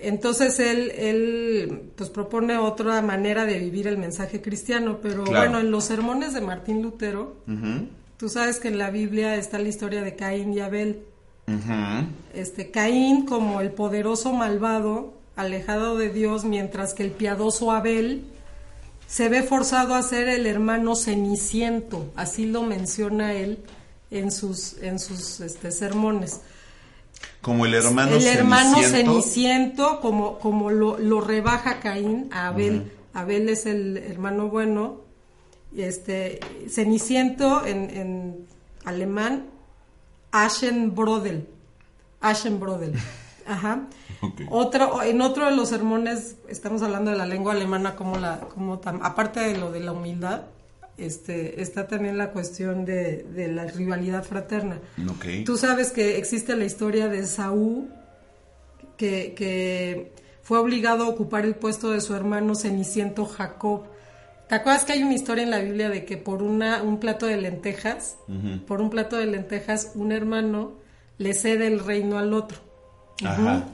entonces 0.00 0.58
él, 0.58 0.90
él 0.96 1.92
pues 1.94 2.10
propone 2.10 2.58
otra 2.58 3.00
manera 3.00 3.44
de 3.44 3.60
vivir 3.60 3.86
el 3.86 3.96
mensaje 3.96 4.42
cristiano, 4.42 4.98
pero 5.00 5.24
bueno, 5.24 5.60
en 5.60 5.70
los 5.70 5.84
sermones 5.84 6.34
de 6.34 6.40
Martín 6.40 6.82
Lutero, 6.82 7.36
tú 8.16 8.28
sabes 8.28 8.58
que 8.58 8.68
en 8.68 8.78
la 8.78 8.90
Biblia 8.90 9.36
está 9.36 9.60
la 9.60 9.68
historia 9.68 10.02
de 10.02 10.16
Caín 10.16 10.52
y 10.52 10.58
Abel. 10.58 11.04
Este 12.34 12.72
Caín 12.72 13.24
como 13.24 13.60
el 13.60 13.70
poderoso 13.70 14.32
malvado 14.32 15.17
alejado 15.38 15.96
de 15.96 16.10
Dios, 16.10 16.44
mientras 16.44 16.94
que 16.94 17.04
el 17.04 17.12
piadoso 17.12 17.70
Abel 17.70 18.24
se 19.06 19.28
ve 19.28 19.42
forzado 19.42 19.94
a 19.94 20.02
ser 20.02 20.28
el 20.28 20.46
hermano 20.46 20.96
ceniciento, 20.96 22.12
así 22.16 22.44
lo 22.44 22.62
menciona 22.62 23.32
él 23.32 23.60
en 24.10 24.32
sus, 24.32 24.76
en 24.82 24.98
sus 24.98 25.40
este, 25.40 25.70
sermones. 25.70 26.40
Como 27.40 27.66
el 27.66 27.74
hermano 27.74 28.16
el 28.16 28.26
hermano 28.26 28.82
ceniciento, 28.82 30.00
como, 30.00 30.40
como 30.40 30.70
lo, 30.70 31.20
rebaja 31.20 31.78
Caín 31.78 32.28
a 32.32 32.48
Abel. 32.48 32.90
Abel 33.14 33.48
es 33.48 33.64
el 33.64 33.96
hermano 33.96 34.48
bueno. 34.48 35.02
Este, 35.76 36.40
ceniciento 36.68 37.64
en, 37.64 37.90
en 37.90 38.46
alemán, 38.84 39.46
Aschenbrodel. 40.32 41.46
Aschenbrodel. 42.20 42.94
Ajá. 43.46 43.86
Otro, 44.50 45.02
en 45.02 45.20
otro 45.20 45.46
de 45.46 45.54
los 45.54 45.68
sermones 45.68 46.36
estamos 46.48 46.82
hablando 46.82 47.10
de 47.10 47.16
la 47.16 47.26
lengua 47.26 47.52
alemana 47.52 47.94
como 47.94 48.16
la, 48.16 48.40
como 48.40 48.80
aparte 49.02 49.40
de 49.40 49.56
lo 49.58 49.70
de 49.70 49.80
la 49.80 49.92
humildad, 49.92 50.42
este, 50.96 51.62
está 51.62 51.86
también 51.86 52.18
la 52.18 52.32
cuestión 52.32 52.84
de, 52.84 53.24
la 53.52 53.64
rivalidad 53.66 54.24
fraterna. 54.24 54.80
Tú 55.44 55.56
sabes 55.56 55.92
que 55.92 56.18
existe 56.18 56.56
la 56.56 56.64
historia 56.64 57.08
de 57.08 57.24
Saúl 57.24 57.88
que, 58.96 59.34
que 59.34 60.12
fue 60.42 60.58
obligado 60.58 61.04
a 61.04 61.08
ocupar 61.08 61.44
el 61.44 61.54
puesto 61.54 61.90
de 61.90 62.00
su 62.00 62.14
hermano 62.14 62.54
Ceniciento 62.54 63.26
Jacob. 63.26 63.82
¿Te 64.48 64.54
acuerdas 64.54 64.84
que 64.84 64.94
hay 64.94 65.02
una 65.02 65.12
historia 65.14 65.44
en 65.44 65.50
la 65.50 65.58
Biblia 65.58 65.90
de 65.90 66.06
que 66.06 66.16
por 66.16 66.42
una, 66.42 66.82
un 66.82 66.98
plato 66.98 67.26
de 67.26 67.36
lentejas, 67.36 68.16
por 68.66 68.80
un 68.80 68.88
plato 68.88 69.16
de 69.16 69.26
lentejas, 69.26 69.92
un 69.94 70.10
hermano 70.10 70.72
le 71.18 71.34
cede 71.34 71.66
el 71.66 71.80
reino 71.80 72.18
al 72.18 72.32
otro? 72.32 72.58
Ajá. 73.22 73.66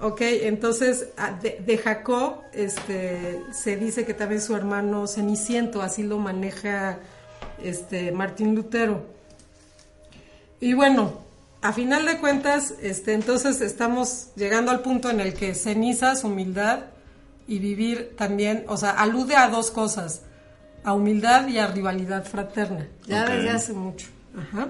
Ok, 0.00 0.20
entonces 0.20 1.08
ah, 1.16 1.32
de, 1.40 1.78
Jacob 1.78 2.42
este, 2.52 3.42
se 3.52 3.76
dice 3.76 4.04
que 4.04 4.14
también 4.14 4.40
su 4.40 4.54
hermano 4.54 5.06
Ceniciento, 5.08 5.82
así 5.82 6.04
lo 6.04 6.18
maneja 6.18 7.00
este, 7.62 8.12
Martín 8.12 8.54
Lutero. 8.54 9.04
Y 10.60 10.72
bueno, 10.74 11.20
a 11.62 11.72
final 11.72 12.06
de 12.06 12.18
cuentas, 12.18 12.74
este, 12.80 13.12
entonces 13.14 13.60
estamos 13.60 14.28
llegando 14.36 14.70
al 14.70 14.80
punto 14.80 15.10
en 15.10 15.20
el 15.20 15.34
que 15.34 15.54
cenizas, 15.54 16.22
humildad 16.22 16.84
y 17.48 17.58
vivir 17.58 18.14
también, 18.16 18.64
o 18.68 18.76
sea, 18.76 18.90
alude 18.90 19.34
a 19.34 19.48
dos 19.48 19.72
cosas, 19.72 20.22
a 20.84 20.92
humildad 20.92 21.48
y 21.48 21.58
a 21.58 21.66
rivalidad 21.66 22.24
fraterna, 22.24 22.86
ya 23.06 23.26
desde 23.26 23.50
hace 23.50 23.72
mucho. 23.72 24.06
Ajá. 24.36 24.68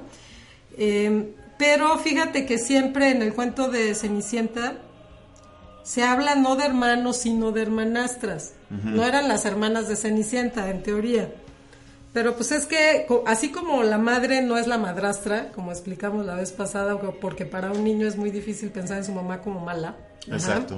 Em, 0.79 1.27
pero 1.59 1.99
fíjate 1.99 2.47
que 2.47 2.57
siempre 2.57 3.11
en 3.11 3.21
el 3.21 3.35
cuento 3.35 3.69
de 3.69 3.95
Cenicienta 3.95 4.79
se 5.89 6.05
habla 6.05 6.35
no 6.35 6.55
de 6.55 6.67
hermanos, 6.67 7.17
sino 7.17 7.51
de 7.51 7.63
hermanastras. 7.63 8.53
No 8.69 9.05
eran 9.05 9.27
las 9.27 9.47
hermanas 9.47 9.89
de 9.89 9.97
Cenicienta, 9.97 10.69
en 10.69 10.83
teoría. 10.83 11.33
Pero 12.13 12.37
pues 12.37 12.53
es 12.53 12.67
que, 12.67 13.07
así 13.25 13.51
como 13.51 13.83
la 13.83 13.97
madre 13.97 14.43
no 14.43 14.59
es 14.59 14.67
la 14.67 14.77
madrastra, 14.77 15.51
como 15.53 15.73
explicamos 15.73 16.27
la 16.27 16.35
vez 16.35 16.53
pasada, 16.53 17.01
porque 17.23 17.47
para 17.47 17.73
un 17.73 17.85
niño 17.85 18.07
es 18.07 18.19
muy 18.19 18.31
difícil 18.31 18.69
pensar 18.69 18.99
en 18.99 19.05
su 19.07 19.13
mamá 19.13 19.41
como 19.41 19.61
mala. 19.61 19.97
Exacto. 20.31 20.77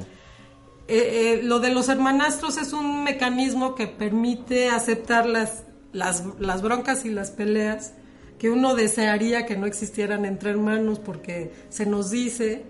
Eh, 0.86 1.40
eh, 1.40 1.40
lo 1.42 1.58
de 1.58 1.74
los 1.74 1.88
hermanastros 1.88 2.56
es 2.56 2.72
un 2.72 3.02
mecanismo 3.02 3.74
que 3.74 3.88
permite 3.88 4.68
aceptar 4.68 5.26
las, 5.26 5.64
las, 5.92 6.22
las 6.38 6.62
broncas 6.62 7.04
y 7.04 7.10
las 7.10 7.32
peleas 7.32 7.94
que 8.40 8.48
uno 8.48 8.74
desearía 8.74 9.44
que 9.44 9.54
no 9.54 9.66
existieran 9.66 10.24
entre 10.24 10.48
hermanos 10.50 10.98
porque 10.98 11.52
se 11.68 11.84
nos 11.84 12.10
dice, 12.10 12.62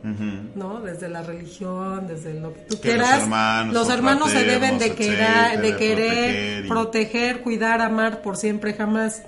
¿no? 0.56 0.80
Desde 0.80 1.09
la 1.09 1.22
religión, 1.22 2.09
desde 2.09 2.35
lo 2.35 2.52
que 2.52 2.61
tú 2.62 2.80
quieras, 2.80 3.11
los 3.12 3.22
hermanos, 3.22 3.74
los 3.74 3.87
son 3.87 3.96
hermanos 3.96 4.30
se 4.33 4.42
deben 4.44 4.78
de, 4.78 4.94
querer, 4.96 5.61
de 5.62 5.76
querer 5.76 6.09
proteger 6.16 6.64
y- 6.64 6.68
proteger, 6.68 7.40
cuidar, 7.42 7.80
amar 7.83 8.20
por 8.20 8.37
siempre 8.37 8.74
jamás. 8.74 9.22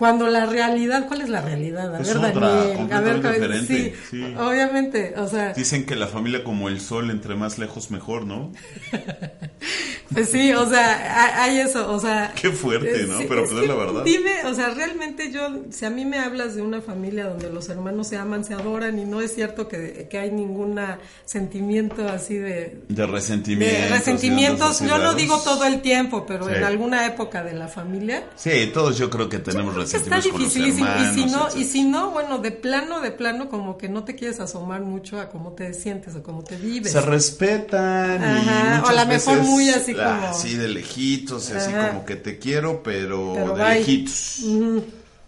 Cuando 0.00 0.28
la 0.28 0.46
realidad, 0.46 1.06
¿cuál 1.08 1.20
es 1.20 1.28
la 1.28 1.42
realidad? 1.42 1.94
A 1.94 2.00
Es 2.00 2.08
ver, 2.08 2.16
otra, 2.16 2.48
Daniel, 2.54 2.88
a 2.92 3.00
ver, 3.02 3.16
diferente, 3.22 3.94
sí, 4.10 4.16
sí. 4.16 4.34
obviamente, 4.38 5.12
o 5.18 5.28
sea, 5.28 5.52
Dicen 5.52 5.84
que 5.84 5.94
la 5.94 6.06
familia 6.06 6.42
como 6.42 6.68
el 6.70 6.80
sol, 6.80 7.10
entre 7.10 7.34
más 7.36 7.58
lejos 7.58 7.90
mejor, 7.90 8.24
¿no? 8.24 8.50
pues 10.14 10.30
sí, 10.30 10.52
o 10.54 10.66
sea, 10.68 10.90
ha- 10.92 11.44
hay 11.44 11.58
eso, 11.58 11.92
o 11.92 12.00
sea, 12.00 12.32
Qué 12.40 12.50
fuerte, 12.50 13.04
¿no? 13.06 13.18
Sí, 13.18 13.26
Pero 13.28 13.44
es 13.44 13.50
pues 13.50 13.62
es 13.62 13.68
la 13.68 13.74
verdad. 13.74 14.02
Dime, 14.04 14.32
o 14.46 14.54
sea, 14.54 14.70
realmente 14.70 15.30
yo, 15.30 15.46
si 15.70 15.84
a 15.84 15.90
mí 15.90 16.04
me 16.06 16.18
hablas 16.18 16.54
de 16.56 16.62
una 16.62 16.80
familia 16.80 17.26
donde 17.26 17.50
los 17.50 17.68
hermanos 17.68 18.08
se 18.08 18.16
aman, 18.16 18.42
se 18.44 18.54
adoran 18.54 18.98
y 18.98 19.04
no 19.04 19.20
es 19.20 19.34
cierto 19.34 19.68
que, 19.68 20.08
que 20.10 20.18
hay 20.18 20.30
ningún 20.30 20.80
sentimiento 21.26 22.08
así 22.08 22.36
de... 22.38 22.78
De 22.88 23.06
resentimientos. 23.06 23.80
De 23.82 23.88
resentimientos, 23.90 24.80
yo 24.80 24.98
lo 24.98 25.14
digo 25.14 25.38
todo 25.40 25.64
el 25.66 25.82
tiempo, 25.82 26.24
pero 26.26 26.48
en 26.48 26.64
alguna 26.64 27.06
época 27.06 27.44
de 27.44 27.52
la 27.52 27.68
familia 27.68 28.24
Sí, 28.36 28.70
todos 28.72 28.96
yo 28.98 29.10
creo 29.10 29.28
que 29.28 29.38
tenemos 29.38 29.74
Creo 29.74 29.86
que 29.90 29.96
está 29.96 30.16
hermanos. 30.16 30.56
Y 30.56 31.14
si 31.14 31.26
no, 31.26 31.48
y 31.56 31.64
si 31.64 31.84
no, 31.84 32.10
bueno, 32.10 32.38
de 32.38 32.50
plano, 32.50 33.00
de 33.00 33.10
plano, 33.10 33.48
como 33.48 33.76
que 33.78 33.88
no 33.88 34.04
te 34.04 34.14
quieres 34.14 34.40
asomar 34.40 34.80
mucho 34.82 35.20
a 35.20 35.28
cómo 35.28 35.52
te 35.52 35.72
sientes 35.74 36.14
o 36.16 36.22
cómo 36.22 36.42
te 36.42 36.56
vives. 36.56 36.92
Se 36.92 37.00
respetan 37.00 38.22
Ajá, 38.22 38.78
y 38.78 38.86
o 38.86 38.88
a 38.88 38.92
la 38.92 39.04
mejor 39.04 39.36
veces, 39.36 39.48
muy 39.50 39.70
así 39.70 39.94
como- 39.94 40.08
así 40.08 40.56
de 40.56 40.68
lejitos, 40.68 41.50
así 41.50 41.72
Ajá. 41.72 41.88
como 41.88 42.04
que 42.04 42.16
te 42.16 42.38
quiero, 42.38 42.82
pero, 42.82 43.32
Pero 43.34 43.54
de 43.56 43.62
bye. 43.64 43.74
lejitos. 43.80 44.40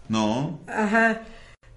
¿No? 0.08 0.60
Ajá. 0.66 1.22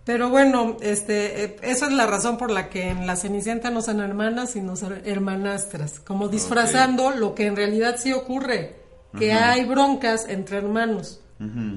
Pero 0.03 0.29
bueno, 0.29 0.77
este, 0.81 1.43
eh, 1.45 1.55
eso 1.63 1.85
es 1.87 1.91
la 1.93 2.05
razón 2.05 2.37
por 2.37 2.51
la 2.51 2.69
que 2.69 2.89
en 2.89 3.07
la 3.07 3.15
Cenicienta 3.15 3.71
no 3.71 3.81
son 3.81 4.01
hermanas, 4.01 4.51
sino 4.51 4.75
son 4.75 5.01
hermanastras, 5.03 5.99
como 5.99 6.27
disfrazando 6.27 7.09
lo 7.11 7.33
que 7.33 7.47
en 7.47 7.55
realidad 7.55 7.95
sí 7.97 8.13
ocurre, 8.13 8.75
que 9.17 9.33
hay 9.33 9.65
broncas 9.65 10.25
entre 10.29 10.57
hermanos, 10.57 11.21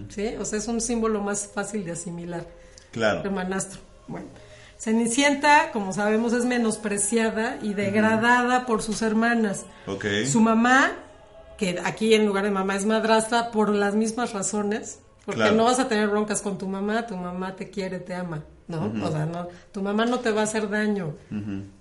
¿sí? 0.09 0.35
O 0.38 0.44
sea, 0.44 0.59
es 0.59 0.68
un 0.68 0.81
símbolo 0.81 1.21
más 1.21 1.47
fácil 1.53 1.85
de 1.85 1.92
asimilar. 1.92 2.47
Claro. 2.92 3.21
hermanastro. 3.21 3.81
Bueno, 4.07 4.27
Cenicienta, 4.79 5.71
como 5.73 5.92
sabemos, 5.92 6.33
es 6.33 6.44
menospreciada 6.44 7.59
y 7.62 7.75
degradada 7.75 8.64
por 8.64 8.81
sus 8.83 9.03
hermanas. 9.03 9.66
Ok. 9.87 10.07
Su 10.31 10.40
mamá, 10.40 10.92
que 11.59 11.81
aquí 11.85 12.14
en 12.14 12.25
lugar 12.27 12.44
de 12.44 12.51
mamá 12.51 12.77
es 12.77 12.87
madrastra, 12.87 13.51
por 13.51 13.71
las 13.71 13.94
mismas 13.94 14.33
razones, 14.33 15.01
porque 15.27 15.40
Claro. 15.42 15.57
no 15.57 15.64
vas 15.64 15.81
a 15.81 15.88
tener 15.88 16.09
broncas 16.09 16.40
con 16.40 16.57
tu 16.59 16.68
mamá, 16.68 17.07
tu 17.07 17.16
mamá 17.16 17.57
te 17.57 17.68
quiere, 17.71 17.99
te 17.99 18.14
ama, 18.14 18.44
¿no? 18.68 18.92
O 19.05 19.11
sea, 19.11 19.27
no, 19.27 19.49
tu 19.73 19.83
mamá 19.83 20.07
no 20.07 20.21
te 20.21 20.31
va 20.31 20.42
a 20.42 20.44
hacer 20.44 20.71
daño. 20.71 21.14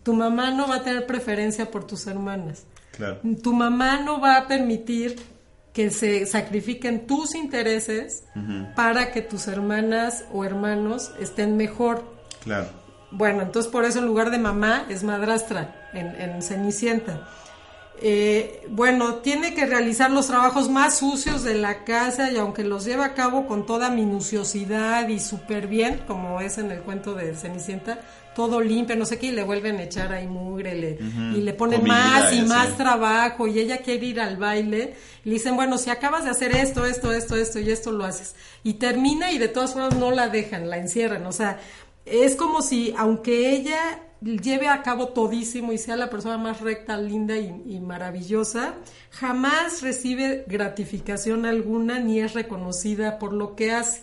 Tu 0.03 0.13
mamá 0.13 0.51
no 0.51 0.67
va 0.67 0.77
a 0.77 0.83
tener 0.83 1.05
preferencia 1.05 1.69
por 1.71 1.85
tus 1.85 2.07
hermanas. 2.07 2.63
Claro. 2.91 3.19
Tu 3.43 3.53
mamá 3.53 4.01
no 4.01 4.19
va 4.19 4.37
a 4.37 4.47
permitir 4.47 5.15
que 5.77 5.91
se 5.91 6.25
sacrifiquen 6.25 7.05
tus 7.05 7.35
intereses 7.35 8.23
para 8.75 9.11
que 9.11 9.21
tus 9.21 9.47
hermanas 9.47 10.25
o 10.33 10.43
hermanos 10.43 11.11
estén 11.19 11.55
mejor. 11.55 12.03
Claro. 12.43 12.69
Bueno, 13.11 13.43
entonces 13.43 13.71
por 13.71 13.85
eso 13.85 13.99
en 13.99 14.07
lugar 14.07 14.31
de 14.31 14.39
mamá 14.39 14.87
es 14.89 15.03
madrastra 15.03 15.87
en, 15.93 16.19
en 16.19 16.41
Cenicienta. 16.41 17.29
Eh, 18.01 18.65
bueno, 18.69 19.17
tiene 19.17 19.53
que 19.53 19.67
realizar 19.67 20.09
los 20.09 20.25
trabajos 20.25 20.67
más 20.67 20.97
sucios 20.97 21.43
de 21.43 21.53
la 21.53 21.83
casa 21.83 22.31
y 22.31 22.37
aunque 22.37 22.63
los 22.63 22.83
lleva 22.83 23.05
a 23.05 23.13
cabo 23.13 23.45
con 23.45 23.67
toda 23.67 23.91
minuciosidad 23.91 25.07
y 25.09 25.19
súper 25.19 25.67
bien, 25.67 26.01
como 26.07 26.41
es 26.41 26.57
en 26.57 26.71
el 26.71 26.79
cuento 26.79 27.13
de 27.13 27.35
Cenicienta, 27.35 27.99
todo 28.38 28.62
limpio, 28.62 28.95
no 28.95 29.06
sé 29.06 29.17
qué, 29.19 29.28
y 29.28 29.32
le 29.32 29.43
vuelven 29.43 29.78
a 29.78 29.84
echar 29.84 30.13
ahí 30.13 30.28
mugre 30.28 30.76
le- 30.76 31.00
y 31.36 31.41
le 31.41 31.54
ponen 31.54 31.80
Comida 31.82 31.95
más 31.95 32.34
y 32.34 32.41
más 32.43 32.78
trabajo 32.78 33.47
y 33.47 33.60
ella 33.60 33.80
quiere 33.80 34.06
ir 34.06 34.21
al 34.21 34.38
baile 34.38 34.93
y 35.26 35.30
le 35.30 35.34
dicen, 35.34 35.56
bueno, 35.56 35.78
si 35.78 35.89
acabas 35.89 36.23
de 36.23 36.30
hacer 36.30 36.56
esto, 36.56 36.86
esto, 36.86 37.12
esto, 37.12 37.36
esto 37.36 37.60
y 37.60 37.69
esto 37.71 37.91
lo 37.91 38.06
haces. 38.06 38.36
Y 38.63 38.73
termina 38.76 39.32
y 39.32 39.39
de 39.39 39.47
todas 39.50 39.73
formas 39.73 39.95
no 39.97 40.12
la 40.12 40.30
dejan, 40.30 40.69
la 40.69 40.78
encierran. 40.78 41.26
O 41.26 41.32
sea, 41.32 41.60
es 42.06 42.36
como 42.36 42.62
si, 42.62 42.93
aunque 42.97 43.50
ella 43.56 44.04
lleve 44.21 44.67
a 44.67 44.82
cabo 44.82 45.10
todísimo 45.10 45.73
y 45.73 45.78
sea 45.78 45.95
la 45.95 46.10
persona 46.10 46.38
más 46.38 46.62
recta, 46.62 46.97
linda 46.97 47.36
y, 47.38 47.47
y 47.67 47.80
maravillosa, 47.80 48.73
jamás 49.12 49.82
recibe 49.82 50.43
gratificación 50.47 51.45
alguna 51.45 52.00
ni 52.00 52.19
es 52.21 52.34
reconocida 52.34 53.19
por 53.19 53.34
lo 53.34 53.56
que 53.56 53.71
hace. 53.73 54.02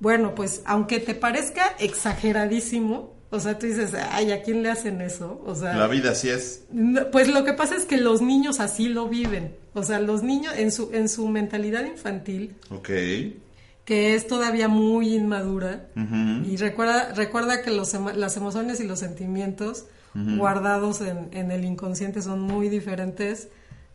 Bueno, 0.00 0.34
pues 0.36 0.62
aunque 0.64 1.00
te 1.00 1.14
parezca 1.14 1.74
exageradísimo, 1.80 3.14
o 3.30 3.40
sea, 3.40 3.58
tú 3.58 3.66
dices, 3.66 3.92
ay, 4.10 4.32
¿a 4.32 4.42
quién 4.42 4.62
le 4.62 4.70
hacen 4.70 5.00
eso? 5.00 5.42
O 5.46 5.54
sea, 5.54 5.76
La 5.76 5.86
vida 5.86 6.12
así 6.12 6.28
es. 6.28 6.64
no, 6.72 7.10
Pues 7.10 7.28
lo 7.28 7.44
que 7.44 7.52
pasa 7.52 7.76
es 7.76 7.84
que 7.84 7.98
los 7.98 8.22
niños 8.22 8.60
así 8.60 8.88
lo 8.88 9.08
viven. 9.08 9.54
O 9.74 9.82
sea, 9.82 10.00
los 10.00 10.22
niños 10.22 10.54
en 10.56 10.72
su, 10.72 10.90
en 10.92 11.08
su 11.08 11.28
mentalidad 11.28 11.84
infantil, 11.84 12.54
Ok. 12.70 12.88
que 13.84 14.14
es 14.14 14.26
todavía 14.26 14.68
muy 14.68 15.14
inmadura, 15.14 15.86
y 16.44 16.56
recuerda, 16.56 17.12
recuerda 17.14 17.62
que 17.62 17.70
los, 17.70 17.92
las 18.16 18.36
emociones 18.36 18.80
y 18.80 18.84
los 18.86 18.98
sentimientos 19.00 19.84
guardados 20.14 21.00
en, 21.00 21.28
en 21.32 21.50
el 21.50 21.64
inconsciente 21.64 22.22
son 22.22 22.40
muy 22.40 22.68
diferentes 22.68 23.48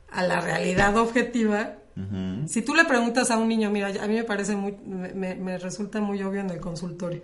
a 0.10 0.24
la 0.24 0.40
realidad 0.42 0.96
objetiva. 0.98 1.74
Si 2.48 2.62
tú 2.62 2.74
le 2.76 2.86
preguntas 2.86 3.30
a 3.30 3.38
un 3.38 3.48
niño, 3.48 3.70
mira, 3.70 3.88
a 4.02 4.08
mí 4.08 4.16
me 4.16 4.24
parece 4.24 4.56
muy, 4.56 4.76
me- 4.84 5.36
me 5.36 5.58
resulta 5.60 6.02
muy 6.02 6.24
obvio 6.24 6.40
en 6.42 6.50
el 6.50 6.60
consultorio. 6.60 7.22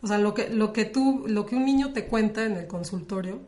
O 0.00 0.06
sea, 0.06 0.18
lo 0.18 0.34
que, 0.34 0.48
lo 0.48 0.72
que 0.72 0.84
tú, 0.84 1.24
lo 1.26 1.44
que 1.46 1.56
un 1.56 1.64
niño 1.64 1.92
te 1.92 2.06
cuenta 2.06 2.44
en 2.44 2.56
el 2.56 2.66
consultorio, 2.66 3.40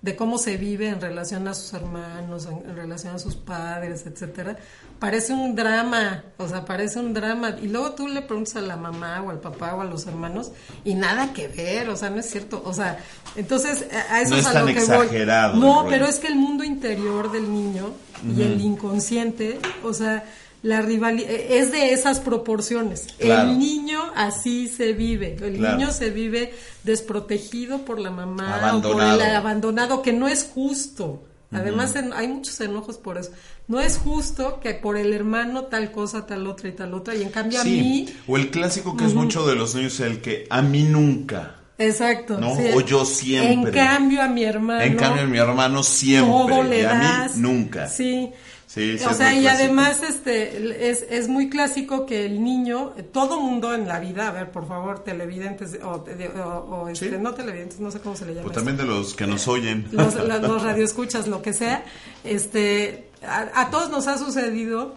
de 0.00 0.14
cómo 0.14 0.38
se 0.38 0.56
vive 0.56 0.88
en 0.88 1.00
relación 1.00 1.48
a 1.48 1.54
sus 1.54 1.72
hermanos, 1.72 2.46
en, 2.46 2.70
en 2.70 2.76
relación 2.76 3.16
a 3.16 3.18
sus 3.18 3.34
padres, 3.34 4.06
etcétera, 4.06 4.56
parece 5.00 5.32
un 5.32 5.56
drama, 5.56 6.22
o 6.36 6.46
sea, 6.46 6.64
parece 6.64 7.00
un 7.00 7.12
drama. 7.12 7.56
Y 7.60 7.66
luego 7.68 7.92
tú 7.92 8.06
le 8.06 8.22
preguntas 8.22 8.56
a 8.56 8.60
la 8.60 8.76
mamá 8.76 9.22
o 9.22 9.30
al 9.30 9.40
papá 9.40 9.74
o 9.74 9.80
a 9.80 9.84
los 9.84 10.06
hermanos 10.06 10.52
y 10.84 10.94
nada 10.94 11.32
que 11.32 11.48
ver, 11.48 11.88
o 11.88 11.96
sea, 11.96 12.10
no 12.10 12.20
es 12.20 12.30
cierto. 12.30 12.62
O 12.64 12.72
sea, 12.72 12.98
entonces 13.34 13.86
a, 14.10 14.20
eso 14.20 14.30
No 14.30 14.36
es 14.36 14.42
es 14.42 14.46
a 14.46 14.52
tan 14.52 14.66
lo 14.66 14.72
que 14.72 14.78
exagerado 14.78 15.52
voy. 15.54 15.60
No, 15.60 15.86
pero 15.88 16.06
es 16.06 16.20
que 16.20 16.28
el 16.28 16.36
mundo 16.36 16.62
interior 16.62 17.32
del 17.32 17.52
niño 17.52 17.92
y 18.36 18.42
el 18.42 18.60
inconsciente, 18.60 19.58
o 19.82 19.92
sea, 19.92 20.24
la 20.62 20.82
rivalidad 20.82 21.30
es 21.30 21.70
de 21.72 21.92
esas 21.92 22.18
proporciones. 22.20 23.06
Claro. 23.18 23.50
El 23.50 23.58
niño 23.58 24.00
así 24.16 24.68
se 24.68 24.92
vive. 24.92 25.36
El 25.40 25.56
Claro. 25.58 25.76
niño 25.78 25.90
se 25.92 26.10
vive 26.10 26.52
desprotegido 26.84 27.78
por 27.84 28.00
la 28.00 28.10
mamá 28.10 28.56
Abandonado. 28.56 29.14
o 29.14 29.18
por 29.18 29.26
el 29.28 29.36
abandonado, 29.36 30.02
que 30.02 30.12
no 30.12 30.26
es 30.28 30.50
justo. 30.52 31.22
Además, 31.50 31.96
en- 31.96 32.12
hay 32.12 32.28
muchos 32.28 32.60
enojos 32.60 32.98
por 32.98 33.16
eso. 33.16 33.30
No 33.68 33.80
es 33.80 33.96
justo 33.96 34.60
que 34.60 34.74
por 34.74 34.98
el 34.98 35.14
hermano 35.14 35.64
tal 35.64 35.90
cosa, 35.92 36.26
tal 36.26 36.46
otra 36.46 36.68
y 36.68 36.72
tal 36.72 36.92
otra, 36.92 37.14
y 37.14 37.22
en 37.22 37.30
cambio 37.30 37.60
a 37.60 37.64
mí, 37.64 38.06
Sí. 38.06 38.16
O 38.26 38.36
el 38.36 38.50
clásico 38.50 38.96
que 38.98 39.06
es 39.06 39.14
mucho 39.14 39.46
de 39.46 39.54
los 39.54 39.74
niños, 39.74 39.98
el 40.00 40.20
que 40.20 40.46
a 40.50 40.60
mí 40.60 40.82
nunca. 40.82 41.54
exacto. 41.78 42.38
¿No? 42.38 42.54
sí. 42.56 42.64
O 42.74 42.80
yo 42.82 43.04
siempre. 43.06 43.70
En 43.70 43.86
cambio 43.86 44.20
a 44.22 44.28
mi 44.28 44.44
hermano, 44.44 44.82
En 44.82 44.96
cambio, 44.96 45.26
mi 45.26 45.38
hermano 45.38 45.82
siempre. 45.82 46.30
todo 46.32 46.62
le 46.64 46.82
y 46.82 46.84
a 46.84 46.94
mí 46.94 47.06
nunca. 47.40 47.88
Sí. 47.88 48.30
Sí, 48.70 48.98
sí, 48.98 49.04
o 49.06 49.14
sea, 49.14 49.32
y 49.34 49.40
clásico. 49.40 49.62
además 49.64 50.02
este 50.02 50.90
es, 50.90 51.02
es 51.08 51.26
muy 51.26 51.48
clásico 51.48 52.04
que 52.04 52.26
el 52.26 52.44
niño, 52.44 52.92
todo 53.12 53.40
mundo 53.40 53.72
en 53.74 53.88
la 53.88 53.98
vida, 53.98 54.28
a 54.28 54.30
ver, 54.30 54.50
por 54.50 54.68
favor, 54.68 55.02
televidentes 55.04 55.78
o, 55.82 56.00
de- 56.00 56.28
o- 56.28 56.82
o, 56.82 56.88
este, 56.90 57.08
Sí. 57.08 57.16
no 57.18 57.32
televidentes, 57.32 57.80
no 57.80 57.90
sé 57.90 58.00
cómo 58.00 58.14
se 58.14 58.26
le 58.26 58.34
llama. 58.34 58.44
Eso. 58.46 58.54
también 58.54 58.76
de 58.76 58.84
los 58.84 59.14
que 59.14 59.26
nos 59.26 59.48
oyen. 59.48 59.88
los, 59.92 60.14
radioescuchas, 60.62 61.28
lo 61.28 61.40
que 61.40 61.54
sea, 61.54 61.82
este, 62.24 63.08
a, 63.26 63.62
a 63.62 63.70
todos 63.70 63.88
nos 63.90 64.06
ha 64.06 64.18
sucedido 64.18 64.96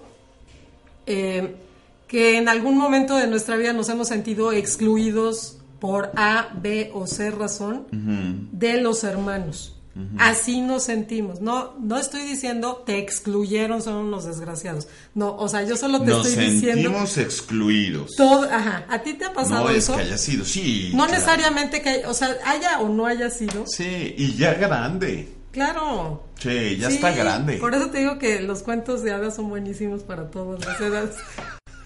eh, 1.06 1.56
que 2.08 2.38
en 2.38 2.50
algún 2.50 2.78
momento 2.78 3.16
de 3.16 3.28
nuestra 3.28 3.56
vida 3.56 3.72
nos 3.74 3.88
hemos 3.88 4.10
sentido 4.10 4.52
excluidos 4.52 5.60
por 5.80 6.12
A, 6.18 6.50
B 6.62 6.92
o 6.94 7.08
C 7.08 7.32
razón 7.32 7.88
de 8.52 8.82
los 8.82 9.04
hermanos. 9.06 9.78
Así 10.20 10.62
nos 10.62 10.84
sentimos. 10.84 11.42
No, 11.42 11.74
no 11.80 11.98
estoy 11.98 12.22
diciendo 12.22 12.84
te 12.86 12.98
excluyeron, 13.00 13.82
son 13.82 13.96
unos 13.96 14.24
desgraciados. 14.26 14.88
No, 15.16 15.36
o 15.36 15.50
sea, 15.50 15.64
yo 15.64 15.76
solo 15.76 16.00
te 16.00 16.08
Nos 16.12 16.26
estoy 16.28 16.46
diciendo 16.46 16.84
sentimos 16.90 17.18
excluidos. 17.18 18.16
todo, 18.16 18.44
ajá, 18.50 18.86
¿a 18.90 19.00
ti 19.04 19.14
te 19.16 19.26
ha 19.26 19.34
pasado 19.34 19.66
No 19.66 19.70
es 19.70 19.78
eso? 19.80 19.96
que 19.96 20.02
haya 20.04 20.18
sido, 20.18 20.46
sí. 20.46 20.92
no 20.94 21.00
claro. 21.06 21.12
necesariamente 21.14 21.82
que, 21.82 22.06
o 22.06 22.14
sea, 22.14 22.38
haya 22.46 22.80
o 22.80 22.88
no 22.88 23.06
haya 23.06 23.30
sido. 23.30 23.66
Sí, 23.68 24.16
y 24.18 24.36
ya 24.38 24.54
grande. 24.54 25.28
Claro. 25.52 26.24
Sí, 26.40 26.78
ya 26.78 26.88
Sí, 26.90 26.96
está 26.96 27.12
grande. 27.12 27.58
Por 27.58 27.76
eso 27.76 27.90
te 27.90 27.98
digo 28.00 28.18
que 28.18 28.40
los 28.42 28.64
cuentos 28.64 29.04
de 29.04 29.12
hadas 29.12 29.36
son 29.36 29.50
buenísimos 29.50 30.04
para 30.04 30.32
todas 30.32 30.66
las 30.66 30.80
edades. 30.80 31.16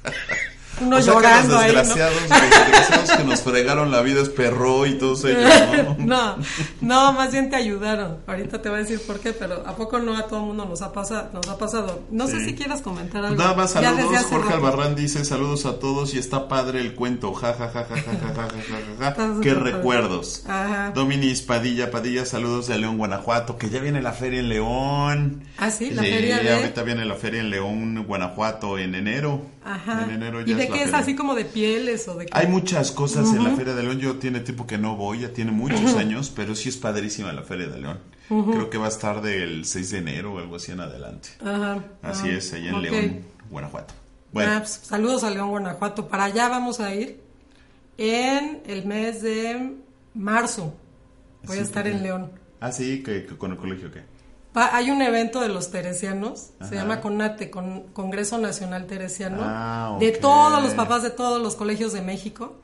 uno 0.81 0.97
O 0.97 1.01
sea 1.01 1.13
que 1.13 1.19
llorando 1.19 1.57
ahí, 1.57 1.71
¿no? 1.73 1.77
desgraciados, 1.79 2.21
los 2.21 2.29
desgraciados 2.29 3.11
que 3.11 3.23
nos 3.23 3.41
fregaron 3.41 3.91
la 3.91 4.01
vida 4.01 4.21
es 4.21 4.29
perro 4.29 4.85
y 4.85 4.97
todos 4.97 5.23
ellos, 5.25 5.49
¿no? 5.97 6.05
no, 6.05 6.37
no, 6.81 7.13
más 7.13 7.31
bien 7.31 7.49
te 7.49 7.55
ayudaron. 7.55 8.17
Ahorita 8.27 8.61
te 8.61 8.69
voy 8.69 8.79
a 8.79 8.81
decir 8.81 9.01
por 9.05 9.19
qué, 9.19 9.33
pero 9.33 9.63
¿a 9.65 9.75
poco 9.75 9.99
no 9.99 10.15
a 10.17 10.23
todo 10.27 10.39
el 10.39 10.45
mundo 10.47 10.65
nos 10.65 10.81
ha 10.81 10.91
pasado? 10.91 11.29
Nos 11.33 11.47
ha 11.47 11.57
pasado. 11.57 12.01
No 12.11 12.27
sé 12.27 12.39
Sí. 12.39 12.45
si 12.45 12.55
quieras 12.55 12.81
comentar 12.81 13.23
algo. 13.25 13.37
Nada 13.41 13.55
más 13.55 13.71
saludos, 13.71 14.23
Jorge 14.29 14.49
rato. 14.51 14.55
Albarrán 14.67 14.95
dice 14.95 15.23
saludos 15.25 15.65
a 15.65 15.79
todos 15.79 16.13
y 16.13 16.19
está 16.19 16.47
padre 16.47 16.81
el 16.81 16.93
cuento, 16.95 17.33
ja 17.33 17.53
ja 17.53 17.69
ja 17.69 17.85
ja 17.85 17.95
ja 17.95 17.95
ja 17.95 18.33
ja 18.35 18.47
ja 18.47 18.95
ja, 18.99 19.15
ja, 19.15 19.41
qué 19.41 19.53
recuerdos. 19.53 20.43
Ajá. 20.47 20.91
Dominis 20.93 21.41
Padilla, 21.41 21.91
Padilla, 21.91 22.25
saludos 22.25 22.67
de 22.67 22.77
León, 22.77 22.97
Guanajuato, 22.97 23.57
que 23.57 23.69
ya 23.69 23.79
viene 23.79 24.01
la 24.01 24.11
feria 24.13 24.39
en 24.39 24.49
León. 24.49 25.43
Ah, 25.57 25.71
sí, 25.71 25.91
la 25.91 26.01
feria 26.01 26.39
de- 26.39 26.53
ahorita 26.53 26.83
viene 26.83 27.05
la 27.05 27.15
feria 27.15 27.39
en 27.41 27.49
León, 27.49 28.03
Guanajuato, 28.07 28.77
en 28.77 28.95
enero. 28.95 29.41
Ajá. 29.67 30.03
En 30.03 30.11
enero 30.11 30.41
¿Y 30.41 30.45
ya 30.45 30.57
de 30.57 30.63
es 30.65 30.69
qué 30.69 30.77
es 30.77 30.83
feria. 30.85 30.99
así 30.99 31.15
como 31.15 31.33
de 31.35 31.43
pieles 31.43 32.07
o 32.07 32.15
de 32.15 32.27
qué? 32.27 32.31
Hay 32.37 32.45
muchas 32.47 32.91
cosas 32.91 33.33
en 33.33 33.43
la 33.43 33.49
Feria 33.55 33.73
de 33.73 33.81
León. 33.83 33.99
Yo 33.99 34.17
tiene 34.17 34.39
tiempo 34.41 34.67
que 34.67 34.77
no 34.77 34.95
voy, 34.95 35.21
ya 35.21 35.29
tiene 35.33 35.51
muchos 35.51 35.95
años, 35.95 36.31
pero 36.35 36.53
sí 36.55 36.69
es 36.69 36.77
padrísima 36.77 37.33
la 37.33 37.41
Feria 37.41 37.67
de 37.67 37.79
León. 37.79 37.99
Creo 38.27 38.69
que 38.69 38.77
va 38.77 38.85
a 38.85 38.89
estar 38.89 39.21
del 39.21 39.65
6 39.65 39.89
de 39.91 39.97
enero 39.97 40.33
o 40.35 40.39
algo 40.39 40.55
así 40.57 40.71
en 40.71 40.79
adelante. 40.81 41.29
Ajá. 41.43 41.83
Así 42.03 42.29
ah, 42.29 42.37
es, 42.37 42.53
allá 42.53 42.69
en 42.69 42.75
ok. 42.75 42.81
León, 42.81 43.19
Guanajuato. 43.49 43.93
Bueno, 44.31 44.51
Ah, 44.53 44.57
pues, 44.59 44.81
saludos 44.83 45.23
a 45.23 45.29
León, 45.31 45.49
Guanajuato. 45.49 46.07
Para 46.07 46.25
allá 46.25 46.47
vamos 46.49 46.79
a 46.79 46.93
ir 46.93 47.19
en 47.97 48.61
el 48.67 48.85
mes 48.85 49.21
de 49.21 49.75
marzo. 50.13 50.75
Voy 51.43 51.57
a 51.57 51.61
Sí, 51.61 51.65
estar 51.65 51.83
porque- 51.83 51.97
en 51.97 52.03
León. 52.03 52.31
ah, 52.59 52.71
sí, 52.71 53.01
que 53.03 53.25
con 53.25 53.51
el 53.51 53.57
colegio, 53.57 53.91
¿qué? 53.91 54.01
Va- 54.57 54.73
hay 54.75 54.89
un 54.89 55.01
evento 55.01 55.41
de 55.41 55.49
los 55.49 55.69
teresianos, 55.69 56.51
Ajá. 56.59 56.69
se 56.69 56.75
llama 56.75 57.01
CONATE, 57.01 57.49
con 57.49 57.87
Congreso 57.93 58.37
Nacional 58.37 58.85
Teresiano, 58.85 59.39
Ah, 59.41 59.97
de 59.99 60.11
todos 60.11 60.61
los 60.63 60.73
papás 60.75 61.03
de 61.03 61.09
todos 61.09 61.41
los 61.41 61.55
colegios 61.55 61.91
de 61.91 62.01
México, 62.01 62.55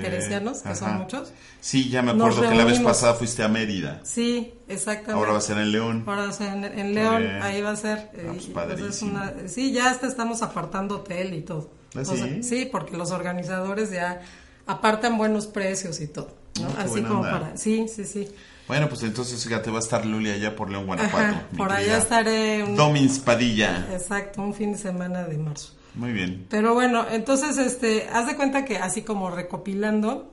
teresianos, 0.00 0.62
que 0.62 0.74
son 0.74 0.98
muchos. 0.98 1.32
Sí, 1.60 1.88
ya 1.88 2.02
me 2.02 2.12
acuerdo 2.12 2.42
que 2.48 2.54
la 2.54 2.64
vez 2.64 2.80
pasada 2.80 3.14
fuiste 3.14 3.42
a 3.42 3.48
Mérida. 3.48 4.00
Sí, 4.04 4.54
exactamente. 4.68 5.12
Ahora 5.12 5.32
va 5.32 5.38
a 5.38 5.42
ser 5.42 5.58
en 5.58 5.72
León. 5.72 6.04
Ahora 6.06 6.22
va 6.22 6.28
a 6.28 6.32
ser 6.32 6.52
en, 6.52 6.64
en 6.64 6.94
León, 6.94 7.24
ahí 7.42 7.60
va 7.62 7.70
a 7.70 7.76
ser. 7.76 7.98
Ah, 7.98 8.16
eh, 8.16 8.26
pues 8.32 8.46
y, 8.48 8.50
padrísimo. 8.50 8.88
es 8.90 9.02
una- 9.02 9.48
sí, 9.48 9.72
ya 9.72 9.90
hasta 9.90 10.06
estamos 10.06 10.42
apartando 10.42 10.96
hotel 10.96 11.34
y 11.34 11.42
todo. 11.42 11.70
¿Ah, 11.94 12.00
O 12.00 12.04
sea, 12.04 12.16
sí? 12.16 12.42
sí, 12.42 12.68
porque 12.70 12.96
los 12.96 13.10
organizadores 13.10 13.90
ya 13.90 14.20
apartan 14.66 15.16
buenos 15.16 15.46
precios 15.46 16.00
y 16.00 16.08
todo. 16.08 16.34
¿no? 16.60 16.68
Ah, 16.76 16.82
Así 16.82 17.02
como 17.02 17.20
onda. 17.20 17.30
para. 17.30 17.56
Sí, 17.56 17.86
sí, 17.88 18.04
sí. 18.04 18.28
Bueno, 18.68 18.88
pues 18.88 19.02
entonces 19.04 19.42
fíjate, 19.44 19.70
va 19.70 19.76
a 19.78 19.80
estar 19.82 20.04
Luli 20.04 20.30
allá 20.30 20.56
por 20.56 20.70
León, 20.70 20.86
Guanajuato. 20.86 21.36
Ajá, 21.36 21.46
por 21.56 21.70
allá 21.72 21.98
estaré. 21.98 22.64
un- 22.64 22.74
Domins 22.76 23.18
Padilla. 23.20 23.86
Exacto, 23.92 24.42
un 24.42 24.54
fin 24.54 24.72
de 24.72 24.78
semana 24.78 25.24
de 25.24 25.38
marzo. 25.38 25.72
Muy 25.94 26.12
bien. 26.12 26.46
Pero 26.50 26.74
bueno, 26.74 27.06
entonces, 27.10 27.56
este, 27.58 28.08
haz 28.12 28.26
de 28.26 28.36
cuenta 28.36 28.64
que 28.64 28.76
así 28.78 29.02
como 29.02 29.30
recopilando, 29.30 30.32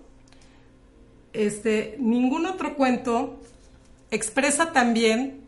este, 1.34 1.96
ningún 2.00 2.46
otro 2.46 2.76
cuento 2.76 3.40
expresa 4.12 4.72
también 4.72 5.42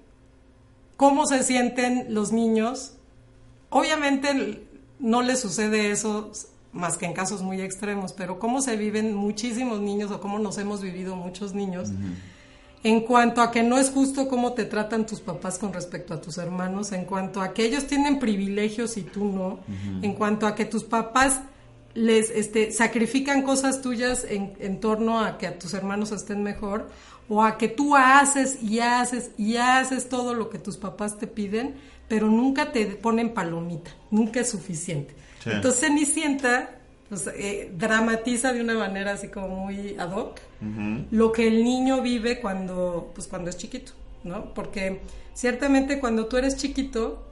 cómo 0.97 1.25
se 1.25 1.43
sienten 1.43 2.07
los 2.13 2.31
niños. 2.31 2.93
Obviamente 3.69 4.67
no 4.99 5.21
les 5.21 5.39
sucede 5.39 5.91
eso 5.91 6.31
más 6.71 6.97
que 6.97 7.05
en 7.05 7.13
casos 7.13 7.41
muy 7.41 7.61
extremos, 7.61 8.13
pero 8.13 8.37
cómo 8.39 8.61
se 8.61 8.75
viven 8.77 9.13
muchísimos 9.13 9.79
niños 9.81 10.11
o 10.11 10.19
cómo 10.19 10.39
nos 10.39 10.57
hemos 10.57 10.81
vivido 10.81 11.15
muchos 11.15 11.53
niños. 11.53 11.89
En 12.85 13.01
cuanto 13.01 13.41
a 13.41 13.49
que 13.49 13.63
no 13.63 13.79
es 13.79 13.89
justo 13.89 14.27
cómo 14.27 14.53
te 14.53 14.63
tratan 14.63 15.07
tus 15.07 15.19
papás 15.19 15.57
con 15.57 15.73
respecto 15.73 16.13
a 16.13 16.21
tus 16.21 16.37
hermanos, 16.37 16.91
en 16.91 17.05
cuanto 17.05 17.41
a 17.41 17.51
que 17.51 17.65
ellos 17.65 17.87
tienen 17.87 18.19
privilegios 18.19 18.95
y 18.97 19.01
tú 19.01 19.25
no, 19.25 19.57
en 20.03 20.13
cuanto 20.13 20.45
a 20.45 20.53
que 20.53 20.65
tus 20.65 20.83
papás 20.83 21.41
les 21.95 22.29
este, 22.29 22.71
sacrifican 22.71 23.41
cosas 23.41 23.81
tuyas 23.81 24.23
en, 24.29 24.53
en 24.59 24.79
torno 24.79 25.19
a 25.19 25.39
que 25.39 25.47
a 25.47 25.57
tus 25.57 25.73
hermanos 25.73 26.11
estén 26.11 26.43
mejor, 26.43 26.87
o 27.27 27.41
a 27.41 27.57
que 27.57 27.69
tú 27.69 27.95
haces 27.95 28.61
y 28.61 28.81
haces 28.81 29.31
y 29.35 29.57
haces 29.57 30.07
todo 30.07 30.35
lo 30.35 30.51
que 30.51 30.59
tus 30.59 30.77
papás 30.77 31.17
te 31.17 31.25
piden, 31.25 31.73
pero 32.07 32.27
nunca 32.27 32.71
te 32.71 32.85
ponen 32.85 33.33
palomita, 33.33 33.89
nunca 34.11 34.41
es 34.41 34.49
suficiente. 34.51 35.15
Sí. 35.43 35.49
Entonces 35.51 35.81
Cenicienta 35.81 36.69
pues, 37.23 37.35
eh, 37.37 37.71
dramatiza 37.77 38.51
de 38.53 38.61
una 38.61 38.75
manera 38.75 39.13
así 39.13 39.27
como 39.29 39.47
muy 39.65 39.95
ad 39.97 40.11
hoc 40.11 40.39
lo 41.11 41.31
que 41.31 41.47
el 41.47 41.63
niño 41.63 42.01
vive 42.01 42.39
cuando, 42.41 43.11
pues, 43.13 43.27
cuando 43.27 43.49
es 43.49 43.57
chiquito, 43.57 43.91
¿no? 44.23 44.53
Porque 44.53 45.01
ciertamente 45.33 45.99
cuando 45.99 46.25
tú 46.25 46.37
eres 46.37 46.55
chiquito, 46.57 47.23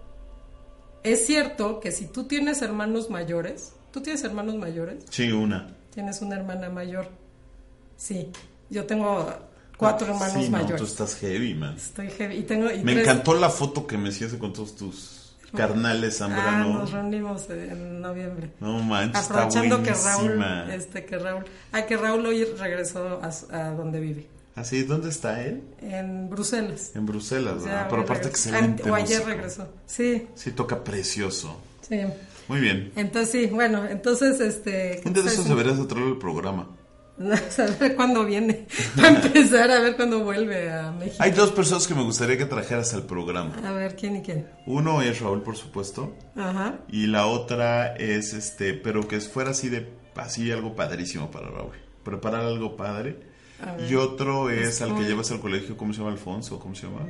es 1.03 1.25
cierto 1.25 1.79
que 1.79 1.91
si 1.91 2.05
tú 2.07 2.25
tienes 2.25 2.61
hermanos 2.61 3.09
mayores, 3.09 3.73
¿tú 3.91 4.01
tienes 4.01 4.23
hermanos 4.23 4.55
mayores? 4.55 5.03
Sí, 5.09 5.31
una. 5.31 5.75
¿Tienes 5.93 6.21
una 6.21 6.35
hermana 6.35 6.69
mayor? 6.69 7.07
Sí, 7.97 8.29
yo 8.69 8.85
tengo 8.85 9.27
cuatro 9.77 10.07
hermanos 10.07 10.43
sí, 10.43 10.49
no, 10.49 10.57
mayores. 10.57 10.77
tú 10.77 10.85
estás 10.85 11.15
heavy, 11.15 11.53
man. 11.55 11.75
Estoy 11.75 12.09
heavy. 12.09 12.35
Y 12.37 12.43
tengo, 12.43 12.71
y 12.71 12.83
Me 12.83 12.93
tres- 12.93 13.07
encantó 13.07 13.33
la 13.35 13.49
foto 13.49 13.85
que 13.87 13.97
me 13.97 14.09
hiciste 14.09 14.37
con 14.37 14.53
todos 14.53 14.75
tus 14.75 15.22
carnales 15.57 16.15
Ah, 16.15 16.17
Zambrano. 16.19 16.73
nos 16.79 16.91
reunimos 16.91 17.49
en 17.49 18.01
noviembre. 18.01 18.51
no 18.59 18.79
manches, 18.79 19.21
está 19.21 19.33
Aprovechando 19.43 19.83
que 19.83 19.93
Raúl, 19.93 20.43
este, 20.71 21.05
que 21.05 21.17
Raúl, 21.17 21.43
ah, 21.71 21.81
que 21.85 21.97
Raúl 21.97 22.25
hoy 22.25 22.43
regresó 22.59 23.21
a, 23.23 23.29
a 23.57 23.71
donde 23.71 23.99
vive, 23.99 24.27
Así, 24.55 24.83
¿dónde 24.83 25.09
está 25.09 25.41
él? 25.43 25.63
en 25.81 26.29
Bruselas. 26.29 26.91
En 26.95 27.05
Bruselas, 27.07 27.63
¿verdad? 27.63 27.63
sea, 27.81 27.87
Pero 27.89 28.01
aparte 28.03 28.23
regresó. 28.25 28.49
excelente 28.49 28.89
O 28.91 28.93
ayer 28.95 29.25
regresó. 29.25 29.67
Sí, 29.87 30.27
Sí, 30.35 30.51
toca 30.51 30.83
precioso. 30.83 31.57
sí. 31.87 32.01
Muy 32.49 32.59
bien. 32.59 32.91
Entonces 32.97 33.31
sí, 33.31 33.47
bueno, 33.47 33.85
entonces 33.85 34.41
este. 34.41 34.99
¿qué 35.01 35.07
Un 35.07 35.13
día 35.13 35.23
de 35.23 35.29
te 35.29 35.33
esos 35.35 35.47
deberías 35.47 35.77
de 35.79 35.85
traerlo 35.85 36.11
al 36.11 36.17
programa. 36.19 36.67
A 37.19 37.79
ver 37.79 37.95
cuándo 37.95 38.25
viene. 38.25 38.65
Para 38.95 39.09
empezar 39.09 39.69
a 39.71 39.79
ver 39.79 39.95
cuándo 39.95 40.23
vuelve 40.23 40.71
a 40.71 40.91
México. 40.91 41.17
Hay 41.19 41.31
dos 41.31 41.51
personas 41.51 41.87
que 41.87 41.93
me 41.93 42.03
gustaría 42.03 42.37
que 42.37 42.45
trajeras 42.45 42.93
al 42.93 43.03
programa. 43.03 43.55
A 43.63 43.71
ver 43.71 43.95
quién 43.95 44.17
y 44.17 44.21
quién. 44.21 44.47
Uno 44.65 45.01
es 45.01 45.19
Raúl, 45.19 45.43
por 45.43 45.55
supuesto. 45.55 46.15
Ajá. 46.35 46.79
Y 46.89 47.07
la 47.07 47.27
otra 47.27 47.95
es 47.95 48.33
este, 48.33 48.73
pero 48.73 49.07
que 49.07 49.19
fuera 49.21 49.51
así 49.51 49.69
de 49.69 49.87
así 50.15 50.51
algo 50.51 50.75
padrísimo 50.75 51.29
para 51.29 51.49
Raúl. 51.49 51.73
Preparar 52.03 52.45
algo 52.45 52.75
padre. 52.75 53.31
Y 53.89 53.95
otro 53.95 54.49
es 54.49 54.81
al 54.81 54.93
que 54.97 55.03
llevas 55.03 55.31
al 55.31 55.39
colegio, 55.39 55.77
¿cómo 55.77 55.93
se 55.93 55.99
llama? 55.99 56.11
Alfonso, 56.11 56.59
¿cómo 56.59 56.75
se 56.75 56.85
llama? 56.87 57.07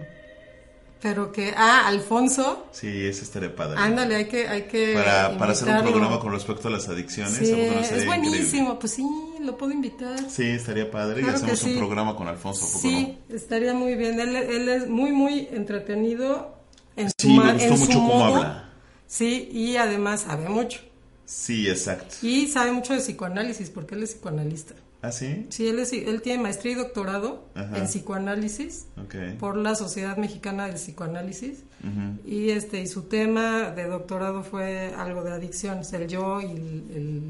Pero 1.03 1.33
que. 1.33 1.53
Ah, 1.57 1.85
Alfonso. 1.87 2.67
Sí, 2.71 2.87
ese 3.05 3.23
estaría 3.23 3.53
padre. 3.53 3.75
Ándale, 3.77 4.15
hay 4.15 4.25
que. 4.29 4.47
Hay 4.47 4.63
que 4.63 4.93
para, 4.93 5.37
para 5.37 5.51
hacer 5.51 5.67
un 5.67 5.81
programa 5.83 6.17
con 6.21 6.31
respecto 6.31 6.69
a 6.69 6.71
las 6.71 6.87
adicciones. 6.87 7.33
Sí, 7.35 7.51
¿a 7.51 7.57
poco 7.57 7.73
no 7.73 7.79
es 7.81 8.05
buenísimo. 8.05 8.37
increíble? 8.45 8.77
Pues 8.79 8.93
sí, 8.93 9.05
lo 9.41 9.57
puedo 9.57 9.73
invitar. 9.73 10.17
Sí, 10.29 10.43
estaría 10.45 10.89
padre. 10.89 11.19
Claro 11.21 11.33
y 11.33 11.35
hacemos 11.41 11.59
sí. 11.59 11.73
un 11.73 11.77
programa 11.79 12.15
con 12.15 12.29
Alfonso, 12.29 12.63
¿a 12.65 12.67
poco 12.69 12.79
Sí, 12.79 13.17
estaría 13.29 13.73
muy 13.73 13.95
bien. 13.95 14.17
Él, 14.17 14.33
él 14.33 14.69
es 14.69 14.87
muy, 14.87 15.11
muy 15.11 15.49
entretenido 15.51 16.55
en 16.95 17.09
su, 17.09 17.15
Sí, 17.19 17.27
me 17.37 17.43
ma- 17.43 17.51
gustó 17.53 17.67
en 17.67 17.77
su 17.77 17.83
mucho 17.85 17.93
cómo 17.99 18.13
modo. 18.13 18.35
habla. 18.37 18.69
Sí, 19.05 19.49
y 19.51 19.75
además 19.75 20.21
sabe 20.21 20.47
mucho. 20.47 20.79
no? 20.83 20.87
Sí, 21.25 21.67
exacto. 21.69 22.15
Y 22.21 22.47
sabe 22.47 22.71
mucho 22.71 22.93
de 22.93 22.99
psicoanálisis, 22.99 23.69
porque 23.69 23.95
él 23.95 24.03
es 24.03 24.11
psicoanalista. 24.13 24.73
¿Ah, 25.03 25.11
sí? 25.11 25.47
Sí, 25.49 25.67
él, 25.67 25.79
es, 25.79 25.91
él 25.91 26.21
tiene 26.21 26.41
maestría 26.41 26.71
y 26.71 26.75
doctorado 26.75 27.49
Ajá. 27.55 27.77
en 27.77 27.83
psicoanálisis 27.87 28.87
por 29.37 29.57
la 29.57 29.75
Sociedad 29.75 30.15
Mexicana 30.15 30.67
del 30.67 30.75
Psicoanálisis. 30.75 31.63
Y 32.25 32.51
este 32.51 32.81
y 32.81 32.87
su 32.87 33.03
tema 33.03 33.71
de 33.71 33.83
doctorado 33.83 34.43
fue 34.43 34.93
algo 34.97 35.21
de 35.21 35.33
adicciones, 35.33 35.91
el 35.91 36.07
yo 36.07 36.39
y 36.39 36.45
el, 36.45 36.83
el 36.95 37.21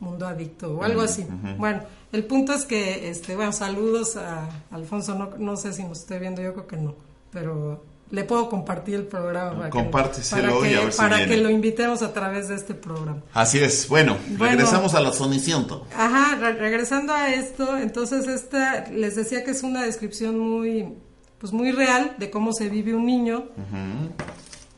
mundo 0.00 0.26
adicto 0.26 0.76
o 0.78 0.82
algo 0.82 1.02
así. 1.02 1.24
Bueno, 1.56 1.82
el 2.10 2.24
punto 2.24 2.52
es 2.52 2.64
que, 2.64 3.08
este, 3.08 3.36
bueno, 3.36 3.52
saludos 3.52 4.16
a 4.16 4.48
Alfonso, 4.72 5.14
no, 5.14 5.30
no 5.38 5.56
sé 5.56 5.72
si 5.72 5.84
nos 5.84 6.00
esté 6.00 6.18
viendo, 6.18 6.42
yo 6.42 6.54
creo 6.54 6.66
que 6.66 6.76
no, 6.76 6.96
pero 7.30 7.84
le 8.10 8.22
puedo 8.24 8.48
compartir 8.48 8.94
el 8.94 9.04
programa 9.06 9.50
para 9.56 9.64
que- 9.64 9.70
Compárteselo 9.70 10.58
para 10.60 10.70
y 10.70 10.74
a 10.74 10.78
que, 10.78 10.84
ver 10.84 10.92
si 10.92 10.98
para 10.98 11.16
viene. 11.16 11.34
que 11.34 11.40
lo 11.42 11.50
invitemos 11.50 12.02
a 12.02 12.12
través 12.12 12.48
de 12.48 12.54
este 12.54 12.74
programa. 12.74 13.22
Así 13.34 13.58
es. 13.58 13.88
Bueno, 13.88 14.16
Bueno. 14.38 14.52
regresamos 14.52 14.94
a 14.94 15.00
la 15.00 15.12
Soniciento. 15.12 15.86
Ajá, 15.96 16.36
re- 16.36 16.52
regresando 16.54 17.12
a 17.12 17.32
esto, 17.34 17.76
entonces 17.78 18.28
esta 18.28 18.86
les 18.90 19.16
decía 19.16 19.42
que 19.44 19.50
es 19.50 19.62
una 19.62 19.82
descripción 19.82 20.38
muy 20.38 20.94
pues 21.38 21.52
muy 21.52 21.70
real 21.70 22.14
de 22.18 22.30
cómo 22.30 22.52
se 22.54 22.68
vive 22.70 22.94
un 22.94 23.04
niño. 23.06 23.48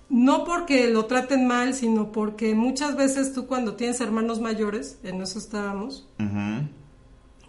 No 0.09 0.45
porque 0.45 0.88
lo 0.88 1.05
traten 1.05 1.47
mal, 1.47 1.75
sino 1.75 2.11
porque 2.12 2.55
muchas 2.55 2.97
veces 2.97 3.33
tú 3.35 3.47
cuando 3.47 3.75
tienes 3.77 4.01
hermanos 4.01 4.41
mayores, 4.41 4.99
en 5.05 5.21
eso 5.23 5.38
estábamos, 5.38 6.09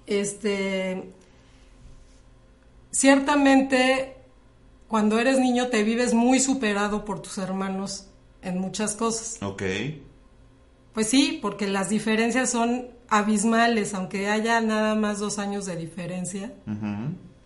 este 0.05 1.09
ciertamente 2.91 4.15
cuando 4.89 5.19
eres 5.19 5.39
niño 5.39 5.67
te 5.67 5.83
vives 5.83 6.13
muy 6.13 6.39
superado 6.39 7.05
por 7.05 7.21
tus 7.21 7.37
hermanos 7.37 8.07
en 8.41 8.57
muchas 8.57 8.95
cosas. 8.95 9.41
Ok. 9.41 9.61
Pues 10.93 11.07
sí, 11.07 11.37
porque 11.41 11.67
las 11.67 11.89
diferencias 11.89 12.49
son 12.49 12.87
abismales, 13.07 13.93
aunque 13.93 14.27
haya 14.27 14.59
nada 14.61 14.95
más 14.95 15.19
dos 15.19 15.37
años 15.37 15.67
de 15.67 15.75
diferencia, 15.75 16.51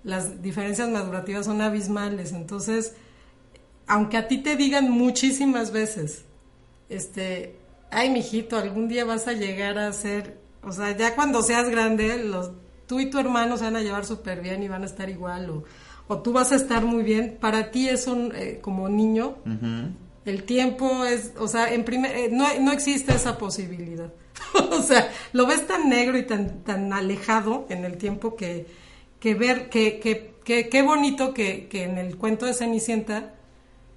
las 0.04 0.42
diferencias 0.42 0.88
madurativas 0.90 1.46
son 1.46 1.62
abismales. 1.62 2.32
Entonces, 2.32 2.96
aunque 3.88 4.16
a 4.16 4.30
ti 4.30 4.38
te 4.38 4.56
digan 4.56 4.90
muchísimas 4.90 5.72
veces, 5.72 6.24
este, 6.88 7.58
ay, 7.92 8.10
mijito, 8.10 8.58
algún 8.58 8.88
día 8.88 9.04
vas 9.04 9.28
a 9.28 9.34
llegar 9.34 9.78
a 9.78 9.92
ser, 9.92 10.38
o 10.64 10.72
sea, 10.72 10.96
ya 10.96 11.14
cuando 11.14 11.42
seas 11.42 11.70
grande, 11.70 12.24
los, 12.24 12.52
tú 12.88 13.02
y 13.02 13.10
tu 13.10 13.20
hermano 13.20 13.58
se 13.58 13.66
van 13.66 13.76
a 13.76 13.82
llevar 13.82 14.06
súper 14.06 14.42
bien 14.42 14.64
y 14.64 14.70
van 14.70 14.84
a 14.84 14.86
estar 14.86 15.10
igual, 15.10 15.50
o, 15.50 15.64
o 16.14 16.22
tú 16.22 16.32
vas 16.32 16.52
a 16.52 16.56
estar 16.56 16.86
muy 16.86 17.04
bien. 17.04 17.38
Para 17.40 17.72
ti 17.72 17.90
es 17.90 18.08
un, 18.08 18.32
eh, 18.36 18.60
como 18.62 18.88
niño, 18.88 19.38
el 20.26 20.44
tiempo 20.44 21.06
es, 21.06 21.34
o 21.38 21.48
sea, 21.48 21.74
en 21.74 21.84
primer, 21.84 22.16
eh, 22.16 22.30
no, 22.32 22.48
no 22.60 22.72
existe 22.72 23.14
esa 23.14 23.38
posibilidad. 23.38 24.14
o 24.72 24.82
sea, 24.82 25.10
lo 25.34 25.46
ves 25.46 25.66
tan 25.68 25.90
negro 25.90 26.18
y 26.18 26.24
tan, 26.24 26.64
tan 26.64 26.94
alejado 26.94 27.66
en 27.70 27.84
el 27.84 27.98
tiempo 27.98 28.36
que, 28.36 28.68
que 29.20 29.34
ver, 29.36 29.70
que, 29.70 30.00
que, 30.00 30.36
que 30.44 30.70
qué 30.70 30.82
bonito 30.82 31.34
que, 31.34 31.68
que 31.68 31.84
en 31.84 31.98
el 31.98 32.18
cuento 32.18 32.46
de 32.46 32.54
Cenicienta 32.54 33.34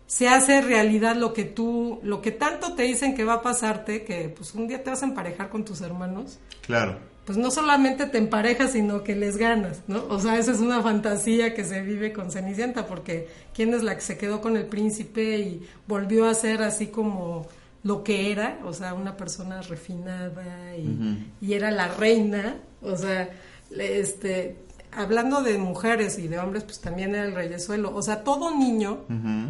se 0.07 0.29
hace 0.29 0.63
realidad 0.63 1.17
lo 1.17 1.33
que 1.33 1.45
tú, 1.45 1.99
lo 2.03 2.23
que 2.23 2.31
tanto 2.31 2.75
te 2.75 2.85
dicen 2.85 3.15
que 3.15 3.25
va 3.25 3.35
a 3.35 3.43
pasarte, 3.43 4.05
que 4.05 4.29
pues 4.29 4.55
un 4.55 4.69
día 4.69 4.83
te 4.83 4.91
vas 4.91 5.03
a 5.03 5.07
emparejar 5.07 5.49
con 5.51 5.65
tus 5.65 5.81
hermanos. 5.81 6.39
Claro. 6.63 6.99
Pues 7.27 7.37
no 7.37 7.51
solamente 7.51 8.07
te 8.07 8.19
emparejas, 8.19 8.73
sino 8.73 9.03
que 9.03 9.17
les 9.17 9.37
ganas, 9.37 9.83
¿no? 9.89 10.05
O 10.09 10.19
sea, 10.21 10.39
esa 10.39 10.53
es 10.53 10.61
una 10.61 10.81
fantasía 10.81 11.55
que 11.55 11.65
se 11.65 11.83
vive 11.83 12.13
con 12.13 12.31
Cenicienta, 12.31 12.87
porque 12.87 13.29
¿quién 13.53 13.75
es 13.75 13.83
la 13.83 13.97
que 13.97 14.01
se 14.01 14.17
quedó 14.17 14.41
con 14.41 14.57
el 14.57 14.67
príncipe 14.67 15.39
y 15.39 15.69
volvió 15.89 16.27
a 16.27 16.35
ser 16.35 16.63
así 16.63 16.87
como 16.87 17.47
lo 17.83 18.05
que 18.05 18.31
era? 18.31 18.61
O 18.65 18.73
sea, 18.73 18.95
una 18.95 19.17
persona 19.17 19.61
refinada 19.61 20.77
y, 20.77 21.27
y 21.41 21.53
era 21.55 21.73
la 21.73 21.89
reina, 21.89 22.57
o 22.81 22.97
sea, 22.97 23.29
este, 23.77 24.57
hablando 24.97 25.43
de 25.43 25.59
mujeres 25.59 26.19
y 26.19 26.27
de 26.27 26.39
hombres, 26.39 26.65
pues 26.65 26.81
también 26.81 27.15
era 27.15 27.25
el 27.25 27.35
reyesuelo. 27.35 27.95
O 27.95 28.03
sea, 28.03 28.25
todo 28.25 28.57
niño 28.57 29.01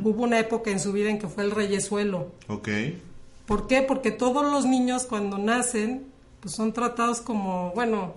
hubo 0.05 0.25
una 0.25 0.39
época 0.39 0.71
en 0.71 0.81
su 0.81 0.93
vida 0.93 1.09
en 1.09 1.19
que 1.19 1.29
fue 1.29 1.45
el 1.45 1.53
reyesuelo. 1.53 2.33
Ok. 2.49 2.69
¿Por 3.47 3.69
qué? 3.69 3.83
Porque 3.83 4.11
todos 4.11 4.45
los 4.45 4.67
niños 4.67 5.05
cuando 5.05 5.39
nacen, 5.39 6.07
pues 6.47 6.55
son 6.55 6.73
tratados 6.73 7.21
como, 7.23 7.73
bueno, 7.75 8.15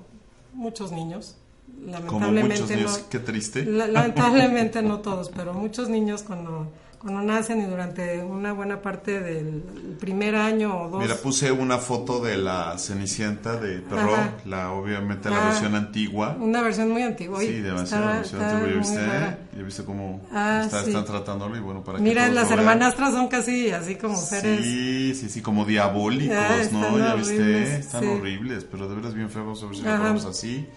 muchos 0.53 0.91
niños. 0.91 1.35
Como 1.65 1.91
Lamentablemente 1.91 2.61
muchos 2.61 2.69
niños, 2.77 2.99
no. 3.01 3.09
qué 3.09 3.17
triste. 3.17 3.65
la- 3.65 3.87
lamentablemente 3.87 4.83
no 4.83 4.99
todos, 4.99 5.29
pero 5.35 5.55
muchos 5.55 5.89
niños 5.89 6.21
cuando 6.21 6.67
cuando 6.99 7.21
nacen 7.21 7.61
y 7.61 7.65
durante 7.65 8.21
una 8.21 8.51
buena 8.51 8.81
parte 8.81 9.21
del 9.21 9.63
primer 9.99 10.35
año 10.35 10.81
o 10.83 10.89
dos. 10.89 11.01
Mira, 11.01 11.15
puse 11.15 11.49
una 11.51 11.77
foto 11.77 12.19
de 12.21 12.37
la 12.37 12.77
Cenicienta 12.77 13.55
de 13.55 13.79
Perrault, 13.79 14.45
la 14.45 14.71
obviamente 14.73 15.29
la 15.29 15.37
Ah. 15.41 15.49
versión 15.49 15.75
antigua. 15.75 16.35
una 16.39 16.61
versión 16.61 16.89
muy 16.91 17.01
antigua. 17.03 17.39
Sí, 17.39 17.61
demasiado, 17.61 18.07
demasiado 18.09 18.43
antigua. 18.43 18.69
¿Ya 18.69 18.77
viste? 18.79 19.05
rara. 19.07 19.37
¿Ya 19.57 19.63
viste 19.63 19.83
cómo 19.85 20.21
Ah, 20.33 20.61
está- 20.65 20.83
sí. 20.83 20.89
están 20.89 21.05
tratándolo? 21.05 21.55
Y 21.55 21.59
bueno, 21.61 21.83
para 21.83 21.99
Mira, 21.99 22.27
las 22.29 22.51
hermanastras 22.51 23.13
son 23.13 23.27
casi 23.29 23.71
así 23.71 23.95
como 23.95 24.17
seres. 24.17 24.65
Sí, 24.65 25.15
sí, 25.15 25.29
sí, 25.29 25.41
como 25.41 25.63
diabólicos, 25.65 26.37
Ah, 26.37 26.57
¿no? 26.71 26.97
Ya 26.99 27.15
viste, 27.15 27.33
horribles, 27.39 27.69
están 27.79 28.01
sí. 28.01 28.07
horribles, 28.07 28.65
pero 28.69 28.89
de 28.89 28.95
veras 28.95 29.13
bien 29.13 29.29
feos, 29.29 29.63
a 29.63 29.65
ver 29.67 29.75
si 29.75 29.83
lo 29.83 30.29
así. 30.29 30.67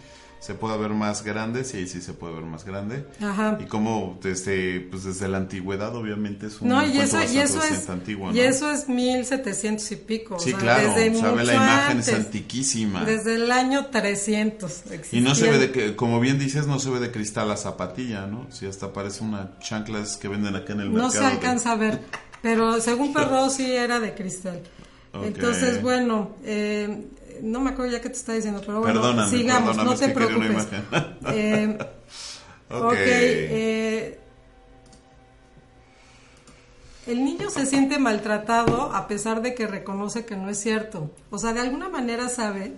Se 0.43 0.55
puede 0.55 0.77
ver 0.77 0.91
más 0.91 1.23
grande, 1.23 1.63
sí, 1.63 1.87
sí 1.87 2.01
se 2.03 2.15
puede 2.15 2.35
ver 2.35 2.43
más 2.43 2.65
grande. 2.65 3.07
Ajá. 3.21 3.59
Y 3.61 3.67
como 3.67 4.19
desde, 4.21 4.81
pues 4.91 5.05
desde 5.05 5.29
la 5.29 5.39
antigüedad, 5.39 5.95
obviamente 5.95 6.49
es 6.49 6.61
un 6.61 6.69
No, 6.69 6.85
y 6.85 6.99
eso, 6.99 7.19
y 7.23 7.39
eso 7.39 7.63
es, 7.63 7.89
antiguo, 7.89 8.33
y 8.33 8.35
¿no? 8.39 8.43
eso 8.43 8.69
es 8.73 8.89
1700 8.89 9.93
y 9.93 9.97
pico. 9.97 10.35
o 10.35 10.41
Sí, 10.41 10.51
sea, 10.51 10.59
claro, 10.59 10.89
desde 10.89 11.15
sabe 11.17 11.31
mucho 11.33 11.45
la 11.45 11.55
imagen 11.55 11.91
antes, 11.99 12.09
es 12.09 12.15
antiquísima. 12.15 13.05
Desde 13.05 13.37
el 13.37 13.53
año 13.53 13.87
300 13.87 14.83
Y 15.13 15.21
no 15.21 15.37
se 15.37 15.45
ve 15.49 15.57
existían- 15.57 15.61
de 15.61 15.71
que, 15.71 15.95
como 15.97 16.19
bien 16.19 16.41
dices, 16.41 16.67
no 16.67 16.81
se 16.81 16.91
ve 16.91 16.99
de 16.99 17.13
cristal 17.13 17.47
la 17.47 17.57
zapatilla, 17.57 18.27
¿no? 18.27 18.49
Si 18.51 18.67
hasta 18.67 18.93
parece 18.93 19.23
una 19.23 19.59
chanclas 19.61 20.17
que 20.17 20.27
venden 20.27 20.57
acá 20.57 20.73
en 20.73 20.81
el 20.81 20.87
No 20.89 21.05
mercado. 21.05 21.13
se 21.13 21.19
de- 21.21 21.27
alcanza 21.27 21.71
a 21.71 21.77
ver, 21.77 22.01
pero 22.43 22.81
según 22.81 23.13
Perrault 23.15 23.53
sí 23.53 23.71
era 23.71 24.01
de 24.01 24.13
cristal. 24.13 24.61
Ok. 25.15 25.25
Entonces, 25.27 25.83
bueno, 25.83 26.37
eh, 26.43 27.07
no 27.43 27.61
me 27.61 27.71
acuerdo 27.71 27.93
ya 27.93 28.01
qué 28.01 28.09
te 28.09 28.17
está 28.17 28.33
diciendo, 28.33 28.63
pero 28.65 28.81
bueno, 28.81 29.01
Perdóname, 29.01 29.31
sigamos, 29.31 29.77
perdóname, 29.77 29.91
no 29.91 29.97
te 29.97 30.07
que 30.07 30.13
preocupes. 30.13 30.67
Eh, 31.33 31.79
Ok. 32.71 32.85
ok, 32.85 32.95
eh, 32.97 34.19
el 37.07 37.25
niño 37.25 37.51
se 37.51 37.67
siente 37.67 37.99
maltratado 37.99 38.95
a 38.95 39.09
pesar 39.09 39.43
de 39.43 39.55
que 39.55 39.67
reconoce 39.67 40.25
que 40.25 40.37
no 40.37 40.49
es 40.49 40.59
cierto. 40.59 41.11
O 41.31 41.39
sea, 41.39 41.53
de 41.53 41.61
alguna 41.61 41.89
manera 41.89 42.29
sabe, 42.29 42.75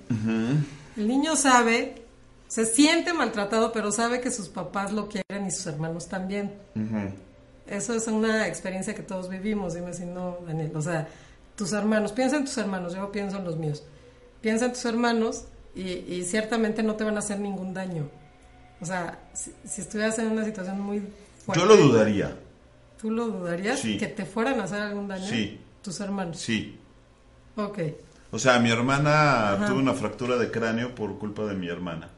el 0.96 1.06
niño 1.06 1.36
sabe, 1.36 2.02
se 2.48 2.64
siente 2.64 3.12
maltratado, 3.12 3.70
pero 3.70 3.92
sabe 3.92 4.20
que 4.20 4.30
sus 4.30 4.48
papás 4.48 4.92
lo 4.92 5.08
quieren 5.08 5.46
y 5.46 5.50
sus 5.50 5.66
hermanos 5.66 6.08
también. 6.08 6.54
Eso 7.66 7.94
es 7.94 8.06
una 8.08 8.48
experiencia 8.48 8.94
que 8.94 9.02
todos 9.02 9.28
vivimos, 9.28 9.74
dime 9.74 9.92
si 9.92 10.06
no, 10.06 10.38
Daniel. 10.46 10.72
O 10.74 10.80
sea, 10.82 11.06
tus 11.54 11.72
hermanos, 11.72 12.12
piensa 12.12 12.36
en 12.36 12.46
tus 12.46 12.56
hermanos, 12.58 12.94
yo 12.94 13.12
pienso 13.12 13.36
en 13.36 13.44
los 13.44 13.56
míos. 13.56 13.84
Piensa 14.44 14.66
en 14.66 14.74
tus 14.74 14.84
hermanos 14.84 15.46
y, 15.74 15.88
y 15.90 16.22
ciertamente 16.22 16.82
no 16.82 16.96
te 16.96 17.04
van 17.04 17.16
a 17.16 17.20
hacer 17.20 17.40
ningún 17.40 17.72
daño. 17.72 18.10
O 18.78 18.84
sea, 18.84 19.18
si, 19.32 19.54
si 19.66 19.80
estuvieras 19.80 20.18
en 20.18 20.32
una 20.32 20.44
situación 20.44 20.78
muy 20.82 21.02
fuerte, 21.46 21.62
Yo 21.62 21.66
lo 21.66 21.78
dudaría. 21.78 22.36
¿Tú 23.00 23.10
lo 23.10 23.28
dudarías? 23.28 23.80
Sí. 23.80 23.96
¿Que 23.96 24.06
te 24.06 24.26
fueran 24.26 24.60
a 24.60 24.64
hacer 24.64 24.82
algún 24.82 25.08
daño? 25.08 25.26
Sí. 25.26 25.58
Tus 25.80 25.98
hermanos. 26.00 26.38
Sí. 26.38 26.78
Ok. 27.56 27.78
O 28.32 28.38
sea, 28.38 28.58
mi 28.58 28.70
hermana 28.70 29.64
tuvo 29.66 29.78
una 29.78 29.94
fractura 29.94 30.36
de 30.36 30.50
cráneo 30.50 30.94
por 30.94 31.18
culpa 31.18 31.46
de 31.46 31.54
mi 31.54 31.68
hermana. 31.68 32.10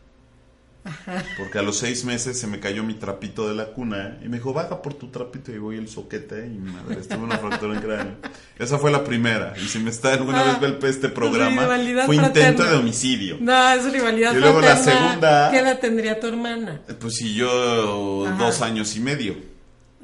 Porque 1.38 1.58
a 1.58 1.62
los 1.62 1.78
seis 1.78 2.04
meses 2.04 2.38
se 2.38 2.46
me 2.46 2.60
cayó 2.60 2.82
mi 2.84 2.94
trapito 2.94 3.48
de 3.48 3.54
la 3.54 3.66
cuna 3.66 4.18
y 4.24 4.28
me 4.28 4.36
dijo, 4.38 4.52
baja 4.52 4.82
por 4.82 4.94
tu 4.94 5.08
trapito 5.08 5.52
y 5.52 5.58
voy 5.58 5.76
el 5.76 5.88
soquete 5.88 6.46
y 6.46 6.58
madre, 6.58 6.96
tuve 6.96 7.18
una 7.24 7.38
fractura 7.38 7.74
en 7.74 7.80
cráneo. 7.82 8.14
Esa 8.58 8.78
fue 8.78 8.90
la 8.90 9.04
primera. 9.04 9.54
Y 9.56 9.66
si 9.68 9.78
me 9.78 9.90
está 9.90 10.12
alguna 10.14 10.40
Ah, 10.40 10.58
vez 10.60 10.80
ve 10.80 10.88
este 10.88 11.08
programa, 11.08 11.66
fue 12.06 12.16
intento 12.16 12.34
fraterna. 12.40 12.70
de 12.70 12.76
homicidio. 12.76 13.36
No, 13.40 13.68
es 13.72 13.92
rivalidad 13.92 14.34
Y 14.34 14.40
luego 14.40 14.60
la 14.60 14.76
segunda- 14.76 15.50
¿Qué 15.50 15.58
edad 15.58 15.78
tendría 15.78 16.18
tu 16.20 16.26
hermana? 16.26 16.80
Pues 17.00 17.14
si 17.16 17.34
yo 17.34 18.26
Ajá. 18.26 18.36
dos 18.36 18.62
años 18.62 18.94
y 18.96 19.00
medio. 19.00 19.55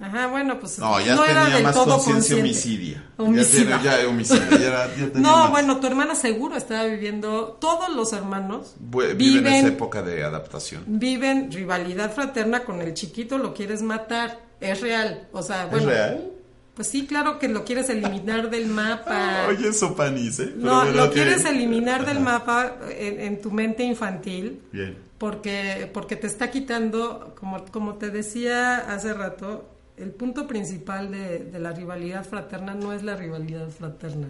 Ajá, 0.03 0.27
bueno, 0.27 0.59
pues 0.59 0.79
No, 0.81 1.01
ya 1.01 1.15
era 1.15 1.25
tenía 1.45 1.55
del 1.55 1.63
más 1.63 1.75
todo 1.75 1.95
conciencia 1.95 2.37
consciente. 2.37 2.43
homicidia. 2.43 3.05
Homicida. 3.17 3.71
Ya, 3.71 3.77
tenía, 3.79 4.03
ya 4.03 4.09
homicidio. 4.09 4.59
Ya, 4.59 4.95
tenía 4.95 5.11
No, 5.21 5.37
más. 5.39 5.51
bueno, 5.53 5.79
tu 5.81 5.87
hermana 5.87 6.15
seguro 6.17 6.57
estaba 6.57 6.85
viviendo, 6.85 7.57
todos 7.61 7.89
los 7.95 8.13
hermanos 8.13 8.75
Bu- 8.81 9.15
Vive 9.17 9.39
en 9.39 9.47
esa 9.47 9.55
viven, 9.57 9.67
época 9.75 10.03
de 10.03 10.25
adaptación. 10.25 10.83
viven 10.87 11.53
rivalidad 11.53 12.13
fraterna 12.13 12.65
con 12.65 12.83
el 12.83 12.95
chiquito, 12.95 13.39
lo 13.39 13.55
quieres 13.55 13.81
matar, 13.81 14.41
es 14.61 14.81
real, 14.81 15.29
o 15.33 15.41
sea, 15.43 15.67
bueno, 15.67 15.87
real? 15.89 16.31
pues 16.75 16.89
sí, 16.89 17.07
claro 17.07 17.39
que 17.39 17.47
lo 17.49 17.65
quieres 17.65 17.89
eliminar 17.89 18.51
del 18.51 18.67
mapa. 18.67 19.47
Oye, 19.49 19.69
eso 19.69 19.95
panis, 19.95 20.41
¿eh? 20.41 20.53
No, 20.57 20.85
lo 20.85 21.13
quieres 21.13 21.45
eliminar 21.45 22.05
del 22.07 22.19
mapa 22.19 22.77
en, 22.91 23.21
en 23.21 23.41
tu 23.41 23.53
mente 23.53 23.85
infantil 23.85 24.63
Bien. 24.73 24.97
porque 25.19 25.89
porque 25.95 26.17
te 26.17 26.27
está 26.27 26.51
quitando, 26.51 27.35
como, 27.39 27.65
como 27.67 27.95
te 27.95 28.11
decía 28.11 28.79
hace 28.93 29.13
rato, 29.15 29.69
el 29.97 30.11
punto 30.11 30.47
principal 30.47 31.11
de, 31.11 31.41
de 31.41 31.59
la 31.59 31.73
rivalidad 31.73 32.25
fraterna 32.25 32.75
no 32.75 32.93
es 32.93 33.03
la 33.03 33.17
rivalidad 33.17 33.69
fraterna, 33.69 34.29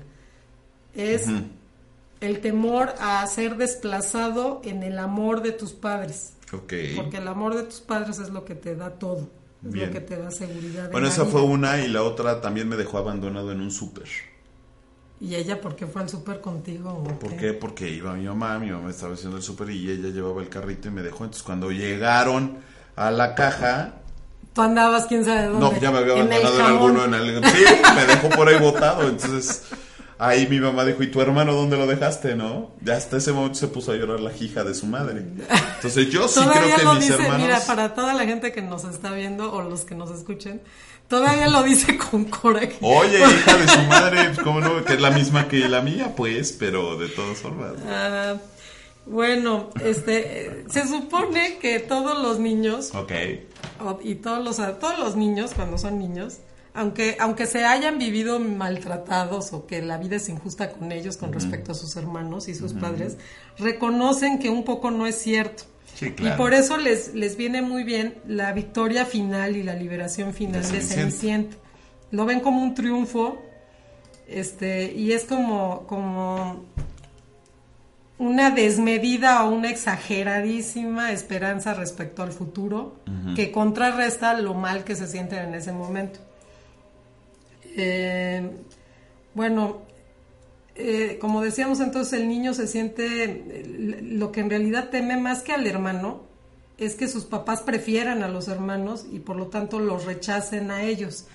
es 0.94 1.26
el 2.20 2.40
temor 2.40 2.94
a 3.00 3.26
ser 3.26 3.56
desplazado 3.56 4.60
en 4.64 4.82
el 4.82 4.98
amor 4.98 5.42
de 5.42 5.52
tus 5.52 5.72
padres, 5.72 6.34
porque 6.96 7.16
el 7.18 7.28
amor 7.28 7.56
de 7.56 7.64
tus 7.64 7.80
padres 7.80 8.18
es 8.18 8.30
lo 8.30 8.44
que 8.44 8.54
te 8.54 8.76
da 8.76 8.90
todo, 8.90 9.30
es 9.64 9.72
Bien. 9.72 9.86
lo 9.88 9.92
que 9.92 10.00
te 10.00 10.16
da 10.16 10.30
seguridad. 10.30 10.86
en 10.86 10.90
Bueno, 10.92 11.08
esa 11.08 11.22
vida. 11.22 11.32
fue 11.32 11.42
una 11.42 11.80
y 11.84 11.88
la 11.88 12.02
otra 12.02 12.40
también 12.40 12.68
me 12.68 12.76
dejó 12.76 12.98
abandonado 12.98 13.52
en 13.52 13.60
un 13.60 13.70
súper. 13.70 14.06
¿Y 15.20 15.36
ella 15.36 15.60
por 15.60 15.76
qué 15.76 15.86
fue 15.86 16.02
al 16.02 16.08
súper 16.08 16.40
contigo? 16.40 17.02
¿Por 17.20 17.36
qué? 17.36 17.52
Porque 17.52 17.88
iba 17.88 18.12
mi 18.14 18.24
mamá, 18.26 18.58
mi 18.58 18.70
mamá 18.72 18.90
estaba 18.90 19.14
haciendo 19.14 19.36
el 19.36 19.42
súper 19.44 19.70
y 19.70 19.88
ella 19.88 20.08
llevaba 20.08 20.42
el 20.42 20.48
carrito 20.48 20.88
y 20.88 20.90
me 20.90 21.02
dejó. 21.02 21.22
Entonces 21.24 21.44
cuando 21.44 21.70
llegaron 21.70 22.58
a 22.96 23.10
la 23.12 23.34
caja, 23.36 24.01
Tú 24.54 24.62
andabas, 24.62 25.06
quién 25.06 25.24
sabe 25.24 25.46
dónde. 25.46 25.60
no, 25.60 25.80
ya 25.80 25.90
me 25.90 25.98
había 25.98 26.12
abandonado 26.12 26.60
en, 26.60 26.66
alguno, 26.66 27.04
en 27.04 27.14
el... 27.14 27.44
Sí, 27.44 27.64
me 27.94 28.04
dejó 28.06 28.28
por 28.28 28.48
ahí 28.48 28.58
botado. 28.58 29.08
Entonces 29.08 29.62
ahí 30.22 30.46
mi 30.46 30.60
mamá 30.60 30.84
dijo, 30.84 31.02
¿y 31.02 31.10
tu 31.10 31.20
hermano 31.20 31.52
dónde 31.52 31.76
lo 31.76 31.86
dejaste, 31.86 32.36
no? 32.36 32.70
Ya 32.80 32.96
hasta 32.96 33.16
ese 33.16 33.32
momento 33.32 33.56
se 33.56 33.68
puso 33.68 33.92
a 33.92 33.96
llorar 33.96 34.20
la 34.20 34.32
hija 34.36 34.62
de 34.62 34.74
su 34.74 34.86
madre. 34.86 35.24
Entonces 35.76 36.10
yo 36.10 36.28
sí 36.28 36.40
creo 36.40 36.76
que 36.76 36.84
lo 36.84 36.94
mis 36.94 37.08
dice, 37.08 37.14
hermanos... 37.14 37.46
mira, 37.46 37.60
para 37.66 37.94
toda 37.94 38.14
la 38.14 38.24
gente 38.24 38.52
que 38.52 38.62
nos 38.62 38.84
está 38.84 39.10
viendo 39.12 39.52
o 39.52 39.62
los 39.62 39.84
que 39.84 39.96
nos 39.96 40.10
escuchen, 40.10 40.62
todavía 41.08 41.48
lo 41.48 41.62
dice 41.64 41.98
con 41.98 42.26
coraje. 42.26 42.76
Oye, 42.80 43.18
hija 43.18 43.56
de 43.56 43.68
su 43.68 43.80
madre, 43.82 44.24
pues, 44.26 44.38
¿cómo 44.38 44.60
no? 44.60 44.84
Que 44.84 44.94
es 44.94 45.00
la 45.00 45.10
misma 45.10 45.48
que 45.48 45.68
la 45.68 45.80
mía, 45.80 46.14
pues, 46.16 46.52
pero 46.52 46.96
de 46.96 47.08
todas 47.08 47.38
formas. 47.38 47.72
Ah, 47.88 48.36
bueno, 49.06 49.70
este, 49.84 50.64
se 50.70 50.86
supone 50.86 51.58
que 51.58 51.80
todos 51.80 52.22
los 52.22 52.38
niños 52.38 52.92
Ok. 52.94 53.12
O- 53.84 54.00
y 54.02 54.16
todos 54.16 54.42
los 54.44 54.56
todos 54.78 54.98
los 54.98 55.16
niños 55.16 55.52
cuando 55.54 55.78
son 55.78 55.98
niños, 55.98 56.38
aunque 56.74 57.16
aunque 57.20 57.46
se 57.46 57.64
hayan 57.64 57.98
vivido 57.98 58.38
maltratados 58.40 59.52
o 59.52 59.66
que 59.66 59.82
la 59.82 59.98
vida 59.98 60.16
es 60.16 60.28
injusta 60.28 60.70
con 60.72 60.90
ellos 60.92 61.16
con 61.16 61.32
respecto 61.32 61.72
a 61.72 61.74
sus 61.74 61.96
hermanos 61.96 62.48
y 62.48 62.54
sus 62.54 62.72
padres, 62.72 63.16
reconocen 63.58 64.38
que 64.38 64.48
un 64.50 64.64
poco 64.64 64.90
no 64.90 65.06
es 65.06 65.16
cierto. 65.16 65.64
Sí, 65.94 66.06
Y 66.18 66.30
por 66.38 66.54
eso 66.54 66.78
les, 66.78 67.14
les 67.14 67.36
viene 67.36 67.60
muy 67.60 67.84
bien 67.84 68.14
la 68.26 68.52
victoria 68.52 69.04
final 69.04 69.56
y 69.56 69.62
la 69.62 69.74
liberación 69.74 70.32
final 70.32 70.62
De 70.62 70.78
de. 70.78 70.80
Cenicienta. 70.82 71.56
Lo 72.10 72.24
ven 72.24 72.40
como 72.40 72.62
un 72.62 72.74
triunfo 72.74 73.38
Este, 74.26 74.92
y 74.92 75.12
es 75.12 75.24
como, 75.24 75.86
como 75.86 76.64
una 78.18 78.50
desmedida 78.50 79.44
o 79.44 79.50
una 79.50 79.70
exageradísima 79.70 81.12
esperanza 81.12 81.74
respecto 81.74 82.22
al 82.22 82.32
futuro 82.32 82.96
que 83.34 83.50
contrarresta 83.50 84.34
lo 84.40 84.54
mal 84.54 84.84
que 84.84 84.94
se 84.94 85.06
sienten 85.06 85.48
en 85.48 85.54
ese 85.54 85.72
momento. 85.72 86.20
Eh, 87.76 88.50
bueno, 89.34 89.82
eh, 90.74 91.18
como 91.20 91.42
decíamos 91.42 91.80
entonces, 91.80 92.20
el 92.20 92.28
niño 92.28 92.54
se 92.54 92.66
siente 92.66 93.24
eh, 93.24 94.00
lo 94.02 94.30
que 94.30 94.40
en 94.40 94.50
realidad 94.50 94.90
teme 94.90 95.16
más 95.16 95.42
que 95.42 95.52
al 95.52 95.66
hermano, 95.66 96.22
es 96.78 96.94
que 96.94 97.08
sus 97.08 97.24
papás 97.24 97.62
prefieran 97.62 98.22
a 98.22 98.28
los 98.28 98.48
hermanos 98.48 99.06
y 99.10 99.20
por 99.20 99.36
lo 99.36 99.46
tanto 99.48 99.78
los 99.78 100.04
rechacen 100.04 100.70
a 100.70 100.82
ellos. 100.82 101.26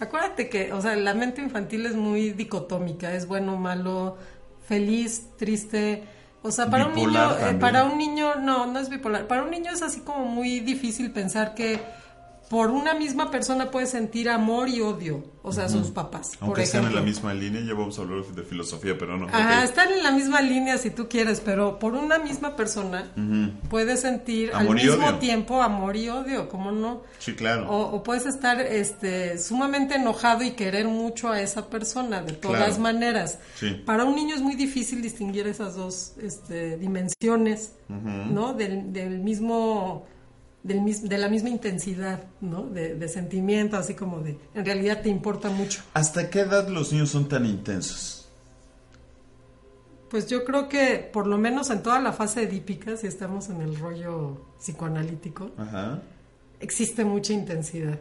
Acuérdate 0.00 0.48
que, 0.48 0.72
o 0.72 0.80
sea, 0.80 0.96
la 0.96 1.14
mente 1.14 1.42
infantil 1.42 1.86
es 1.86 1.94
muy 1.94 2.30
dicotómica, 2.30 3.14
es 3.14 3.26
bueno, 3.26 3.56
malo, 3.56 4.16
feliz, 4.66 5.28
triste. 5.36 6.02
O 6.46 6.52
sea, 6.52 6.70
para 6.70 6.86
un 6.86 6.94
niño, 6.94 7.36
eh, 7.40 7.54
para 7.54 7.84
un 7.84 7.98
niño, 7.98 8.36
no, 8.36 8.66
no 8.66 8.78
es 8.78 8.88
bipolar. 8.88 9.26
Para 9.26 9.42
un 9.42 9.50
niño 9.50 9.72
es 9.72 9.82
así 9.82 10.00
como 10.00 10.24
muy 10.26 10.60
difícil 10.60 11.10
pensar 11.10 11.54
que 11.54 11.80
por 12.48 12.70
una 12.70 12.94
misma 12.94 13.30
persona 13.30 13.70
puede 13.70 13.86
sentir 13.86 14.28
amor 14.28 14.68
y 14.68 14.80
odio, 14.80 15.24
o 15.42 15.52
sea, 15.52 15.68
sus 15.68 15.90
papás. 15.90 16.32
Aunque 16.40 16.62
estén 16.62 16.84
en 16.84 16.94
la 16.94 17.00
misma 17.00 17.34
línea, 17.34 17.60
ya 17.62 17.74
vamos 17.74 17.98
a 17.98 18.02
hablar 18.02 18.24
de 18.24 18.42
filosofía, 18.42 18.96
pero 18.96 19.16
no. 19.16 19.26
Ajá, 19.26 19.64
están 19.64 19.92
en 19.92 20.02
la 20.02 20.12
misma 20.12 20.40
línea 20.40 20.78
si 20.78 20.90
tú 20.90 21.08
quieres, 21.08 21.40
pero 21.40 21.78
por 21.78 21.94
una 21.94 22.18
misma 22.18 22.54
persona 22.54 23.12
puedes 23.68 24.00
sentir 24.00 24.52
al 24.54 24.68
mismo 24.70 25.14
tiempo 25.14 25.62
amor 25.62 25.96
y 25.96 26.08
odio, 26.08 26.48
¿cómo 26.48 26.70
no? 26.70 27.02
Sí, 27.18 27.34
claro. 27.34 27.68
O, 27.68 28.02
puedes 28.02 28.26
estar 28.26 28.60
este, 28.60 29.38
sumamente 29.38 29.96
enojado 29.96 30.44
y 30.44 30.52
querer 30.52 30.86
mucho 30.86 31.30
a 31.30 31.40
esa 31.40 31.68
persona, 31.68 32.22
de 32.22 32.32
todas 32.32 32.78
maneras. 32.78 33.38
Sí. 33.56 33.82
Para 33.84 34.04
un 34.04 34.14
niño 34.14 34.34
es 34.34 34.42
muy 34.42 34.54
difícil 34.54 35.02
distinguir 35.02 35.46
esas 35.48 35.74
dos 35.74 36.12
este, 36.22 36.76
dimensiones, 36.76 37.72
¿no? 37.88 38.54
Del, 38.54 38.92
del 38.92 39.18
mismo 39.18 40.06
de 40.66 41.18
la 41.18 41.28
misma 41.28 41.48
intensidad, 41.48 42.24
¿no? 42.40 42.64
De, 42.64 43.08
sentimiento, 43.08 43.76
así 43.76 43.94
como 43.94 44.20
de, 44.20 44.38
en 44.54 44.64
realidad 44.64 45.02
te 45.02 45.08
importa 45.08 45.48
mucho. 45.48 45.82
¿Hasta 45.94 46.28
qué 46.28 46.40
edad 46.40 46.68
los 46.68 46.92
niños 46.92 47.10
son 47.10 47.28
tan 47.28 47.46
intensos? 47.46 48.28
Pues 50.10 50.26
yo 50.28 50.44
creo 50.44 50.68
que 50.68 51.08
por 51.12 51.26
lo 51.26 51.38
menos 51.38 51.70
en 51.70 51.82
toda 51.82 52.00
la 52.00 52.12
fase 52.12 52.42
edípica, 52.42 52.96
si 52.96 53.06
estamos 53.06 53.48
en 53.48 53.60
el 53.60 53.76
rollo 53.78 54.40
psicoanalítico, 54.58 55.50
existe 56.60 57.04
mucha 57.04 57.32
intensidad. 57.32 57.98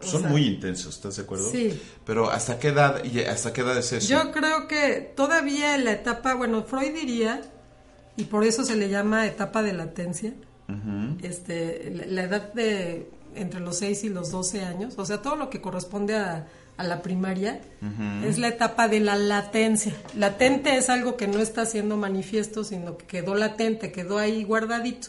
son 0.00 0.28
muy 0.28 0.46
intensos, 0.46 0.96
¿estás 0.96 1.16
de 1.16 1.22
acuerdo? 1.22 1.50
Sí. 1.50 1.80
Pero 2.04 2.30
¿hasta 2.30 2.58
qué 2.58 2.68
edad 2.68 3.02
y 3.04 3.20
hasta 3.20 3.52
qué 3.52 3.62
edad 3.62 3.76
es 3.78 3.92
eso? 3.92 4.08
Yo 4.08 4.32
creo 4.32 4.68
que 4.68 5.12
todavía 5.16 5.74
en 5.74 5.84
la 5.84 5.92
etapa, 5.92 6.34
bueno, 6.34 6.62
Freud 6.64 6.94
diría, 6.94 7.42
y 8.16 8.24
por 8.24 8.44
eso 8.44 8.64
se 8.64 8.76
le 8.76 8.88
llama 8.88 9.26
etapa 9.26 9.62
de 9.62 9.72
latencia, 9.72 10.34
este, 11.22 11.92
la, 12.08 12.24
edad 12.24 12.52
de 12.52 13.08
entre 13.34 13.60
los 13.60 13.78
6 13.78 14.04
y 14.04 14.08
los 14.08 14.30
12 14.30 14.64
años, 14.64 14.94
o 14.96 15.04
sea, 15.04 15.22
todo 15.22 15.36
lo 15.36 15.50
que 15.50 15.60
corresponde 15.60 16.16
a, 16.16 16.46
la 16.78 17.00
primaria, 17.00 17.62
es 18.22 18.36
la 18.36 18.48
etapa 18.48 18.86
de 18.86 19.00
la 19.00 19.16
latencia. 19.16 19.94
Latente 20.14 20.76
es 20.76 20.90
algo 20.90 21.16
que 21.16 21.26
no 21.26 21.38
está 21.38 21.64
siendo 21.64 21.96
manifiesto, 21.96 22.64
sino 22.64 22.98
que 22.98 23.06
quedó 23.06 23.34
latente, 23.34 23.92
quedó 23.92 24.18
ahí 24.18 24.44
guardadito. 24.44 25.08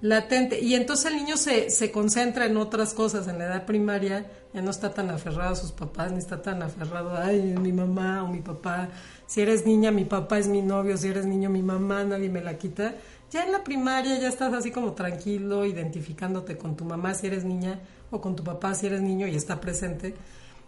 Latente. 0.00 0.60
Y 0.60 0.74
entonces 0.76 1.06
el 1.06 1.16
niño 1.16 1.36
se, 1.36 1.68
se 1.70 1.90
concentra 1.90 2.46
en 2.46 2.56
otras 2.56 2.94
cosas 2.94 3.26
en 3.26 3.38
la 3.38 3.46
edad 3.46 3.66
primaria, 3.66 4.30
ya 4.52 4.62
no 4.62 4.70
está 4.70 4.94
tan 4.94 5.10
aferrado 5.10 5.54
a 5.54 5.56
sus 5.56 5.72
papás, 5.72 6.12
ni 6.12 6.18
está 6.18 6.40
tan 6.40 6.62
aferrado 6.62 7.10
a, 7.10 7.24
ay, 7.24 7.42
mi 7.42 7.72
mamá 7.72 8.22
o 8.22 8.28
mi 8.28 8.40
papá. 8.40 8.88
Si 9.26 9.40
eres 9.40 9.66
niña, 9.66 9.90
mi 9.90 10.04
papá 10.04 10.38
es 10.38 10.46
mi 10.46 10.62
novio, 10.62 10.96
si 10.96 11.08
eres 11.08 11.26
niño, 11.26 11.50
mi 11.50 11.62
mamá, 11.62 12.04
nadie 12.04 12.28
me 12.28 12.40
la 12.40 12.56
quita 12.56 12.94
ya 13.34 13.44
en 13.44 13.50
la 13.50 13.64
primaria 13.64 14.16
ya 14.16 14.28
estás 14.28 14.54
así 14.54 14.70
como 14.70 14.92
tranquilo, 14.92 15.64
identificándote 15.66 16.56
con 16.56 16.76
tu 16.76 16.84
mamá 16.84 17.14
si 17.14 17.26
eres 17.26 17.44
niña 17.44 17.80
o 18.12 18.20
con 18.20 18.36
tu 18.36 18.44
papá 18.44 18.74
si 18.74 18.86
eres 18.86 19.02
niño 19.02 19.26
y 19.26 19.34
está 19.34 19.60
presente. 19.60 20.14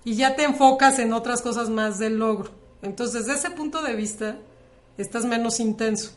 Y 0.05 0.17
ya 0.17 0.35
te 0.35 0.43
enfocas 0.43 0.99
en 0.99 1.13
otras 1.13 1.43
cosas 1.43 1.71
más 1.71 2.01
del 2.01 2.19
logro. 2.19 2.51
Entonces, 2.83 3.27
desde 3.27 3.39
ese 3.39 3.51
punto 3.53 3.83
de 3.83 3.95
vista, 3.95 4.39
estás 4.99 5.25
menos 5.25 5.61
intenso. 5.61 6.11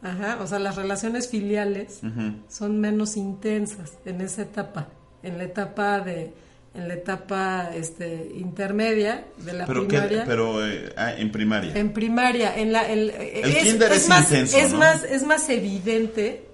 Ajá, 0.00 0.38
o 0.40 0.46
sea, 0.46 0.58
las 0.58 0.76
relaciones 0.76 1.28
filiales 1.28 2.00
son 2.48 2.80
menos 2.80 3.18
intensas 3.18 3.92
en 4.06 4.22
esa 4.22 4.42
etapa, 4.42 4.88
en 5.22 5.36
la 5.36 5.44
etapa 5.44 6.00
de 6.00 6.32
en 6.74 6.88
la 6.88 6.94
etapa 6.94 7.70
este, 7.74 8.30
intermedia 8.36 9.24
de 9.38 9.52
la 9.52 9.66
primaria. 9.66 10.24
pero 10.26 10.64
eh, 10.66 10.92
ah, 10.96 11.12
en 11.14 11.32
primaria. 11.32 11.72
En 11.74 11.92
primaria, 11.92 12.56
en 12.56 12.72
la 12.72 12.88
el, 12.88 13.10
es, 13.10 14.08
más, 14.08 14.30
es 14.32 14.72
más 14.72 15.04
es 15.04 15.22
más 15.24 15.48
evidente 15.48 16.48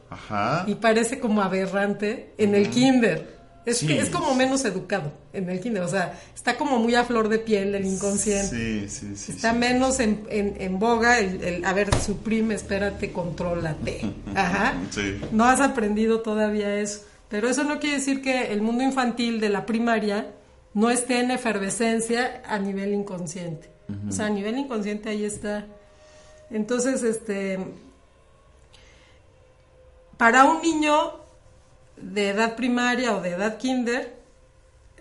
y 0.67 0.75
parece 0.77 1.19
como 1.19 1.43
aberrante 1.43 2.33
en 2.39 2.55
el 2.55 2.71
kinder. 2.71 3.35
Es 3.67 3.83
que 3.83 3.99
es 3.99 4.11
como 4.11 4.35
menos 4.35 4.63
educado 4.67 5.11
en 5.33 5.49
el 5.49 5.59
kinder, 5.59 5.83
o 5.83 5.89
sea, 5.89 6.21
está 6.35 6.59
como 6.59 6.79
muy 6.79 6.95
a 6.97 7.05
flor 7.05 7.31
de 7.31 7.39
piel 7.39 7.75
el 7.75 7.87
inconsciente. 7.87 8.45
Sí, 8.45 8.89
sí, 8.91 9.17
sí. 9.17 9.33
Está 9.33 9.55
menos 9.55 10.01
en, 10.01 10.27
en, 10.29 10.79
boga 10.79 11.19
el, 11.19 11.43
el, 11.43 11.65
a 11.65 11.73
ver, 11.73 11.89
suprime, 11.99 12.55
espérate, 12.55 13.11
contrólate. 13.11 14.03
Ajá. 14.35 14.75
No 15.33 15.47
has 15.47 15.61
aprendido 15.61 16.21
todavía 16.21 16.79
eso. 16.79 17.01
Pero 17.35 17.49
eso 17.49 17.65
no 17.65 17.81
quiere 17.81 17.97
decir 17.97 18.23
que 18.23 18.53
el 18.53 18.63
mundo 18.63 18.85
infantil 18.85 19.41
de 19.41 19.49
la 19.49 19.67
primaria 19.67 20.31
no 20.73 20.89
esté 20.89 21.19
en 21.19 21.33
efervescencia 21.33 22.45
a 22.47 22.61
nivel 22.61 22.95
inconsciente. 22.95 23.69
O 24.09 24.13
sea, 24.13 24.27
a 24.27 24.31
nivel 24.31 24.57
inconsciente 24.57 25.09
ahí 25.09 25.25
está. 25.25 25.67
Entonces, 26.49 27.03
este, 27.03 27.59
para 30.17 30.45
un 30.45 30.63
niño 30.63 31.15
de 31.97 32.29
edad 32.29 32.55
primaria 32.55 33.17
o 33.17 33.21
de 33.21 33.31
edad 33.31 33.59
kinder, 33.59 34.15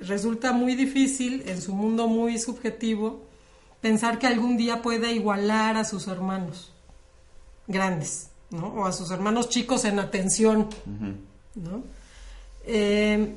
resulta 0.02 0.54
muy 0.54 0.74
difícil 0.74 1.44
en 1.46 1.62
su 1.62 1.76
mundo 1.76 2.08
muy 2.08 2.40
subjetivo 2.40 3.22
pensar 3.80 4.18
que 4.18 4.26
algún 4.26 4.58
día 4.58 4.82
pueda 4.82 5.12
igualar 5.12 5.78
a 5.78 5.86
sus 5.86 6.08
hermanos 6.08 6.74
grandes, 7.68 8.32
¿no? 8.50 8.70
O 8.70 8.86
a 8.86 8.92
sus 8.92 9.12
hermanos 9.12 9.50
chicos 9.50 9.86
en 9.86 10.00
atención, 10.00 10.70
¿no? 11.54 12.03
Eh, 12.66 13.36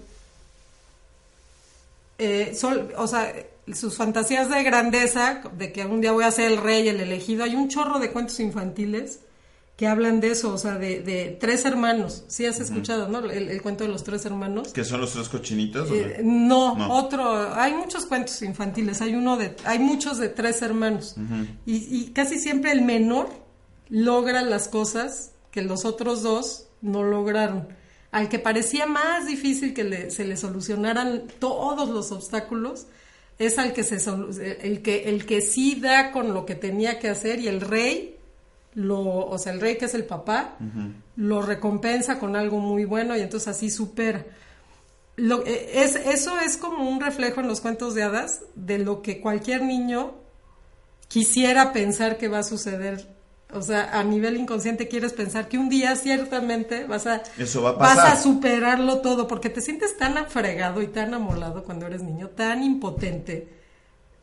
eh, 2.18 2.57
o 2.97 3.07
sea, 3.07 3.35
sus 3.74 3.97
fantasías 3.97 4.49
de 4.49 4.62
grandeza, 4.62 5.43
de 5.57 5.72
que 5.72 5.83
algún 5.83 6.01
día 6.01 6.12
voy 6.12 6.24
a 6.24 6.31
ser 6.31 6.53
el 6.53 6.59
rey, 6.59 6.89
el 6.89 7.01
elegido, 7.01 7.45
hay 7.45 7.55
un 7.55 7.68
chorro 7.68 7.99
de 7.99 8.11
cuentos 8.11 8.39
infantiles 8.41 9.20
que 9.77 9.87
hablan 9.87 10.20
de 10.20 10.31
eso, 10.31 10.55
o 10.55 10.59
sea, 10.59 10.79
de, 10.79 11.37
tres 11.39 11.66
hermanos. 11.66 12.24
Sí 12.29 12.47
has 12.47 12.59
escuchado, 12.61 13.09
¿no? 13.09 13.18
El, 13.31 13.61
cuento 13.61 13.85
de 13.85 13.91
los 13.91 14.05
tres 14.05 14.24
hermanos. 14.24 14.72
¿Que 14.72 14.85
son 14.85 15.03
los 15.03 15.12
tres 15.12 15.29
cochinitos? 15.29 15.91
Eh, 15.91 16.20
no, 16.24 16.89
otro. 16.89 17.55
Hay 17.55 17.74
muchos 17.74 18.07
cuentos 18.07 18.41
infantiles. 18.41 19.03
Hay 19.03 19.14
uno 19.14 19.37
de, 19.37 19.55
hay 19.64 19.79
muchos 19.79 20.16
de 20.16 20.31
tres 20.31 20.62
hermanos 20.62 21.16
y, 21.66 21.77
y, 21.95 22.12
casi 22.12 22.39
siempre 22.39 22.72
el 22.72 22.81
menor 22.81 23.29
logra 23.91 24.41
las 24.41 24.68
cosas 24.68 25.33
que 25.51 25.61
los 25.61 25.85
otros 25.85 26.22
dos 26.22 26.68
no 26.81 27.03
lograron 27.03 27.68
al 28.16 28.30
que 28.30 28.38
parecía 28.38 28.86
más 28.86 29.26
difícil 29.26 29.74
que 29.74 30.10
se 30.10 30.24
le 30.24 30.38
solucionaran 30.38 31.24
todos 31.38 31.90
los 31.90 32.12
obstáculos, 32.12 32.86
es 33.38 33.58
al 33.58 33.74
que 33.74 33.84
se 33.84 33.96
el 34.62 34.80
que 34.80 35.10
el 35.10 35.26
que 35.26 35.42
sí 35.42 35.78
da 35.78 36.12
con 36.12 36.32
lo 36.32 36.46
que 36.46 36.54
tenía 36.54 36.98
que 36.98 37.10
hacer 37.10 37.40
y 37.40 37.48
el 37.48 37.60
rey 37.60 38.16
lo, 38.72 39.00
o 39.02 39.36
sea, 39.36 39.52
el 39.52 39.60
rey 39.60 39.76
que 39.76 39.84
es 39.84 39.92
el 39.92 40.06
papá, 40.06 40.56
lo 41.16 41.42
recompensa 41.42 42.18
con 42.18 42.36
algo 42.36 42.58
muy 42.58 42.86
bueno 42.86 43.14
y 43.14 43.20
entonces 43.20 43.48
así 43.48 43.68
supera. 43.68 44.24
Lo, 45.16 45.44
e, 45.44 45.82
es, 45.82 45.96
eso 45.96 46.40
es 46.40 46.56
como 46.56 46.88
un 46.88 47.02
reflejo 47.02 47.42
en 47.42 47.48
los 47.48 47.60
cuentos 47.60 47.94
de 47.94 48.02
hadas 48.02 48.40
de 48.54 48.78
lo 48.78 49.02
que 49.02 49.20
cualquier 49.20 49.60
niño 49.60 50.14
quisiera 51.08 51.74
pensar 51.74 52.16
que 52.16 52.28
va 52.28 52.38
a 52.38 52.44
suceder 52.44 53.14
o 53.53 53.62
sea, 53.62 53.99
a 53.99 54.03
nivel 54.03 54.36
inconsciente 54.36 54.88
quieres 54.88 55.12
pensar 55.12 55.49
que 55.49 55.57
un 55.57 55.68
día 55.68 55.94
ciertamente 55.94 56.84
vas 56.84 57.07
a, 57.07 57.22
vas 57.78 57.99
a 57.99 58.20
superarlo 58.20 58.99
todo, 58.99 59.28
porque 59.28 59.51
te 59.51 59.61
sientes 59.61 59.97
tan 59.97 60.18
afregado 60.18 60.82
y 60.82 60.88
tan 60.88 61.14
amolado 61.14 61.62
cuando 61.62 61.86
eres 61.86 62.03
niño, 62.03 62.28
tan 62.30 62.64
impotente. 62.64 63.49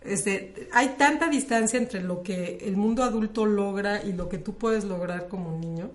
Este, 0.04 0.68
hay 0.74 0.96
tanta 0.98 1.30
distancia 1.30 1.80
entre 1.80 2.04
lo 2.04 2.22
que 2.22 2.58
el 2.66 2.76
mundo 2.76 3.04
adulto 3.04 3.46
logra 3.46 4.04
y 4.04 4.12
lo 4.12 4.28
que 4.28 4.38
tú 4.38 4.58
puedes 4.58 4.84
lograr 4.84 5.30
como 5.30 5.58
niño. 5.58 5.92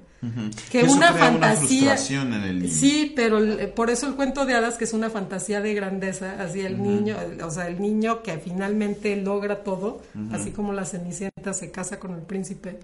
Que 0.70 0.82
una 0.84 1.12
fantasía. 1.12 1.96
en 2.10 2.32
el 2.32 2.62
niño. 2.62 2.72
Sí, 2.74 3.12
pero 3.14 3.38
por 3.74 3.90
eso 3.90 4.08
el 4.08 4.14
cuento 4.14 4.46
de 4.46 4.54
hadas 4.54 4.76
que 4.76 4.84
es 4.84 4.94
una 4.94 5.10
fantasía 5.10 5.60
de 5.60 5.74
grandeza, 5.74 6.42
así 6.42 6.60
el 6.60 6.82
niño, 6.82 7.16
o 7.44 7.50
sea, 7.50 7.68
el 7.68 7.80
niño 7.80 8.22
que 8.22 8.38
finalmente 8.38 9.14
logra 9.16 9.62
todo, 9.62 10.00
así 10.32 10.50
como 10.50 10.72
la 10.72 10.86
cenicienta 10.86 11.52
se 11.52 11.70
casa 11.70 12.00
con 12.00 12.14
el 12.14 12.22
príncipe 12.22 12.80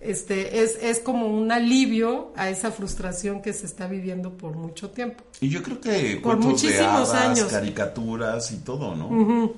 este, 0.00 0.62
es, 0.62 0.78
es 0.80 1.00
como 1.00 1.26
un 1.26 1.50
alivio 1.50 2.32
a 2.36 2.50
esa 2.50 2.70
frustración 2.70 3.42
que 3.42 3.52
se 3.52 3.66
está 3.66 3.86
viviendo 3.88 4.36
por 4.36 4.54
mucho 4.56 4.90
tiempo. 4.90 5.24
Y 5.40 5.48
yo 5.48 5.62
creo 5.62 5.80
que 5.80 6.20
por 6.22 6.38
muchísimos 6.38 7.10
años. 7.10 7.48
caricaturas 7.48 8.52
y 8.52 8.58
todo, 8.58 8.94
¿no? 8.94 9.52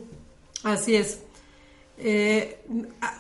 Así 0.63 0.97
es. 0.97 1.21
Eh, 2.03 2.59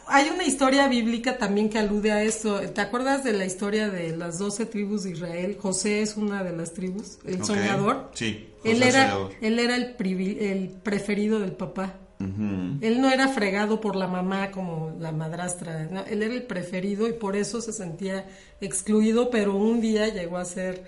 hay 0.07 0.31
una 0.31 0.45
historia 0.45 0.89
bíblica 0.89 1.37
también 1.37 1.69
que 1.69 1.79
alude 1.79 2.13
a 2.13 2.23
esto. 2.23 2.61
¿Te 2.61 2.81
acuerdas 2.81 3.23
de 3.23 3.35
la 3.35 3.45
historia 3.45 3.91
de 3.91 4.17
las 4.17 4.39
doce 4.39 4.65
tribus 4.65 5.03
de 5.03 5.11
Israel? 5.11 5.59
José 5.61 6.01
es 6.01 6.17
una 6.17 6.43
de 6.43 6.57
las 6.57 6.73
tribus, 6.73 7.19
el 7.27 7.45
soñador. 7.45 8.11
Sí, 8.15 8.49
él 8.65 8.83
era, 8.83 9.15
él 9.43 9.59
era 9.59 9.77
el, 9.77 9.95
el 10.41 10.69
preferido 10.83 11.41
del 11.41 11.53
papá. 11.53 11.99
Él 12.21 13.01
no 13.01 13.11
era 13.11 13.29
fregado 13.29 13.81
por 13.81 13.97
la 13.97 14.07
mamá 14.07 14.51
como 14.51 14.95
la 15.01 15.11
madrastra, 15.11 15.89
él 16.07 16.23
era 16.23 16.35
el 16.35 16.43
preferido 16.43 17.09
y 17.09 17.15
por 17.15 17.35
eso 17.35 17.63
se 17.63 17.73
sentía 17.73 18.27
excluido, 18.61 19.31
pero 19.31 19.57
un 19.57 19.81
día 19.81 20.09
llegó 20.09 20.37
a 20.37 20.45
ser 20.45 20.85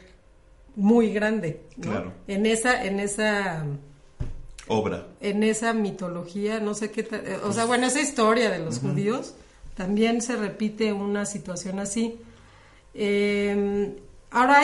muy 0.76 1.10
grande. 1.10 1.62
Claro. 1.80 2.12
En 2.26 2.44
esa, 2.44 2.84
en 2.84 3.00
esa 3.00 3.64
obra. 4.68 5.06
En 5.22 5.42
esa 5.42 5.72
mitología, 5.72 6.60
no 6.60 6.74
sé 6.74 6.90
qué, 6.90 7.08
o 7.44 7.52
sea, 7.52 7.64
bueno, 7.64 7.86
esa 7.86 8.02
historia 8.02 8.50
de 8.50 8.58
los 8.58 8.80
judíos, 8.80 9.34
también 9.74 10.20
se 10.20 10.36
repite 10.36 10.92
una 10.92 11.24
situación 11.24 11.78
así. 11.78 12.18
Em, 12.92 13.94
ahora 14.30 14.60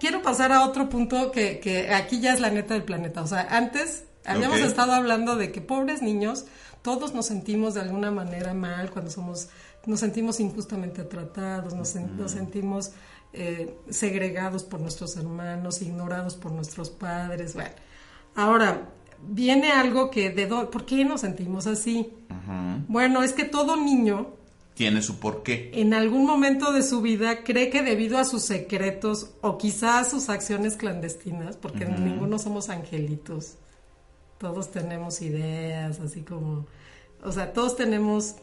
quiero 0.00 0.20
pasar 0.20 0.50
a 0.50 0.64
otro 0.66 0.88
punto 0.88 1.30
que, 1.30 1.60
que 1.60 1.94
aquí 1.94 2.20
ya 2.20 2.34
es 2.34 2.40
la 2.40 2.50
neta 2.50 2.74
del 2.74 2.82
planeta. 2.82 3.22
O 3.22 3.26
sea, 3.28 3.46
antes 3.50 4.04
habíamos 4.28 4.60
estado 4.60 4.92
hablando 4.92 5.36
de 5.36 5.50
que 5.50 5.60
pobres 5.60 6.02
niños, 6.02 6.46
todos 6.82 7.14
nos 7.14 7.26
sentimos 7.26 7.74
de 7.74 7.80
alguna 7.80 8.10
manera 8.10 8.54
mal 8.54 8.90
cuando 8.90 9.10
somos, 9.10 9.48
nos 9.86 10.00
sentimos 10.00 10.40
injustamente 10.40 11.02
tratados, 11.04 11.74
nos, 11.74 11.94
nos 11.94 12.32
sentimos 12.32 12.92
eh, 13.32 13.74
segregados 13.90 14.62
por 14.64 14.80
nuestros 14.80 15.16
hermanos, 15.16 15.82
ignorados 15.82 16.36
por 16.36 16.52
nuestros 16.52 16.90
padres. 16.90 17.54
Bueno, 17.54 17.70
ahora, 18.34 18.88
viene 19.26 19.72
algo 19.72 20.10
que 20.10 20.30
de 20.30 20.46
¿por 20.46 20.84
qué 20.84 21.04
nos 21.04 21.22
sentimos 21.22 21.66
así? 21.66 22.12
Bueno, 22.88 23.22
es 23.22 23.32
que 23.32 23.44
todo 23.44 23.76
niño 23.76 24.38
tiene 24.74 25.02
su 25.02 25.18
porqué. 25.18 25.72
En 25.74 25.92
algún 25.92 26.24
momento 26.24 26.72
de 26.72 26.82
su 26.82 27.00
vida 27.02 27.42
cree 27.42 27.68
que 27.68 27.82
debido 27.82 28.16
a 28.16 28.24
sus 28.24 28.42
secretos 28.42 29.32
o 29.40 29.58
quizás 29.58 30.06
a 30.06 30.10
sus 30.10 30.28
acciones 30.28 30.76
clandestinas, 30.76 31.56
porque 31.56 31.84
ninguno 31.84 32.38
somos 32.38 32.68
angelitos, 32.68 33.56
todos 34.38 34.70
tenemos 34.70 35.20
ideas, 35.20 36.00
así 36.00 36.22
como, 36.22 36.66
o 37.22 37.32
sea, 37.32 37.52
todos 37.52 37.76
tenemos, 37.76 38.36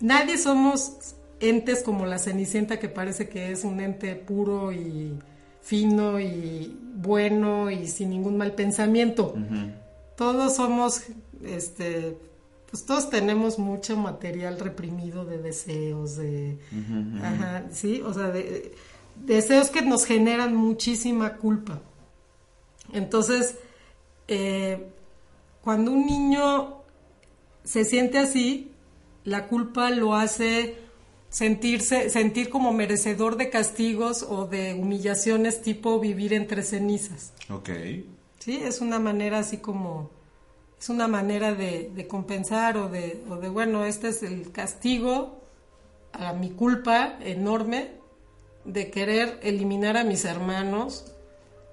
nadie 0.00 0.38
somos 0.38 1.14
entes 1.40 1.82
como 1.82 2.06
la 2.06 2.18
Cenicienta 2.18 2.78
que 2.78 2.88
parece 2.88 3.28
que 3.28 3.52
es 3.52 3.64
un 3.64 3.80
ente 3.80 4.14
puro 4.14 4.72
y 4.72 5.18
fino 5.60 6.20
y 6.20 6.76
bueno 6.96 7.70
y 7.70 7.86
sin 7.86 8.10
ningún 8.10 8.36
mal 8.36 8.52
pensamiento. 8.52 9.34
Todos 10.16 10.56
somos, 10.56 11.02
este, 11.44 12.16
pues 12.70 12.84
todos 12.84 13.10
tenemos 13.10 13.58
mucho 13.58 13.96
material 13.96 14.58
reprimido 14.60 15.24
de 15.24 15.38
deseos, 15.38 16.16
de, 16.16 16.58
ajá, 17.22 17.64
sí, 17.70 18.00
o 18.02 18.12
sea, 18.12 18.28
de, 18.28 18.74
deseos 19.16 19.70
que 19.70 19.82
nos 19.82 20.04
generan 20.04 20.54
muchísima 20.54 21.36
culpa. 21.36 21.80
Entonces, 22.92 23.56
eh, 24.28 24.90
cuando 25.64 25.92
un 25.92 26.04
niño 26.04 26.82
se 27.64 27.86
siente 27.86 28.18
así, 28.18 28.70
la 29.24 29.48
culpa 29.48 29.88
lo 29.88 30.14
hace 30.14 30.76
sentirse, 31.30 32.10
sentir 32.10 32.50
como 32.50 32.74
merecedor 32.74 33.38
de 33.38 33.48
castigos 33.48 34.22
o 34.22 34.46
de 34.46 34.74
humillaciones 34.74 35.62
tipo 35.62 35.98
vivir 35.98 36.34
entre 36.34 36.62
cenizas. 36.62 37.32
Ok. 37.48 37.70
Sí, 38.40 38.60
es 38.62 38.82
una 38.82 38.98
manera 38.98 39.38
así 39.38 39.56
como, 39.56 40.10
es 40.78 40.90
una 40.90 41.08
manera 41.08 41.54
de, 41.54 41.90
de 41.94 42.06
compensar 42.06 42.76
o 42.76 42.90
de, 42.90 43.24
o 43.30 43.36
de, 43.36 43.48
bueno, 43.48 43.86
este 43.86 44.08
es 44.08 44.22
el 44.22 44.52
castigo 44.52 45.40
a 46.12 46.34
mi 46.34 46.50
culpa 46.50 47.18
enorme 47.22 47.92
de 48.66 48.90
querer 48.90 49.40
eliminar 49.42 49.96
a 49.96 50.04
mis 50.04 50.26
hermanos 50.26 51.13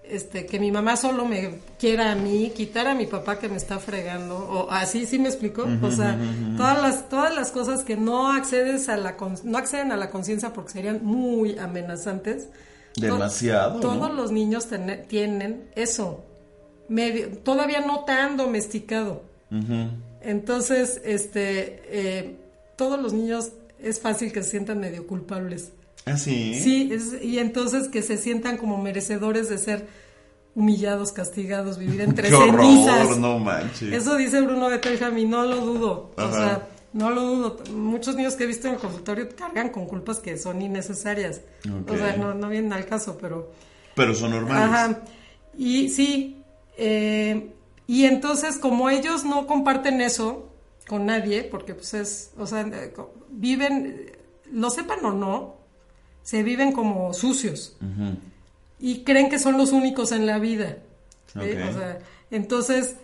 este, 0.04 0.46
que 0.46 0.60
mi 0.60 0.72
mamá 0.72 0.98
solo 0.98 1.26
me 1.26 1.60
quiera 1.80 2.12
a 2.12 2.16
mí, 2.16 2.52
quitar 2.56 2.88
a 2.88 2.96
mi 2.96 3.06
papá 3.06 3.40
que 3.40 3.48
me 3.48 3.58
está 3.58 3.80
fregando, 3.80 4.38
o 4.38 4.72
así, 4.72 5.06
¿sí 5.06 5.20
me 5.20 5.30
explicó? 5.30 5.66
o 5.82 5.92
sea, 5.92 6.18
todas 6.58 6.82
las, 6.82 7.10
todas 7.10 7.34
las 7.34 7.52
cosas 7.52 7.84
que 7.84 7.96
no 7.96 8.32
accedes 8.32 8.90
a 8.90 8.98
la, 8.98 9.16
no 9.44 9.58
acceden 9.58 9.92
a 9.92 9.98
la 9.98 10.10
conciencia 10.10 10.52
porque 10.54 10.74
serían 10.74 11.04
muy 11.04 11.58
amenazantes. 11.58 12.50
Demasiado. 12.98 13.80
todos 13.80 14.14
los 14.14 14.34
niños 14.34 14.68
tienen 15.08 15.70
eso, 15.76 16.26
medio, 16.90 17.30
todavía 17.38 17.80
no 17.82 18.04
tan 18.04 18.36
domesticado. 18.36 19.24
Entonces, 20.22 21.02
este, 21.04 21.82
eh, 21.88 22.36
todos 22.76 23.02
los 23.02 23.14
niños 23.14 23.52
es 23.80 24.00
fácil 24.00 24.32
que 24.32 24.44
se 24.44 24.52
sientan 24.52 24.80
medio 24.80 25.08
culpables. 25.08 25.72
¿Ah, 26.06 26.18
sí? 26.18 26.60
Sí, 26.60 26.92
y 27.22 27.40
entonces 27.40 27.88
que 27.88 28.02
se 28.02 28.18
sientan 28.18 28.58
como 28.58 28.78
merecedores 28.78 29.50
de 29.50 29.58
ser 29.58 29.88
humillados, 30.56 31.12
castigados, 31.12 31.78
vivir 31.78 32.02
entre 32.02 32.30
Qué 32.30 32.36
cenizas. 32.36 33.18
no 33.18 33.40
manches. 33.40 33.94
Eso 33.94 34.16
dice 34.16 34.42
Bruno 34.42 34.70
Bettelham 34.70 35.18
y 35.18 35.26
no 35.26 35.46
lo 35.46 35.58
dudo. 35.58 36.12
O 36.18 36.32
sea, 36.32 36.68
no 36.94 37.10
lo 37.10 37.22
dudo. 37.22 37.58
Muchos 37.74 38.16
niños 38.16 38.36
que 38.36 38.44
he 38.44 38.48
visto 38.48 38.68
en 38.68 38.76
el 38.76 38.80
consultorio 38.80 39.30
cargan 39.36 39.70
con 39.70 39.86
culpas 39.86 40.20
que 40.20 40.38
son 40.38 40.62
innecesarias. 40.62 41.42
O 41.88 41.96
sea, 41.96 42.18
no, 42.18 42.34
no 42.34 42.50
vienen 42.50 42.74
al 42.74 42.86
caso, 42.86 43.18
pero... 43.20 43.52
Pero 43.96 44.16
son 44.16 44.32
normales. 44.32 44.64
Ajá. 44.64 45.02
Y 45.58 45.90
sí, 45.90 46.42
eh, 46.78 47.52
y 47.88 48.06
entonces 48.06 48.58
como 48.58 48.90
ellos 48.90 49.26
no 49.26 49.48
comparten 49.48 50.00
eso 50.02 50.50
con 50.88 51.06
nadie, 51.06 51.44
porque 51.44 51.76
pues 51.76 51.94
es, 51.94 52.32
o 52.38 52.48
sea, 52.48 52.62
eh, 52.62 52.94
viven, 53.30 54.12
lo 54.52 54.70
sepan 54.70 55.04
o 55.04 55.12
no, 55.12 55.56
se 56.24 56.44
viven 56.44 56.72
como 56.72 57.14
sucios 57.14 57.78
y 58.80 59.04
creen 59.04 59.30
que 59.30 59.40
son 59.40 59.58
los 59.58 59.72
únicos 59.72 60.12
en 60.12 60.26
la 60.26 60.40
vida. 60.40 60.78
entonces 62.30 62.96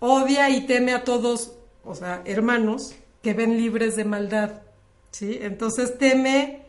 odia 0.00 0.50
y 0.50 0.66
teme 0.66 0.94
a 0.94 1.04
todos, 1.04 1.52
o 1.84 1.94
sea, 1.94 2.22
hermanos 2.24 2.94
que 3.22 3.34
ven 3.34 3.56
libres 3.56 3.96
de 3.96 4.04
maldad. 4.04 4.62
¿sí? 5.10 5.38
Entonces 5.42 5.98
teme 5.98 6.62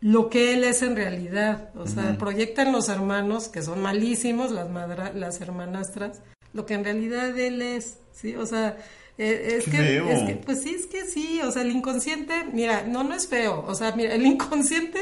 lo 0.00 0.30
que 0.30 0.54
él 0.54 0.64
es 0.64 0.82
en 0.82 0.96
realidad. 0.96 1.70
O 1.76 1.86
sea, 1.86 2.16
proyectan 2.18 2.72
los 2.72 2.88
hermanos, 2.88 3.48
que 3.48 3.62
son 3.62 3.82
malísimos, 3.82 4.50
las, 4.50 4.68
las 5.14 5.40
hermanastras, 5.40 6.22
lo 6.52 6.66
que 6.66 6.74
en 6.74 6.84
realidad 6.84 7.38
él 7.38 7.62
es. 7.62 7.98
¿sí? 8.12 8.36
O 8.36 8.46
sea, 8.46 8.78
eh, 9.22 9.58
es, 9.58 9.64
que, 9.64 10.40
pues 10.46 10.62
sí, 10.62 10.74
es 10.74 10.86
que 10.86 11.04
sí, 11.04 11.40
o 11.44 11.50
sea, 11.50 11.60
el 11.60 11.70
inconsciente, 11.70 12.44
mira, 12.54 12.84
no, 12.86 13.04
no 13.04 13.14
es 13.14 13.28
feo, 13.28 13.62
o 13.66 13.74
sea, 13.74 13.92
mira, 13.94 14.14
el 14.14 14.24
inconsciente 14.24 14.98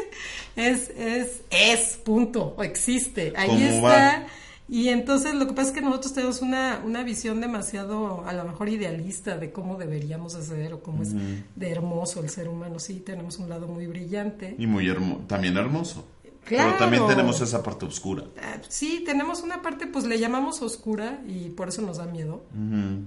es, 0.57 0.91
es, 0.91 1.43
es, 1.51 1.99
punto, 1.99 2.55
o 2.57 2.65
existe, 2.65 3.33
ahí 3.37 3.63
está. 3.63 4.27
Y 4.71 4.89
entonces 4.89 5.35
lo 5.35 5.47
que 5.47 5.55
pasa 5.55 5.69
es 5.69 5.75
que 5.75 5.81
nosotros 5.81 6.13
tenemos 6.13 6.43
una, 6.43 6.83
una 6.85 7.03
visión 7.03 7.41
demasiado, 7.41 8.27
a 8.27 8.33
lo 8.35 8.45
mejor 8.45 8.69
idealista 8.69 9.39
de 9.39 9.51
cómo 9.51 9.79
deberíamos 9.79 10.35
hacer 10.35 10.75
o 10.75 10.83
cómo 10.83 11.05
es 11.05 11.15
de 11.15 11.71
hermoso 11.71 12.21
el 12.23 12.29
ser 12.29 12.49
humano. 12.49 12.79
Sí, 12.79 13.01
tenemos 13.01 13.39
un 13.39 13.49
lado 13.49 13.67
muy 13.67 13.87
brillante. 13.87 14.57
Y 14.59 14.67
muy 14.67 14.87
hermoso, 14.89 15.23
también 15.27 15.57
hermoso. 15.57 16.07
Pero 16.49 16.77
también 16.77 17.07
tenemos 17.07 17.41
esa 17.41 17.63
parte 17.63 17.87
oscura. 17.87 18.25
Ah, 18.43 18.57
sí, 18.69 19.03
tenemos 19.05 19.43
una 19.43 19.61
parte, 19.61 19.87
pues 19.87 20.05
le 20.05 20.19
llamamos 20.19 20.63
oscura 20.63 21.21
y 21.27 21.51
por 21.51 21.69
eso 21.69 21.83
nos 21.83 21.99
da 21.99 22.07
miedo. 22.07 22.43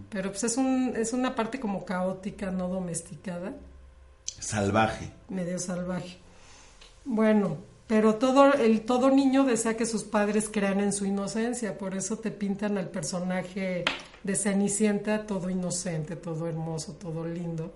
Pero 0.09 0.31
pues 0.31 0.43
es, 0.43 0.57
un, 0.57 0.93
es 0.95 1.13
una 1.13 1.35
parte 1.35 1.59
como 1.59 1.85
caótica, 1.85 2.51
no 2.51 2.67
domesticada. 2.67 3.53
Salvaje. 4.39 5.11
Medio 5.29 5.59
salvaje. 5.59 6.17
Bueno, 7.05 7.57
pero 7.87 8.15
todo, 8.15 8.53
el, 8.53 8.81
todo 8.81 9.11
niño 9.11 9.43
desea 9.43 9.75
que 9.75 9.85
sus 9.85 10.03
padres 10.03 10.49
crean 10.49 10.79
en 10.79 10.93
su 10.93 11.05
inocencia, 11.05 11.77
por 11.77 11.95
eso 11.95 12.17
te 12.19 12.31
pintan 12.31 12.77
al 12.77 12.89
personaje 12.89 13.83
de 14.23 14.35
Cenicienta 14.35 15.25
todo 15.25 15.49
inocente, 15.49 16.15
todo 16.15 16.47
hermoso, 16.47 16.93
todo 16.93 17.25
lindo. 17.25 17.73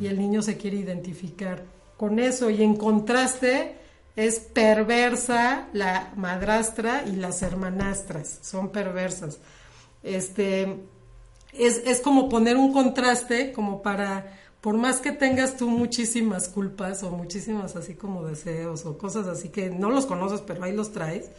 Y 0.00 0.06
el 0.06 0.18
niño 0.18 0.42
se 0.42 0.56
quiere 0.56 0.76
identificar 0.76 1.64
con 1.96 2.20
eso 2.20 2.48
y 2.48 2.62
en 2.62 2.76
contraste 2.76 3.74
es 4.18 4.40
perversa 4.40 5.68
la 5.72 6.12
madrastra 6.16 7.04
y 7.06 7.12
las 7.12 7.40
hermanastras, 7.42 8.40
son 8.42 8.70
perversas. 8.70 9.38
Este, 10.02 10.80
es, 11.52 11.82
es 11.86 12.00
como 12.00 12.28
poner 12.28 12.56
un 12.56 12.72
contraste, 12.72 13.52
como 13.52 13.80
para, 13.80 14.36
por 14.60 14.76
más 14.76 14.98
que 14.98 15.12
tengas 15.12 15.56
tú 15.56 15.68
muchísimas 15.68 16.48
culpas 16.48 17.04
o 17.04 17.12
muchísimas 17.12 17.76
así 17.76 17.94
como 17.94 18.26
deseos 18.26 18.86
o 18.86 18.98
cosas 18.98 19.28
así 19.28 19.50
que 19.50 19.70
no 19.70 19.88
los 19.88 20.04
conoces, 20.04 20.40
pero 20.40 20.64
ahí 20.64 20.74
los 20.74 20.90
traes, 20.90 21.30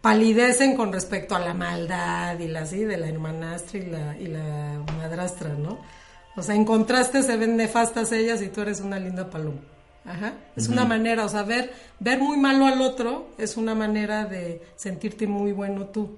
palidecen 0.00 0.76
con 0.76 0.92
respecto 0.92 1.34
a 1.34 1.40
la 1.40 1.54
maldad 1.54 2.38
y 2.38 2.46
la 2.46 2.60
así 2.60 2.84
de 2.84 2.98
la 2.98 3.08
hermanastra 3.08 3.80
y 3.80 3.86
la, 3.86 4.16
y 4.16 4.26
la 4.28 4.80
madrastra, 4.96 5.54
¿no? 5.54 5.80
O 6.36 6.42
sea, 6.44 6.54
en 6.54 6.66
contraste 6.66 7.24
se 7.24 7.36
ven 7.36 7.56
nefastas 7.56 8.12
ellas 8.12 8.40
y 8.42 8.48
tú 8.48 8.60
eres 8.60 8.80
una 8.80 9.00
linda 9.00 9.28
paloma. 9.28 9.71
Ajá. 10.04 10.34
Es 10.56 10.68
una 10.68 10.84
manera, 10.84 11.24
o 11.24 11.28
sea, 11.28 11.42
ver, 11.44 11.72
ver 12.00 12.18
muy 12.18 12.36
malo 12.36 12.66
al 12.66 12.80
otro 12.80 13.30
es 13.38 13.56
una 13.56 13.74
manera 13.74 14.24
de 14.24 14.62
sentirte 14.76 15.26
muy 15.26 15.52
bueno 15.52 15.86
tú. 15.86 16.16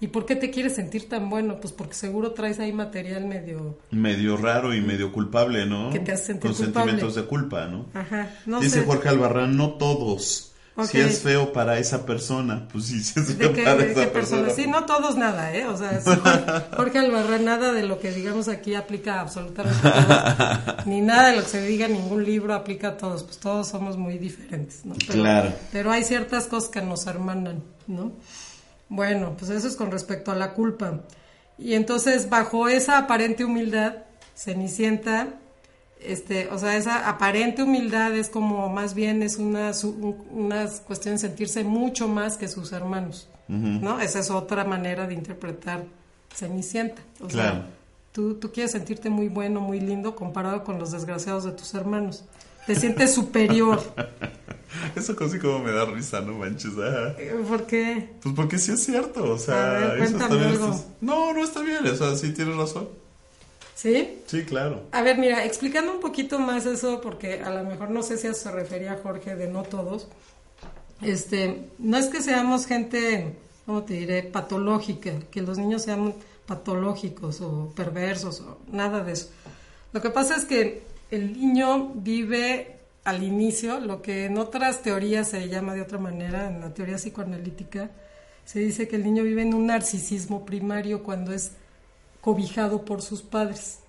¿Y 0.00 0.08
por 0.08 0.26
qué 0.26 0.36
te 0.36 0.50
quieres 0.50 0.74
sentir 0.74 1.08
tan 1.08 1.30
bueno? 1.30 1.60
Pues 1.60 1.72
porque 1.72 1.94
seguro 1.94 2.32
traes 2.32 2.60
ahí 2.60 2.72
material 2.72 3.24
medio... 3.24 3.78
Medio 3.90 4.36
raro 4.36 4.74
y 4.74 4.80
medio 4.80 5.12
culpable, 5.12 5.66
¿no? 5.66 5.90
Que 5.90 6.00
te 6.00 6.12
hace 6.12 6.26
sentir 6.26 6.50
Con 6.50 6.56
culpable. 6.56 6.90
sentimientos 6.90 7.14
de 7.14 7.28
culpa, 7.28 7.66
¿no? 7.66 7.86
Ajá, 7.94 8.30
no 8.44 8.60
Dice 8.60 8.80
sé. 8.80 8.86
Jorge 8.86 9.08
Albarrán, 9.08 9.56
no 9.56 9.74
todos. 9.74 10.53
Si 10.82 10.98
es 10.98 11.20
feo 11.20 11.52
para 11.52 11.78
esa 11.78 12.04
persona, 12.04 12.66
pues 12.72 12.86
sí, 12.86 13.00
si 13.02 13.20
es 13.20 13.28
¿De 13.28 13.34
feo 13.34 13.52
qué, 13.52 13.62
para 13.62 13.76
de 13.76 13.92
esa 13.92 14.00
qué 14.00 14.06
persona? 14.08 14.50
Sí, 14.50 14.66
no 14.66 14.84
todos 14.86 15.16
nada, 15.16 15.54
¿eh? 15.54 15.66
O 15.66 15.76
sea, 15.76 16.00
sí, 16.00 16.10
Jorge, 16.10 16.44
Jorge 16.76 16.98
Albarrán, 16.98 17.44
nada 17.44 17.72
de 17.72 17.84
lo 17.84 18.00
que 18.00 18.10
digamos 18.10 18.48
aquí 18.48 18.74
aplica 18.74 19.20
absolutamente 19.20 19.78
a 19.84 20.66
todos. 20.66 20.86
Ni 20.86 21.00
nada 21.00 21.28
de 21.30 21.36
lo 21.36 21.42
que 21.42 21.48
se 21.48 21.62
diga 21.62 21.86
en 21.86 21.92
ningún 21.92 22.24
libro 22.24 22.54
aplica 22.54 22.88
a 22.88 22.96
todos. 22.96 23.22
Pues 23.22 23.38
todos 23.38 23.68
somos 23.68 23.96
muy 23.96 24.18
diferentes, 24.18 24.84
¿no? 24.84 24.94
Pero, 25.06 25.12
Claro. 25.12 25.52
Pero 25.70 25.92
hay 25.92 26.02
ciertas 26.02 26.46
cosas 26.46 26.70
que 26.70 26.82
nos 26.82 27.06
hermanan, 27.06 27.62
¿no? 27.86 28.12
Bueno, 28.88 29.36
pues 29.38 29.52
eso 29.52 29.68
es 29.68 29.76
con 29.76 29.92
respecto 29.92 30.32
a 30.32 30.34
la 30.34 30.54
culpa. 30.54 31.02
Y 31.56 31.74
entonces, 31.74 32.28
bajo 32.28 32.68
esa 32.68 32.98
aparente 32.98 33.44
humildad, 33.44 33.94
Cenicienta, 34.36 35.34
este, 36.04 36.48
o 36.48 36.58
sea, 36.58 36.76
esa 36.76 37.08
aparente 37.08 37.62
humildad 37.62 38.14
es 38.14 38.28
como 38.28 38.68
más 38.68 38.94
bien 38.94 39.22
es 39.22 39.36
una, 39.38 39.72
una 40.30 40.66
cuestión 40.86 41.14
de 41.14 41.18
sentirse 41.18 41.64
mucho 41.64 42.08
más 42.08 42.36
que 42.36 42.48
sus 42.48 42.72
hermanos, 42.72 43.28
¿no? 43.48 44.00
Esa 44.00 44.20
es 44.20 44.30
otra 44.30 44.64
manera 44.64 45.06
de 45.06 45.14
interpretar 45.14 45.84
Cenicienta. 46.34 47.00
O 47.20 47.26
Claro. 47.28 47.52
sea, 47.52 47.66
tú, 48.12 48.34
tú 48.34 48.50
quieres 48.52 48.72
sentirte 48.72 49.08
muy 49.10 49.28
bueno, 49.28 49.60
muy 49.60 49.80
lindo 49.80 50.16
comparado 50.16 50.64
con 50.64 50.78
los 50.78 50.90
desgraciados 50.92 51.44
de 51.44 51.52
tus 51.52 51.74
hermanos. 51.74 52.24
Te 52.66 52.74
sientes 52.74 53.14
superior. 53.14 53.80
Eso 54.96 55.14
casi 55.14 55.38
como 55.38 55.60
me 55.60 55.70
da 55.70 55.84
risa, 55.84 56.20
no 56.20 56.32
manches. 56.32 56.72
ajá. 56.78 57.14
¿Por 57.48 57.64
qué? 57.66 58.10
Pues 58.22 58.34
porque 58.34 58.58
sí 58.58 58.72
es 58.72 58.82
cierto, 58.84 59.32
o 59.32 59.38
sea, 59.38 59.54
ver, 59.70 59.98
eso 60.02 60.16
cuéntame 60.18 60.28
también 60.42 60.50
algo. 60.62 60.74
es- 60.74 60.86
No, 61.00 61.32
no 61.32 61.44
está 61.44 61.60
bien, 61.60 61.86
o 61.86 61.94
sea, 61.94 62.16
sí 62.16 62.32
tienes 62.32 62.56
razón. 62.56 62.88
¿Sí? 63.74 64.22
Sí, 64.26 64.44
claro. 64.44 64.84
A 64.92 65.02
ver, 65.02 65.18
mira, 65.18 65.44
explicando 65.44 65.92
un 65.92 66.00
poquito 66.00 66.38
más 66.38 66.64
eso, 66.66 67.00
porque 67.00 67.40
a 67.40 67.50
lo 67.50 67.64
mejor 67.64 67.90
no 67.90 68.02
sé 68.02 68.16
si 68.16 68.28
a 68.28 68.30
eso 68.30 68.42
se 68.42 68.50
refería 68.52 69.00
Jorge 69.02 69.34
de 69.34 69.48
no 69.48 69.62
todos. 69.64 70.08
Este, 71.02 71.68
no 71.78 71.96
es 71.96 72.06
que 72.06 72.22
seamos 72.22 72.66
gente, 72.66 73.34
¿cómo 73.66 73.82
te 73.82 73.94
diré? 73.94 74.22
Patológica, 74.22 75.12
que 75.30 75.42
los 75.42 75.58
niños 75.58 75.82
sean 75.82 76.14
patológicos 76.46 77.40
o 77.40 77.72
perversos 77.74 78.40
o 78.40 78.58
nada 78.70 79.02
de 79.02 79.12
eso. 79.12 79.30
Lo 79.92 80.00
que 80.00 80.10
pasa 80.10 80.36
es 80.36 80.44
que 80.44 80.82
el 81.10 81.32
niño 81.32 81.92
vive 81.94 82.76
al 83.04 83.22
inicio, 83.22 83.80
lo 83.80 84.02
que 84.02 84.26
en 84.26 84.38
otras 84.38 84.82
teorías 84.82 85.28
se 85.28 85.48
llama 85.48 85.74
de 85.74 85.82
otra 85.82 85.98
manera, 85.98 86.48
en 86.48 86.60
la 86.60 86.72
teoría 86.72 86.96
psicoanalítica, 86.96 87.90
se 88.44 88.60
dice 88.60 88.88
que 88.88 88.96
el 88.96 89.04
niño 89.04 89.22
vive 89.22 89.42
en 89.42 89.54
un 89.54 89.66
narcisismo 89.66 90.44
primario 90.44 91.02
cuando 91.02 91.32
es 91.32 91.52
cobijado 92.24 92.84
por 92.86 93.02
sus 93.02 93.20
padres. 93.22 93.80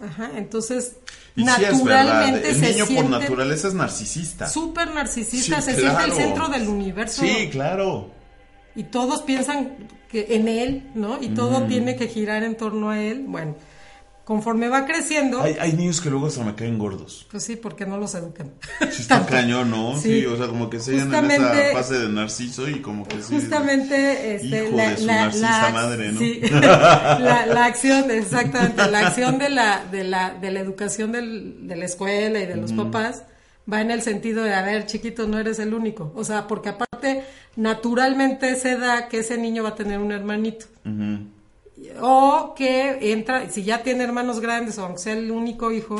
Ajá, 0.00 0.30
entonces 0.36 0.96
Y 1.36 1.44
sí 1.44 1.64
es 1.64 1.84
verdad, 1.84 2.04
naturalmente 2.06 2.48
el 2.48 2.54
se 2.56 2.60
niño 2.72 2.78
por 2.86 2.94
siente 2.94 3.10
naturaleza 3.10 3.68
es 3.68 3.74
narcisista. 3.74 4.48
súper 4.48 4.94
narcisista, 4.94 5.60
Sí, 5.60 5.70
se 5.70 5.80
siente 5.80 6.04
el 6.04 6.12
centro 6.12 6.48
del 6.48 6.66
universo 6.66 7.20
Sí, 7.22 7.50
claro. 7.52 8.08
y 8.74 8.84
todos 8.84 9.20
piensan 9.22 9.76
que 10.10 10.26
en 10.30 10.48
él, 10.48 10.90
¿no? 10.94 11.22
Y 11.22 11.28
todo 11.28 11.64
tiene 11.64 11.94
que 11.96 12.08
girar 12.08 12.42
en 12.42 12.56
torno 12.56 12.88
a 12.90 13.00
él. 13.02 13.24
Bueno, 13.28 13.54
conforme 14.24 14.68
va 14.70 14.86
creciendo, 14.86 15.42
Hay, 15.42 15.56
hay 15.60 15.72
niños 15.74 16.00
que 16.00 16.08
luego 16.08 16.28
hasta 16.28 16.42
me 16.42 16.54
caen 16.54 16.78
gordos. 16.78 17.26
pues 17.30 17.42
sí, 17.44 17.56
porque 17.56 17.84
no 17.84 17.98
los 17.98 18.14
educan. 18.14 18.52
Sí 18.90 19.02
está 19.02 19.24
cañón, 19.26 19.70
¿no? 19.70 19.96
Sí. 19.98 20.20
Sí. 20.20 20.26
o 20.26 20.36
sea, 20.36 20.46
como 20.46 20.70
que 20.70 20.80
se 20.80 20.92
en 20.92 20.96
esa 20.96 21.04
Justamente- 21.20 21.72
fase 21.74 21.98
de 21.98 22.08
narciso 22.08 22.68
y 22.68 22.80
como 22.80 23.06
que 23.06 23.20
sí. 23.22 23.34
Justamente 23.34 24.34
este, 24.36 24.64
Hijo 24.66 24.76
la, 24.76 24.90
de 24.90 24.96
su 24.96 25.06
la- 25.06 25.14
narcisa 25.24 25.62
la- 25.62 25.70
madre, 25.72 26.12
¿no? 26.12 26.18
sí, 26.18 26.40
la, 26.50 27.46
la 27.46 27.64
acción, 27.66 28.10
exactamente, 28.10 28.90
la 28.90 29.06
acción 29.08 29.38
de 29.38 29.48
la, 29.50 29.84
de 29.90 30.04
la, 30.04 30.30
de 30.34 30.50
la 30.50 30.60
educación 30.60 31.12
del- 31.12 31.66
de 31.68 31.76
la 31.76 31.84
escuela 31.84 32.40
y 32.40 32.46
de 32.46 32.56
los 32.56 32.72
papás 32.72 33.24
va 33.70 33.80
en 33.80 33.90
el 33.90 34.02
sentido 34.02 34.42
de, 34.44 34.54
a 34.54 34.62
ver, 34.62 34.86
chiquito, 34.86 35.26
no 35.26 35.38
eres 35.38 35.58
el 35.58 35.72
único. 35.74 36.12
O 36.14 36.22
sea, 36.24 36.46
porque 36.46 36.68
aparte, 36.70 37.24
naturalmente 37.56 38.56
se 38.56 38.76
da 38.76 39.08
que 39.08 39.18
ese 39.20 39.38
niño 39.38 39.62
va 39.62 39.70
a 39.70 39.74
tener 39.74 39.98
un 39.98 40.12
hermanito. 40.12 40.66
O 42.00 42.54
que 42.56 43.12
entra, 43.12 43.48
si 43.50 43.62
ya 43.64 43.82
tiene 43.82 44.04
hermanos 44.04 44.40
grandes 44.40 44.78
o 44.78 44.84
aunque 44.84 45.00
sea 45.02 45.12
el 45.14 45.30
único 45.30 45.70
hijo, 45.72 45.96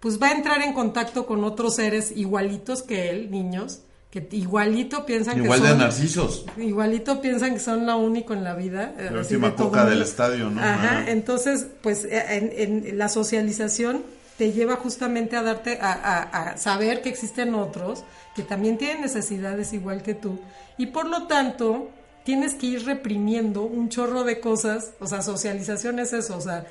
pues 0.00 0.20
va 0.20 0.28
a 0.28 0.32
entrar 0.32 0.62
en 0.62 0.72
contacto 0.72 1.26
con 1.26 1.42
otros 1.44 1.76
seres 1.76 2.12
igualitos 2.14 2.82
que 2.82 3.10
él, 3.10 3.30
niños, 3.30 3.80
que 4.10 4.26
igualito 4.32 5.04
piensan 5.04 5.42
Igual 5.42 5.58
que 5.60 5.64
de 5.66 5.70
son... 5.72 5.78
narcisos. 5.80 6.44
Igualito 6.56 7.20
piensan 7.20 7.54
que 7.54 7.60
son 7.60 7.86
lo 7.86 7.98
único 7.98 8.32
en 8.34 8.44
la 8.44 8.54
vida. 8.54 8.94
La 9.10 9.20
última 9.20 9.50
de 9.50 9.54
coca 9.56 9.84
del 9.84 10.02
estadio, 10.02 10.48
¿no? 10.50 10.60
Ajá, 10.62 11.04
entonces, 11.08 11.66
pues 11.82 12.04
eh, 12.04 12.22
en, 12.30 12.86
en 12.88 12.98
la 12.98 13.08
socialización 13.08 14.02
te 14.38 14.52
lleva 14.52 14.76
justamente 14.76 15.34
a 15.36 15.42
darte, 15.42 15.78
a, 15.80 15.92
a- 15.92 16.50
a 16.52 16.56
saber 16.58 17.00
que 17.02 17.08
existen 17.08 17.54
otros 17.54 18.04
que 18.34 18.42
también 18.42 18.76
tienen 18.76 19.00
necesidades 19.00 19.72
igual 19.72 20.02
que 20.02 20.14
tú. 20.14 20.38
Y 20.78 20.86
por 20.86 21.06
lo 21.08 21.26
tanto, 21.26 21.88
tienes 22.26 22.52
que 22.54 22.66
ir 22.66 22.84
reprimiendo 22.84 23.62
un 23.62 23.88
chorro 23.88 24.24
de 24.24 24.40
cosas. 24.40 24.90
O 25.00 25.06
sea, 25.06 25.22
socialización 25.22 25.98
es 26.00 26.12
eso, 26.12 26.36
o 26.36 26.40
sea, 26.42 26.66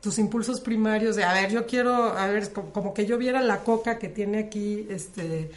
tus 0.00 0.18
impulsos 0.18 0.60
primarios 0.60 1.14
de, 1.14 1.22
a 1.24 1.32
ver, 1.34 1.50
yo 1.52 1.66
quiero, 1.66 1.94
a 2.18 2.26
ver, 2.26 2.52
como, 2.52 2.72
como 2.72 2.94
que 2.94 3.06
yo 3.06 3.18
viera 3.18 3.40
la 3.42 3.58
coca 3.60 3.98
que 3.98 4.08
tiene 4.08 4.38
aquí, 4.40 4.86
este 4.90 5.50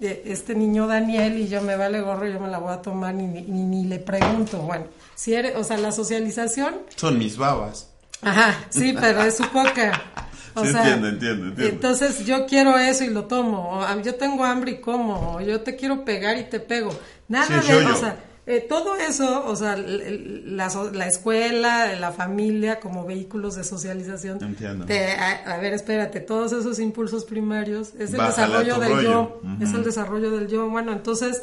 de 0.00 0.22
este 0.26 0.54
niño 0.54 0.86
Daniel 0.86 1.36
y 1.40 1.48
yo 1.48 1.60
me 1.60 1.74
vale 1.74 2.00
gorro, 2.00 2.24
yo 2.28 2.38
me 2.38 2.46
la 2.46 2.58
voy 2.58 2.72
a 2.72 2.80
tomar 2.80 3.12
ni, 3.16 3.26
ni, 3.26 3.42
ni 3.42 3.84
le 3.84 3.98
pregunto. 3.98 4.58
Bueno, 4.58 4.84
si 5.16 5.34
eres, 5.34 5.56
o 5.56 5.64
sea, 5.64 5.76
la 5.76 5.90
socialización, 5.90 6.76
Son 6.94 7.18
mis 7.18 7.36
babas. 7.36 7.88
ajá, 8.22 8.54
sí, 8.70 8.94
pero 9.00 9.22
es 9.22 9.36
su 9.36 9.50
coca. 9.50 10.00
O 10.54 10.64
Sí, 10.64 10.72
sea, 10.72 10.80
entiendo, 10.82 11.08
entiendo, 11.08 11.46
entiendo. 11.48 11.72
Entonces 11.72 12.24
yo 12.26 12.44
quiero 12.46 12.76
eso 12.78 13.04
y 13.04 13.10
lo 13.10 13.26
tomo. 13.26 13.78
O, 13.78 14.00
yo 14.00 14.16
tengo 14.16 14.44
hambre 14.44 14.72
y 14.72 14.80
como. 14.80 15.34
O 15.36 15.40
yo 15.40 15.60
te 15.60 15.76
quiero 15.76 16.04
pegar 16.04 16.36
y 16.36 16.44
te 16.44 16.58
pego. 16.58 16.90
Nada 17.28 17.62
Sí, 17.62 17.70
de, 17.70 17.86
o 17.86 17.96
sea, 17.96 18.16
eh, 18.48 18.64
todo 18.68 18.96
eso, 18.96 19.44
o 19.46 19.54
sea, 19.54 19.76
la, 19.76 20.68
la 20.92 21.06
escuela, 21.06 21.94
la 21.94 22.12
familia 22.12 22.80
como 22.80 23.04
vehículos 23.04 23.56
de 23.56 23.64
socialización. 23.64 24.42
Entiendo. 24.42 24.86
te- 24.86 25.12
a, 25.12 25.54
a 25.54 25.58
ver, 25.58 25.74
espérate, 25.74 26.20
todos 26.20 26.52
esos 26.52 26.78
impulsos 26.78 27.24
primarios 27.24 27.92
es 27.98 28.10
el 28.12 28.16
Bájale 28.18 28.28
desarrollo 28.64 28.78
del 28.80 28.92
rollo. 28.92 29.40
yo, 29.42 29.64
es 29.64 29.72
el 29.74 29.84
desarrollo 29.84 30.30
del 30.30 30.48
yo. 30.48 30.68
Bueno, 30.70 30.92
entonces, 30.92 31.42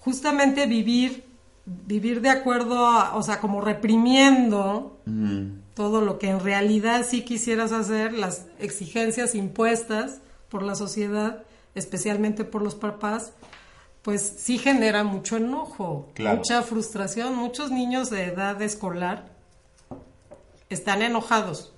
justamente 0.00 0.66
vivir, 0.66 1.24
vivir 1.66 2.20
de 2.20 2.28
acuerdo, 2.30 2.86
a, 2.86 3.16
o 3.16 3.22
sea, 3.22 3.40
como 3.40 3.60
reprimiendo 3.60 4.98
todo 5.74 6.00
lo 6.02 6.18
que 6.18 6.28
en 6.28 6.40
realidad 6.40 7.04
sí 7.08 7.22
quisieras 7.22 7.72
hacer, 7.72 8.12
las 8.12 8.46
exigencias 8.60 9.34
impuestas 9.34 10.18
por 10.48 10.62
la 10.62 10.74
sociedad, 10.74 11.42
especialmente 11.74 12.44
por 12.44 12.62
los 12.62 12.74
papás, 12.76 13.32
pues 14.04 14.20
sí 14.38 14.58
genera 14.58 15.02
mucho 15.02 15.38
enojo, 15.38 16.10
Claro. 16.14 16.36
mucha 16.36 16.62
frustración. 16.62 17.34
Muchos 17.34 17.70
niños 17.72 18.10
de 18.10 18.24
edad 18.26 18.60
escolar 18.62 19.32
están 20.68 21.02
enojados 21.02 21.72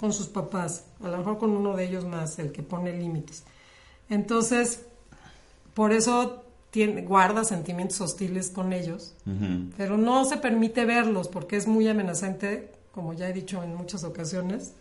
con 0.00 0.12
sus 0.12 0.26
papás, 0.28 0.84
a 1.02 1.08
lo 1.08 1.18
mejor 1.18 1.38
con 1.38 1.50
uno 1.50 1.76
de 1.76 1.84
ellos 1.84 2.04
más, 2.06 2.38
el 2.38 2.50
que 2.52 2.62
pone 2.62 2.92
límites. 2.96 3.44
Entonces, 4.08 4.86
por 5.74 5.92
eso 5.92 6.44
tiene, 6.70 7.02
guarda 7.02 7.44
sentimientos 7.44 8.00
hostiles 8.00 8.48
con 8.50 8.72
ellos, 8.72 9.14
pero 9.76 9.96
no 9.98 10.24
se 10.24 10.38
permite 10.38 10.84
verlos 10.86 11.28
porque 11.28 11.56
es 11.56 11.66
muy 11.66 11.86
amenazante, 11.88 12.72
como 12.92 13.12
ya 13.12 13.28
he 13.28 13.32
dicho 13.32 13.62
en 13.62 13.74
muchas 13.74 14.02
ocasiones, 14.04 14.72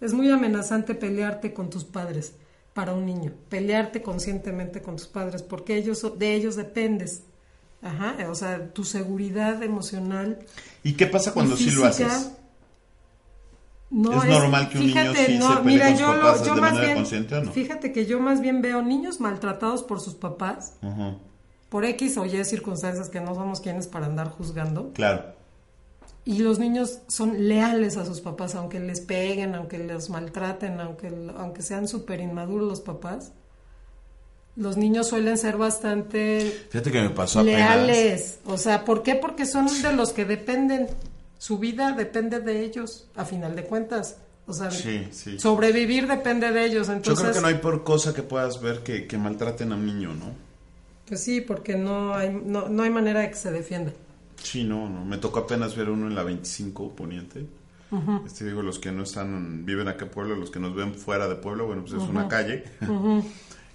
es 0.00 0.12
muy 0.12 0.30
amenazante 0.30 0.94
pelearte 0.94 1.52
con 1.54 1.70
tus 1.70 1.84
padres 1.84 2.34
para 2.78 2.92
un 2.92 3.06
niño, 3.06 3.32
pelearte 3.48 4.02
conscientemente 4.02 4.80
con 4.82 4.94
tus 4.94 5.08
padres, 5.08 5.42
porque 5.42 5.74
ellos 5.74 6.16
de 6.16 6.34
ellos 6.34 6.54
dependes. 6.54 7.24
Ajá, 7.82 8.14
o 8.30 8.36
sea, 8.36 8.68
tu 8.72 8.84
seguridad 8.84 9.60
emocional 9.64 10.38
¿Y 10.84 10.92
qué 10.92 11.08
pasa 11.08 11.34
cuando 11.34 11.56
sí 11.56 11.72
lo 11.72 11.84
haces? 11.84 12.30
No 13.90 14.22
¿Es 14.22 14.30
normal 14.30 14.68
que 14.68 14.78
un 14.78 14.86
niño 14.86 15.12
sí 15.12 15.40
se 15.40 15.56
pelee 15.64 15.80
con 15.80 15.98
sus 15.98 16.06
papás 16.06 16.44
de 16.44 16.60
manera 16.60 16.94
consciente 16.94 17.34
o 17.34 17.42
no? 17.42 17.50
Fíjate 17.50 17.90
que 17.90 18.06
yo 18.06 18.20
más 18.20 18.40
bien 18.40 18.62
veo 18.62 18.80
niños 18.80 19.18
maltratados 19.18 19.82
por 19.82 20.00
sus 20.00 20.14
papás, 20.14 20.74
por 21.70 21.84
X 21.84 22.16
o 22.16 22.26
Y 22.26 22.44
circunstancias 22.44 23.08
que 23.08 23.20
no 23.20 23.34
somos 23.34 23.60
quienes 23.60 23.88
para 23.88 24.06
andar 24.06 24.28
juzgando, 24.28 24.92
Claro. 24.92 25.34
Y 26.28 26.40
los 26.40 26.58
niños 26.58 26.98
son 27.08 27.48
leales 27.48 27.96
a 27.96 28.04
sus 28.04 28.20
papás, 28.20 28.54
aunque 28.54 28.78
les 28.80 29.00
peguen, 29.00 29.54
aunque 29.54 29.78
los 29.78 30.10
maltraten, 30.10 30.78
aunque, 30.78 31.10
aunque 31.38 31.62
sean 31.62 31.88
súper 31.88 32.20
inmaduros 32.20 32.68
los 32.68 32.80
papás. 32.82 33.32
Los 34.54 34.76
niños 34.76 35.08
suelen 35.08 35.38
ser 35.38 35.56
bastante 35.56 36.66
Fíjate 36.68 36.92
que 36.92 37.00
me 37.00 37.08
pasó 37.10 37.40
apenas. 37.40 37.76
leales. 37.76 38.40
O 38.44 38.58
sea, 38.58 38.84
¿por 38.84 39.02
qué? 39.02 39.14
Porque 39.14 39.46
son 39.46 39.68
de 39.82 39.92
los 39.94 40.12
que 40.12 40.26
dependen. 40.26 40.88
Su 41.38 41.58
vida 41.58 41.92
depende 41.92 42.40
de 42.40 42.62
ellos, 42.62 43.06
a 43.16 43.24
final 43.24 43.56
de 43.56 43.64
cuentas. 43.64 44.16
O 44.46 44.52
sea, 44.52 44.70
Sí, 44.70 45.08
sí. 45.12 45.38
sobrevivir 45.38 46.08
depende 46.08 46.52
de 46.52 46.66
ellos. 46.66 46.88
Yo 46.88 46.92
Entonces, 46.92 47.22
creo 47.22 47.34
que 47.36 47.40
no 47.40 47.46
hay 47.46 47.54
por 47.54 47.84
cosa 47.84 48.12
que 48.12 48.22
puedas 48.22 48.60
ver 48.60 48.82
que, 48.82 49.06
que 49.06 49.16
maltraten 49.16 49.72
a 49.72 49.76
un 49.76 49.86
niño, 49.86 50.12
¿no? 50.12 50.26
pues 51.06 51.24
sí, 51.24 51.40
porque 51.40 51.74
no 51.74 52.12
hay, 52.14 52.38
no, 52.44 52.68
no 52.68 52.82
hay 52.82 52.90
manera 52.90 53.20
de 53.20 53.30
que 53.30 53.36
se 53.36 53.50
defienda. 53.50 53.92
Sí, 54.42 54.64
no, 54.64 54.88
no. 54.88 55.04
Me 55.04 55.18
tocó 55.18 55.40
apenas 55.40 55.76
ver 55.76 55.90
uno 55.90 56.06
en 56.06 56.14
la 56.14 56.22
25 56.22 56.94
Poniente. 56.94 57.46
Este 58.26 58.44
digo, 58.44 58.60
los 58.60 58.78
que 58.78 58.92
no 58.92 59.02
están, 59.04 59.64
viven 59.64 59.88
acá 59.88 60.04
en 60.04 60.10
Puebla, 60.10 60.36
los 60.36 60.50
que 60.50 60.60
nos 60.60 60.74
ven 60.74 60.94
fuera 60.94 61.26
de 61.26 61.36
Puebla, 61.36 61.64
bueno, 61.64 61.82
pues 61.82 61.94
es 61.94 62.06
una 62.08 62.28
calle. 62.28 62.64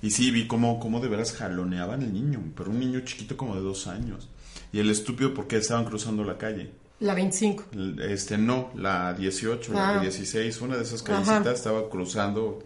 y 0.03 0.11
sí, 0.11 0.29
vi 0.29 0.45
cómo, 0.45 0.79
cómo 0.79 0.99
de 0.99 1.07
veras 1.07 1.33
jaloneaban 1.33 2.03
el 2.03 2.13
niño, 2.13 2.39
pero 2.55 2.69
un 2.69 2.79
niño 2.79 2.99
chiquito 3.01 3.35
como 3.35 3.55
de 3.55 3.61
dos 3.61 3.87
años. 3.87 4.29
Y 4.71 4.79
el 4.79 4.89
estúpido 4.91 5.33
porque 5.33 5.57
estaban 5.57 5.85
cruzando 5.85 6.23
la 6.23 6.37
calle. 6.37 6.71
La 6.99 7.15
25. 7.15 7.65
Este, 8.07 8.37
no, 8.37 8.69
la 8.75 9.13
18, 9.13 9.71
Ah. 9.75 9.93
la 9.95 10.01
16, 10.01 10.61
una 10.61 10.77
de 10.77 10.83
esas 10.83 11.01
callecitas 11.01 11.55
estaba 11.55 11.89
cruzando 11.89 12.59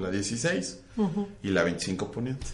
la 0.00 0.10
16 0.10 0.83
y 1.42 1.48
la 1.50 1.62
25 1.64 2.10
poniente. 2.10 2.46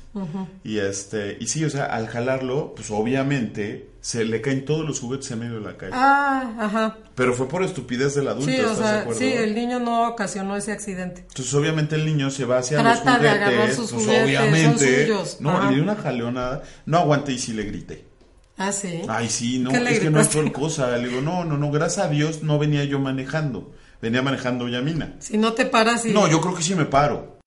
Y 0.64 0.78
este, 0.78 1.36
y 1.40 1.46
sí, 1.46 1.64
o 1.64 1.70
sea, 1.70 1.84
al 1.86 2.06
jalarlo, 2.08 2.74
pues 2.74 2.90
obviamente 2.90 3.90
se 4.00 4.24
le 4.24 4.40
caen 4.40 4.64
todos 4.64 4.86
los 4.86 4.98
juguetes 5.00 5.30
en 5.32 5.40
medio 5.40 5.54
de 5.54 5.60
la 5.60 5.76
calle. 5.76 5.92
Ah, 5.94 6.54
ajá. 6.58 6.98
Pero 7.14 7.34
fue 7.34 7.48
por 7.48 7.62
estupidez 7.62 8.14
del 8.14 8.28
adulto, 8.28 8.50
Sí, 8.50 8.58
o 8.58 8.62
¿estás 8.62 8.78
de 8.78 8.84
sea, 8.84 9.00
acuerdo? 9.00 9.20
sí, 9.20 9.26
el 9.32 9.54
niño 9.54 9.78
no 9.78 10.08
ocasionó 10.08 10.56
ese 10.56 10.72
accidente. 10.72 11.20
Entonces, 11.28 11.52
obviamente, 11.52 11.96
el 11.96 12.06
niño 12.06 12.30
se 12.30 12.46
va 12.46 12.58
hacia 12.58 12.78
Trata 12.78 12.94
los 12.94 13.04
de 13.04 13.28
juguetes. 13.28 13.46
agarrar 13.48 13.74
sus 13.74 13.90
pues, 13.92 14.04
juguetes, 14.04 14.24
obviamente. 14.24 15.06
son 15.06 15.16
suyos. 15.16 15.36
No, 15.40 15.50
Ajá. 15.50 15.68
le 15.70 15.76
di 15.76 15.80
una 15.82 15.96
jaleonada. 15.96 16.62
No 16.86 16.98
aguanté 16.98 17.32
y 17.32 17.38
sí 17.38 17.52
le 17.52 17.64
grité. 17.64 18.06
Ah, 18.56 18.72
sí. 18.72 19.02
Ay, 19.08 19.28
sí, 19.28 19.58
no, 19.58 19.70
¿Qué 19.70 19.80
le 19.80 19.92
es 19.92 20.00
que 20.00 20.10
no 20.10 20.20
es 20.20 20.28
por 20.28 20.50
cosa. 20.52 20.96
Le 20.96 21.08
digo, 21.08 21.20
no, 21.20 21.44
no, 21.44 21.56
no, 21.58 21.70
gracias 21.70 22.06
a 22.06 22.08
Dios 22.10 22.42
no 22.42 22.58
venía 22.58 22.84
yo 22.84 22.98
manejando. 23.00 23.72
Venía 24.02 24.22
manejando 24.22 24.66
Yamina. 24.68 25.16
Si 25.18 25.36
no 25.36 25.52
te 25.52 25.66
paras 25.66 26.06
y... 26.06 26.12
No, 26.12 26.26
yo 26.28 26.40
creo 26.40 26.54
que 26.54 26.62
sí 26.62 26.74
me 26.74 26.86
paro. 26.86 27.39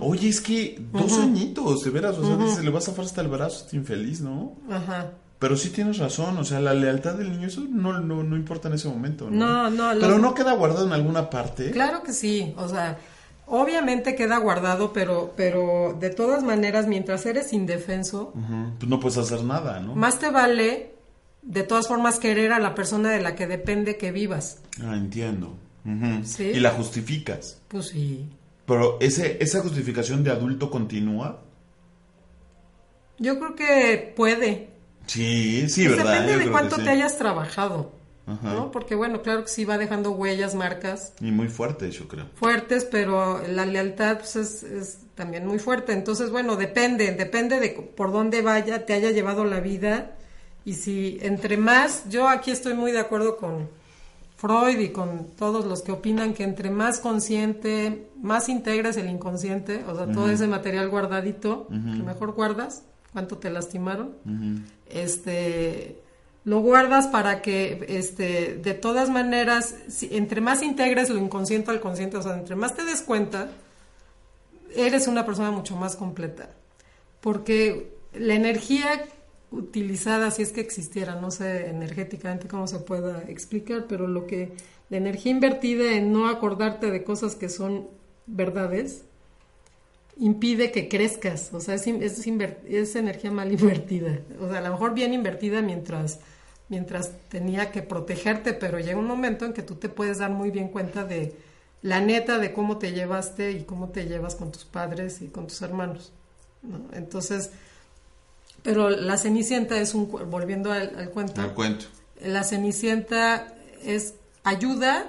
Oye, 0.00 0.28
es 0.28 0.40
que 0.40 0.80
dos 0.92 1.18
añitos, 1.18 1.82
de 1.84 1.90
veras, 1.90 2.16
o 2.18 2.24
sea, 2.26 2.36
dice, 2.36 2.62
le 2.62 2.70
vas 2.70 2.84
a 2.84 2.90
zafar 2.92 3.04
hasta 3.04 3.20
el 3.20 3.28
brazo, 3.28 3.64
este 3.64 3.76
infeliz, 3.76 4.20
¿no? 4.20 4.54
Ajá. 4.70 5.10
Pero 5.38 5.56
sí 5.56 5.70
tienes 5.70 5.98
razón, 5.98 6.38
o 6.38 6.44
sea, 6.44 6.60
la 6.60 6.72
lealtad 6.72 7.14
del 7.14 7.30
niño, 7.32 7.48
eso 7.48 7.62
no, 7.68 7.98
no, 8.00 8.22
no 8.22 8.36
importa 8.36 8.68
en 8.68 8.74
ese 8.74 8.88
momento, 8.88 9.28
¿no? 9.30 9.36
No, 9.36 9.70
no, 9.70 9.94
lo- 9.94 10.00
Pero 10.00 10.18
no 10.18 10.34
queda 10.34 10.54
guardado 10.54 10.86
en 10.86 10.92
alguna 10.92 11.28
parte. 11.28 11.70
Claro 11.72 12.02
que 12.02 12.12
sí, 12.12 12.54
o 12.56 12.68
sea, 12.68 12.98
obviamente 13.46 14.14
queda 14.14 14.38
guardado, 14.38 14.92
pero, 14.92 15.34
pero 15.36 15.96
de 16.00 16.10
todas 16.10 16.42
maneras, 16.42 16.86
mientras 16.86 17.26
eres 17.26 17.52
indefenso, 17.52 18.32
Pues 18.78 18.88
no 18.88 18.98
puedes 19.00 19.18
hacer 19.18 19.42
nada, 19.44 19.80
¿no? 19.80 19.94
más 19.94 20.18
te 20.18 20.30
vale, 20.30 20.94
de 21.42 21.62
todas 21.64 21.86
formas, 21.88 22.18
querer 22.18 22.52
a 22.52 22.58
la 22.58 22.74
persona 22.74 23.10
de 23.10 23.20
la 23.20 23.34
que 23.34 23.46
depende 23.46 23.96
que 23.98 24.12
vivas. 24.12 24.60
Ah, 24.82 24.94
entiendo. 24.96 25.54
Sí. 26.24 26.44
Y 26.54 26.60
la 26.60 26.70
justificas. 26.70 27.60
Pues 27.68 27.88
sí. 27.88 28.28
Pero 28.66 28.98
ese, 29.00 29.36
esa 29.40 29.60
justificación 29.60 30.24
de 30.24 30.30
adulto 30.30 30.70
continúa. 30.70 31.40
Yo 33.18 33.38
creo 33.38 33.54
que 33.54 34.12
puede. 34.16 34.68
Sí, 35.06 35.68
sí, 35.68 35.84
Pues 35.86 35.96
¿verdad? 35.98 36.12
depende 36.12 36.32
Yo 36.32 36.38
de 36.40 36.50
cuánto 36.50 36.76
te 36.76 36.90
hayas 36.90 37.16
trabajado, 37.16 37.92
Ajá. 38.26 38.52
¿no? 38.52 38.70
Porque 38.72 38.94
bueno, 38.96 39.22
claro 39.22 39.44
que 39.44 39.48
sí 39.50 39.64
va 39.64 39.78
dejando 39.78 40.10
huellas, 40.10 40.54
marcas 40.56 41.12
Y 41.20 41.30
muy 41.30 41.48
fuerte, 41.48 41.90
yo 41.92 42.08
creo. 42.08 42.26
fuertes, 42.34 42.84
pero 42.84 43.40
la 43.48 43.64
lealtad 43.66 44.18
pues, 44.18 44.34
es, 44.36 44.62
es 44.64 44.98
también 45.14 45.46
muy 45.46 45.58
fuerte. 45.60 45.92
Entonces, 45.92 46.30
bueno, 46.30 46.56
depende, 46.56 47.12
depende 47.12 47.60
de 47.60 47.70
por 47.70 48.12
dónde 48.12 48.42
vaya, 48.42 48.84
te 48.84 48.94
haya 48.94 49.10
llevado 49.12 49.44
la 49.44 49.60
vida. 49.60 50.16
Y 50.64 50.74
si 50.74 51.18
entre 51.22 51.56
más, 51.56 52.08
yo 52.10 52.28
aquí 52.28 52.50
estoy 52.50 52.74
muy 52.74 52.90
de 52.90 52.98
acuerdo 52.98 53.36
con 53.36 53.70
Freud 54.36 54.78
y 54.78 54.90
con 54.90 55.28
todos 55.38 55.64
los 55.64 55.82
que 55.82 55.92
opinan 55.92 56.34
que 56.34 56.44
entre 56.44 56.70
más 56.70 57.00
consciente, 57.00 58.08
más 58.20 58.48
integres 58.50 58.96
el 58.98 59.08
inconsciente, 59.08 59.82
o 59.88 59.96
sea, 59.96 60.12
todo 60.12 60.28
ese 60.30 60.46
material 60.46 60.88
guardadito, 60.90 61.66
que 61.68 61.74
mejor 62.02 62.32
guardas, 62.32 62.82
cuánto 63.12 63.38
te 63.38 63.48
lastimaron, 63.50 64.12
este 64.90 66.00
lo 66.44 66.60
guardas 66.60 67.08
para 67.08 67.42
que 67.42 67.86
este 67.88 68.54
de 68.62 68.74
todas 68.74 69.10
maneras 69.10 69.74
si- 69.88 70.08
entre 70.14 70.40
más 70.40 70.62
integres 70.62 71.10
lo 71.10 71.18
inconsciente 71.18 71.72
al 71.72 71.80
consciente 71.80 72.16
o 72.18 72.22
sea 72.22 72.38
entre 72.38 72.54
más 72.54 72.74
te 72.76 72.84
des 72.84 73.02
cuenta 73.02 73.48
eres 74.76 75.08
una 75.08 75.24
persona 75.26 75.50
mucho 75.50 75.74
más 75.76 75.96
completa. 75.96 76.50
Porque 77.20 77.96
la 78.12 78.34
energía 78.34 78.86
utilizada 79.50 80.30
si 80.30 80.42
es 80.42 80.52
que 80.52 80.60
existiera 80.60 81.14
no 81.14 81.30
sé 81.30 81.68
energéticamente 81.68 82.48
cómo 82.48 82.66
se 82.66 82.78
pueda 82.80 83.22
explicar 83.28 83.86
pero 83.88 84.06
lo 84.06 84.26
que 84.26 84.52
la 84.90 84.96
energía 84.96 85.32
invertida 85.32 85.92
en 85.92 86.12
no 86.12 86.28
acordarte 86.28 86.90
de 86.90 87.04
cosas 87.04 87.34
que 87.34 87.48
son 87.48 87.88
verdades 88.26 89.04
impide 90.18 90.72
que 90.72 90.88
crezcas, 90.88 91.52
o 91.52 91.60
sea, 91.60 91.74
es, 91.74 91.86
es, 91.86 92.96
energía 92.96 93.30
mal 93.30 93.52
invertida, 93.60 94.20
o 94.40 94.48
sea, 94.48 94.58
a 94.58 94.62
lo 94.62 94.70
mejor 94.70 94.94
bien 94.94 95.12
invertida 95.12 95.60
mientras, 95.62 96.20
mientras 96.68 97.12
tenía 97.28 97.70
que 97.70 97.82
protegerte, 97.82 98.54
pero 98.54 98.78
llega 98.78 98.98
un 98.98 99.06
momento 99.06 99.44
en 99.44 99.52
que 99.52 99.62
tú 99.62 99.74
te 99.74 99.88
puedes 99.88 100.18
dar 100.18 100.30
muy 100.30 100.50
bien 100.50 100.68
cuenta 100.68 101.04
de 101.04 101.34
la 101.82 102.00
neta 102.00 102.38
de 102.38 102.52
cómo 102.52 102.78
te 102.78 102.92
llevaste 102.92 103.52
y 103.52 103.64
cómo 103.64 103.90
te 103.90 104.06
llevas 104.06 104.34
con 104.34 104.50
tus 104.50 104.64
padres 104.64 105.20
y 105.20 105.28
con 105.28 105.46
tus 105.46 105.60
hermanos, 105.62 106.12
¿no? 106.62 106.80
Entonces, 106.94 107.50
pero 108.66 108.90
la 108.90 109.16
Cenicienta 109.16 109.78
es 109.78 109.94
un, 109.94 110.10
volviendo 110.28 110.72
al, 110.72 110.92
al 110.98 111.10
cuento, 111.10 111.40
Al 111.40 111.54
cuento. 111.54 111.86
la 112.20 112.42
Cenicienta 112.42 113.54
es 113.84 114.14
ayuda, 114.42 115.08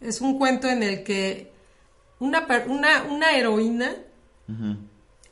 es 0.00 0.20
un 0.20 0.38
cuento 0.38 0.68
en 0.68 0.82
el 0.82 1.04
que 1.04 1.52
una, 2.18 2.44
una, 2.66 3.04
una 3.04 3.36
heroína 3.36 3.94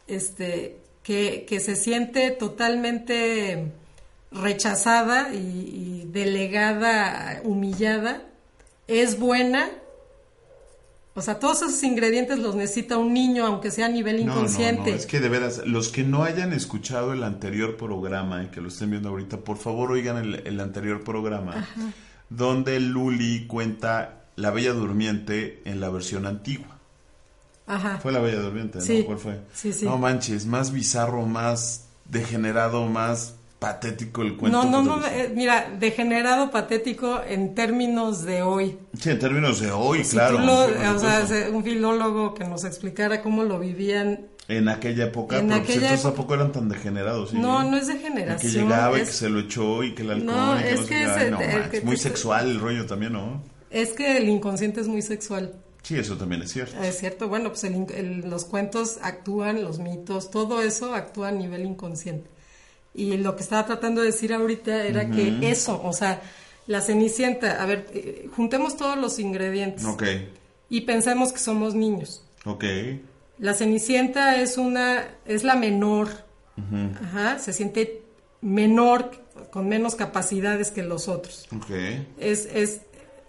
este, 0.06 0.78
que, 1.02 1.46
que 1.48 1.58
se 1.58 1.74
siente 1.74 2.30
totalmente 2.30 3.72
rechazada 4.30 5.34
y, 5.34 6.04
y 6.06 6.08
delegada, 6.12 7.40
humillada, 7.42 8.22
es 8.86 9.18
buena. 9.18 9.68
O 11.18 11.22
sea, 11.22 11.38
todos 11.38 11.62
esos 11.62 11.82
ingredientes 11.82 12.38
los 12.38 12.54
necesita 12.54 12.98
un 12.98 13.14
niño, 13.14 13.46
aunque 13.46 13.70
sea 13.70 13.86
a 13.86 13.88
nivel 13.88 14.18
No, 14.18 14.26
no, 14.26 14.32
inconsciente. 14.40 14.90
no, 14.90 14.96
es 14.96 15.06
que 15.06 15.18
de 15.18 15.28
veras, 15.30 15.62
los 15.66 15.88
que 15.88 16.04
no 16.04 16.22
hayan 16.24 16.52
escuchado 16.52 17.12
el 17.14 17.22
anterior 17.24 17.76
programa 17.78 18.42
y 18.44 18.48
que 18.48 18.60
lo 18.60 18.68
estén 18.68 18.90
viendo 18.90 19.08
ahorita, 19.08 19.38
por 19.38 19.56
favor 19.56 19.92
oigan 19.92 20.18
el, 20.18 20.34
el 20.46 20.60
anterior 20.60 21.02
programa, 21.02 21.66
donde 22.28 22.78
Luli 22.80 23.46
cuenta 23.46 24.24
La 24.36 24.50
Bella 24.50 24.74
Durmiente 24.74 25.62
en 25.64 25.80
la 25.80 25.88
versión 25.88 26.26
antigua. 26.26 26.76
Ajá. 27.66 27.98
Fue 27.98 28.12
La 28.12 28.20
Bella 28.20 28.40
Durmiente, 28.42 28.78
¿no? 28.78 29.04
¿Cuál 29.06 29.18
fue? 29.18 29.40
Sí, 29.54 29.72
sí. 29.72 29.86
No 29.86 29.96
manches, 29.98 30.44
más 30.46 30.70
bizarro, 30.70 31.24
más 31.24 31.86
degenerado, 32.04 32.84
más 32.86 33.34
patético 33.66 34.22
el 34.22 34.36
cuento. 34.36 34.62
No, 34.64 34.70
no, 34.70 34.82
no, 34.82 35.06
eh, 35.06 35.32
mira, 35.34 35.68
degenerado, 35.78 36.50
patético 36.50 37.20
en 37.28 37.54
términos 37.54 38.22
de 38.24 38.42
hoy. 38.42 38.78
Sí, 38.98 39.10
en 39.10 39.18
términos 39.18 39.60
de 39.60 39.70
hoy, 39.72 40.04
Si 40.04 40.12
claro. 40.12 40.38
lo- 40.38 40.64
o 40.64 40.98
sea, 40.98 41.26
un 41.52 41.62
filólogo 41.64 42.34
que 42.34 42.44
nos 42.44 42.64
explicara 42.64 43.22
cómo 43.22 43.42
lo 43.44 43.58
vivían. 43.58 44.26
En 44.48 44.68
aquella 44.68 45.06
época, 45.06 45.38
En 45.38 45.48
pero 45.48 45.58
pues 45.60 45.70
aquella 45.76 45.94
época- 45.94 46.02
tampoco 46.10 46.34
eran 46.34 46.52
tan 46.52 46.68
degenerados. 46.68 47.30
¿sí? 47.30 47.38
No, 47.38 47.68
no 47.68 47.76
es 47.76 47.88
de 47.88 47.94
Y 47.94 48.40
que 48.40 48.48
llegaba 48.48 48.96
y 48.96 49.00
es, 49.02 49.08
que 49.08 49.14
se 49.14 49.28
lo 49.28 49.40
echó 49.40 49.82
y 49.82 49.94
que 49.94 50.02
el 50.02 50.10
alcohol 50.12 50.26
No, 50.36 50.60
y 50.60 50.62
que 50.62 50.70
es 50.72 50.80
no 50.82 50.86
que 50.86 51.02
es 51.02 51.16
el- 51.16 51.30
no, 51.32 51.40
el 51.40 51.68
que 51.70 51.80
muy 51.80 51.96
te- 51.96 52.02
sexual 52.02 52.48
el 52.50 52.60
rollo 52.60 52.86
también, 52.86 53.12
¿no? 53.14 53.42
es 53.70 53.92
que 53.92 54.16
el 54.16 54.28
inconsciente 54.28 54.80
es 54.80 54.86
muy 54.88 55.02
sexual. 55.02 55.52
Sí, 55.82 55.96
eso 55.98 56.16
también 56.16 56.42
es 56.42 56.52
cierto. 56.52 56.80
Es 56.82 56.98
cierto, 56.98 57.28
bueno, 57.28 57.50
pues 57.50 57.64
el 57.64 57.86
el- 57.94 58.20
los 58.30 58.44
cuentos 58.44 58.98
actúan, 59.02 59.62
los 59.62 59.78
mitos, 59.80 60.30
todo 60.30 60.62
eso 60.62 60.94
actúa 60.94 61.28
a 61.28 61.32
nivel 61.32 61.64
inconsciente. 61.64 62.28
Y 62.96 63.16
lo 63.18 63.36
que 63.36 63.42
estaba 63.42 63.66
tratando 63.66 64.00
de 64.00 64.06
decir 64.08 64.32
ahorita 64.32 64.84
era 64.84 65.10
que 65.10 65.38
eso, 65.50 65.80
o 65.84 65.92
sea, 65.92 66.22
la 66.66 66.80
cenicienta, 66.80 67.62
a 67.62 67.66
ver, 67.66 67.86
eh, 67.92 68.28
juntemos 68.34 68.76
todos 68.76 68.96
los 68.96 69.18
ingredientes 69.18 69.84
Ok, 69.84 70.02
y 70.70 70.80
pensemos 70.80 71.32
que 71.32 71.38
somos 71.38 71.74
niños. 71.74 72.24
ok. 72.44 72.64
La 73.38 73.52
Cenicienta 73.52 74.40
es 74.40 74.56
una, 74.56 75.04
es 75.26 75.44
la 75.44 75.56
menor, 75.56 76.08
Ajá, 77.04 77.38
se 77.38 77.52
siente 77.52 78.00
menor, 78.40 79.10
con 79.50 79.68
menos 79.68 79.94
capacidades 79.94 80.70
que 80.70 80.82
los 80.82 81.06
otros. 81.06 81.46
Ok. 81.54 81.70
Es, 82.18 82.46
es 82.46 82.80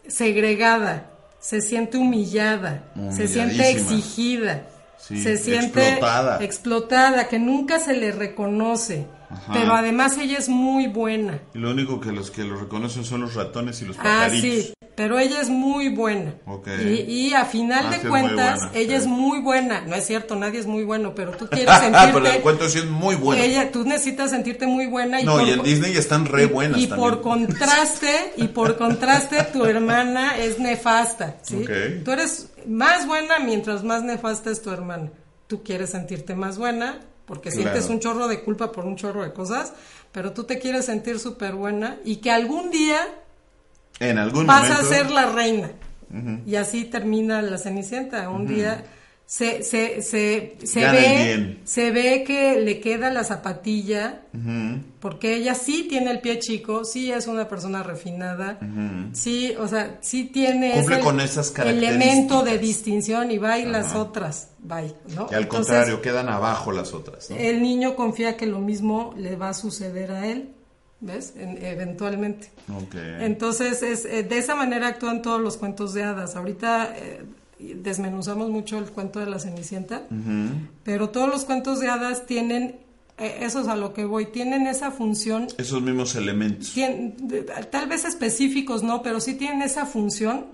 segregada, 0.08 1.12
se 1.42 1.60
siente 1.62 1.98
humillada, 1.98 2.86
se 3.12 3.28
siente 3.28 3.70
exigida, 3.70 4.68
Sí, 4.98 5.22
se 5.22 5.38
siente 5.38 5.88
explotada. 5.90 6.44
explotada, 6.44 7.28
que 7.28 7.38
nunca 7.40 7.80
se 7.80 7.94
le 7.94 8.12
reconoce. 8.12 9.06
Ajá. 9.30 9.54
Pero 9.54 9.74
además 9.74 10.18
ella 10.18 10.38
es 10.38 10.48
muy 10.50 10.88
buena. 10.88 11.40
Y 11.54 11.58
lo 11.60 11.72
único 11.72 12.00
que 12.00 12.12
los 12.12 12.32
que 12.32 12.44
lo 12.44 12.56
reconocen 12.58 13.04
son 13.04 13.22
los 13.22 13.34
ratones 13.36 13.82
y 13.82 13.86
los 13.86 13.98
Ah, 14.00 14.04
pajaritos. 14.04 14.42
sí, 14.66 14.74
pero 14.96 15.20
ella 15.20 15.42
es 15.42 15.50
muy 15.50 15.90
buena. 15.90 16.34
Ok. 16.46 16.68
Y, 16.82 17.02
y 17.02 17.34
a 17.34 17.44
final 17.46 17.88
Ah, 17.88 17.92
de 17.98 18.08
cuentas, 18.08 18.60
buena, 18.60 18.72
ella 18.78 18.98
sí. 18.98 19.04
es 19.04 19.06
muy 19.08 19.40
buena. 19.42 19.82
No 19.82 19.96
es 19.96 20.06
cierto, 20.06 20.36
nadie 20.36 20.60
es 20.62 20.66
muy 20.66 20.84
bueno, 20.86 21.14
pero 21.14 21.32
tú 21.32 21.48
quieres 21.52 21.68
Ah, 21.70 21.80
pero 21.84 21.98
el 21.98 22.14
sentirte... 22.14 22.42
cuento 22.42 22.70
sí 22.70 22.78
es 22.80 22.86
muy 22.86 23.16
bueno. 23.16 23.44
ella, 23.44 23.70
tú 23.72 23.84
necesitas 23.84 24.32
sentirte 24.32 24.66
muy 24.66 24.88
buena. 24.88 25.20
Y 25.22 25.26
no, 25.26 25.34
por- 25.34 25.44
y 25.48 25.52
en 25.52 25.64
Disney 25.64 25.98
están 25.98 26.26
re 26.26 26.44
y- 26.44 26.48
buenas 26.48 26.80
Y 26.80 26.88
también. 26.88 27.10
por 27.12 27.22
contraste, 27.22 28.34
y 28.38 28.48
por 28.48 28.78
contraste, 28.78 29.44
tu 29.52 29.66
hermana 29.66 30.38
es 30.38 30.58
nefasta, 30.60 31.36
¿sí? 31.42 31.58
Ok. 31.64 32.04
Tú 32.06 32.12
eres 32.12 32.50
más 32.66 33.06
buena 33.08 33.40
mientras 33.40 33.84
más 33.84 34.04
nefasta 34.04 34.52
es 34.52 34.62
tu 34.62 34.72
hermana. 34.72 35.10
Tú 35.48 35.64
quieres 35.64 35.90
sentirte 35.92 36.34
más 36.36 36.58
buena, 36.58 37.00
porque 37.28 37.50
Claro. 37.52 37.64
sientes 37.70 37.90
un 37.92 38.00
chorro 38.00 38.28
de 38.28 38.42
culpa 38.42 38.72
por 38.72 38.86
un 38.86 38.96
chorro 38.96 39.22
de 39.24 39.32
cosas, 39.34 39.74
pero 40.12 40.32
tú 40.34 40.46
te 40.46 40.58
quieres 40.58 40.86
sentir 40.86 41.20
súper 41.20 41.54
buena 41.54 41.98
y 42.04 42.16
que 42.16 42.32
algún 42.32 42.72
día 42.72 42.98
En 44.00 44.18
algún 44.18 44.48
vas 44.48 44.64
momento. 44.70 44.82
a 44.82 44.90
ser 44.90 45.12
la 45.12 45.26
reina. 45.32 45.70
Y 46.46 46.56
así 46.56 46.86
termina 46.86 47.42
la 47.42 47.58
Cenicienta. 47.58 48.30
Un 48.30 48.48
día 48.48 48.86
se, 49.30 49.62
se, 49.62 50.02
se, 50.02 50.56
se 50.64 50.80
ve, 50.90 51.24
bien. 51.36 51.60
se 51.66 51.92
ve 51.92 52.24
que 52.26 52.62
le 52.62 52.80
queda 52.80 53.12
la 53.12 53.26
zapatilla, 53.26 54.22
porque 55.02 55.36
ella 55.36 55.54
sí 55.54 55.86
tiene 55.90 56.12
el 56.12 56.22
pie 56.22 56.40
chico, 56.40 56.86
sí 56.86 57.12
es 57.12 57.28
una 57.28 57.50
persona 57.50 57.84
refinada, 57.84 58.58
sí, 59.12 59.54
o 59.60 59.68
sea, 59.68 59.98
sí 60.00 60.24
tiene 60.26 60.72
Cumple 60.72 60.96
ese 60.96 61.04
con 61.04 61.20
esas 61.20 61.54
elemento 61.60 62.42
de 62.44 62.58
distinción 62.58 63.30
y 63.30 63.38
va 63.38 63.60
y 63.60 63.66
las 63.66 63.96
otras, 63.96 64.52
va, 64.60 64.82
¿no? 65.14 65.28
Y 65.30 65.36
al 65.36 65.44
Entonces, 65.44 65.50
contrario, 65.50 66.02
quedan 66.02 66.30
abajo 66.30 66.72
las 66.72 66.94
otras. 66.94 67.30
¿no? 67.30 67.36
el 67.36 67.62
niño 67.62 67.98
confía 67.98 68.38
que 68.38 68.46
lo 68.46 68.60
mismo 68.60 69.14
le 69.18 69.36
va 69.36 69.50
a 69.50 69.54
suceder 69.54 70.12
a 70.12 70.26
él, 70.26 70.52
¿ves? 71.02 71.34
En- 71.36 71.62
eventualmente. 71.66 72.50
Entonces, 73.20 73.84
es, 73.84 74.06
eh, 74.06 74.24
de 74.24 74.38
esa 74.38 74.56
manera 74.56 74.88
actúan 74.88 75.22
todos 75.22 75.42
los 75.42 75.58
cuentos 75.58 75.94
de 75.94 76.04
hadas. 76.04 76.38
Ahorita 76.38 76.94
eh, 76.96 77.24
desmenuzamos 77.60 78.50
mucho 78.50 78.78
el 78.78 78.86
cuento 78.86 79.20
de 79.20 79.26
la 79.26 79.40
Cenicienta, 79.40 80.04
pero 80.84 81.10
todos 81.10 81.30
los 81.30 81.46
cuentos 81.46 81.80
de 81.80 81.90
hadas 81.90 82.26
tienen, 82.26 82.80
eh, 83.18 83.40
eso 83.42 83.62
es 83.62 83.68
a 83.68 83.76
lo 83.76 83.94
que 83.94 84.06
voy, 84.06 84.28
tienen 84.28 84.68
esa 84.68 84.92
función, 84.92 85.48
Esos 85.58 85.82
mismos 85.82 86.16
elementos. 86.16 86.74
tal 87.72 87.88
vez 87.88 88.06
específicos 88.06 88.84
no, 88.84 89.02
pero 89.02 89.20
sí 89.20 89.34
tienen 89.36 89.62
esa 89.62 89.86
función 89.86 90.46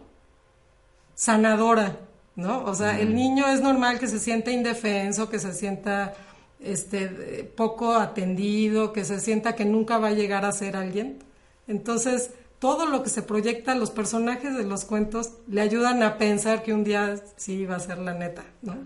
sanadora, 1.15 1.99
¿no? 2.35 2.63
O 2.63 2.73
sea, 2.73 2.99
el 2.99 3.13
niño 3.15 3.47
es 3.47 3.61
normal 3.61 3.99
que 3.99 4.07
se 4.07 4.19
sienta 4.19 4.51
indefenso, 4.51 5.29
que 5.29 5.39
se 5.39 5.53
sienta 5.53 6.13
este 6.59 7.51
poco 7.55 7.95
atendido, 7.95 8.93
que 8.93 9.03
se 9.05 9.19
sienta 9.19 9.55
que 9.55 9.65
nunca 9.65 9.97
va 9.97 10.09
a 10.09 10.13
llegar 10.13 10.45
a 10.45 10.51
ser 10.51 10.75
alguien. 10.75 11.19
Entonces, 11.67 12.31
todo 12.63 12.85
lo 12.85 13.03
que 13.03 13.09
se 13.09 13.21
proyecta, 13.23 13.75
los 13.75 13.91
personajes 13.91 14.55
de 14.55 14.63
los 14.63 14.85
cuentos 14.85 15.31
le 15.49 15.59
ayudan 15.59 16.01
a 16.01 16.17
pensar 16.17 16.63
que 16.63 16.71
un 16.73 16.85
día 16.85 17.15
sí 17.35 17.65
va 17.65 17.75
a 17.75 17.79
ser 17.81 17.97
la 17.99 18.13
neta, 18.13 18.43
¿no? 18.61 18.77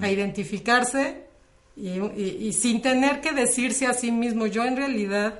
A 0.00 0.08
identificarse 0.10 1.24
y, 1.76 1.90
y- 1.90 2.38
y 2.48 2.52
sin 2.54 2.80
tener 2.80 3.20
que 3.20 3.32
decirse 3.32 3.86
a 3.86 3.92
sí 3.92 4.10
mismo, 4.10 4.46
yo 4.46 4.64
en 4.64 4.76
realidad 4.76 5.34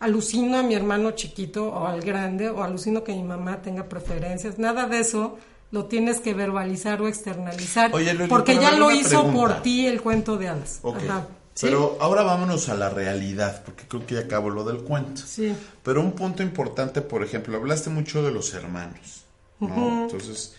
alucino 0.00 0.56
a 0.58 0.62
mi 0.62 0.74
hermano 0.74 1.10
chiquito 1.10 1.68
o 1.68 1.86
al 1.86 2.00
grande 2.00 2.48
o 2.48 2.62
alucino 2.62 3.04
que 3.04 3.12
mi 3.12 3.22
mamá 3.22 3.60
tenga 3.60 3.84
preferencias, 3.88 4.58
nada 4.58 4.86
de 4.86 5.00
eso 5.00 5.36
lo 5.72 5.84
tienes 5.86 6.20
que 6.20 6.32
verbalizar 6.32 7.02
o 7.02 7.08
externalizar 7.08 7.90
Oye, 7.94 8.14
Luli, 8.14 8.28
porque 8.30 8.54
ya 8.56 8.72
lo 8.72 8.90
hizo 8.92 9.08
pregunta. 9.22 9.32
por 9.38 9.62
ti 9.62 9.86
el 9.86 10.00
cuento 10.00 10.36
de 10.38 10.48
hadas. 10.48 10.80
Ajá. 10.84 11.26
¿Sí? 11.56 11.64
Pero 11.64 11.96
ahora 12.02 12.22
vámonos 12.22 12.68
a 12.68 12.74
la 12.74 12.90
realidad, 12.90 13.62
porque 13.64 13.84
creo 13.88 14.04
que 14.04 14.16
ya 14.16 14.20
acabo 14.20 14.50
lo 14.50 14.62
del 14.62 14.82
cuento. 14.82 15.22
Sí. 15.24 15.56
Pero 15.82 16.02
un 16.02 16.12
punto 16.12 16.42
importante, 16.42 17.00
por 17.00 17.24
ejemplo, 17.24 17.56
hablaste 17.56 17.88
mucho 17.88 18.22
de 18.22 18.30
los 18.30 18.52
hermanos, 18.52 19.24
¿no? 19.58 20.02
Entonces, 20.02 20.54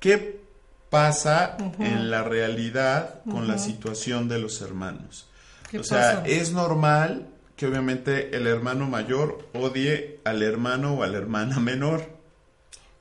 ¿qué 0.00 0.40
pasa 0.88 1.58
en 1.78 2.10
la 2.10 2.22
realidad 2.22 3.20
con 3.30 3.46
la 3.46 3.58
situación 3.58 4.26
de 4.30 4.38
los 4.38 4.62
hermanos? 4.62 5.26
¿Qué 5.70 5.80
o 5.80 5.84
sea, 5.84 6.22
pasa? 6.22 6.26
es 6.26 6.52
normal 6.52 7.28
que 7.54 7.66
obviamente 7.66 8.34
el 8.34 8.46
hermano 8.46 8.86
mayor 8.86 9.46
odie 9.52 10.18
al 10.24 10.42
hermano 10.42 10.94
o 10.94 11.02
a 11.02 11.08
la 11.08 11.18
hermana 11.18 11.60
menor. 11.60 12.08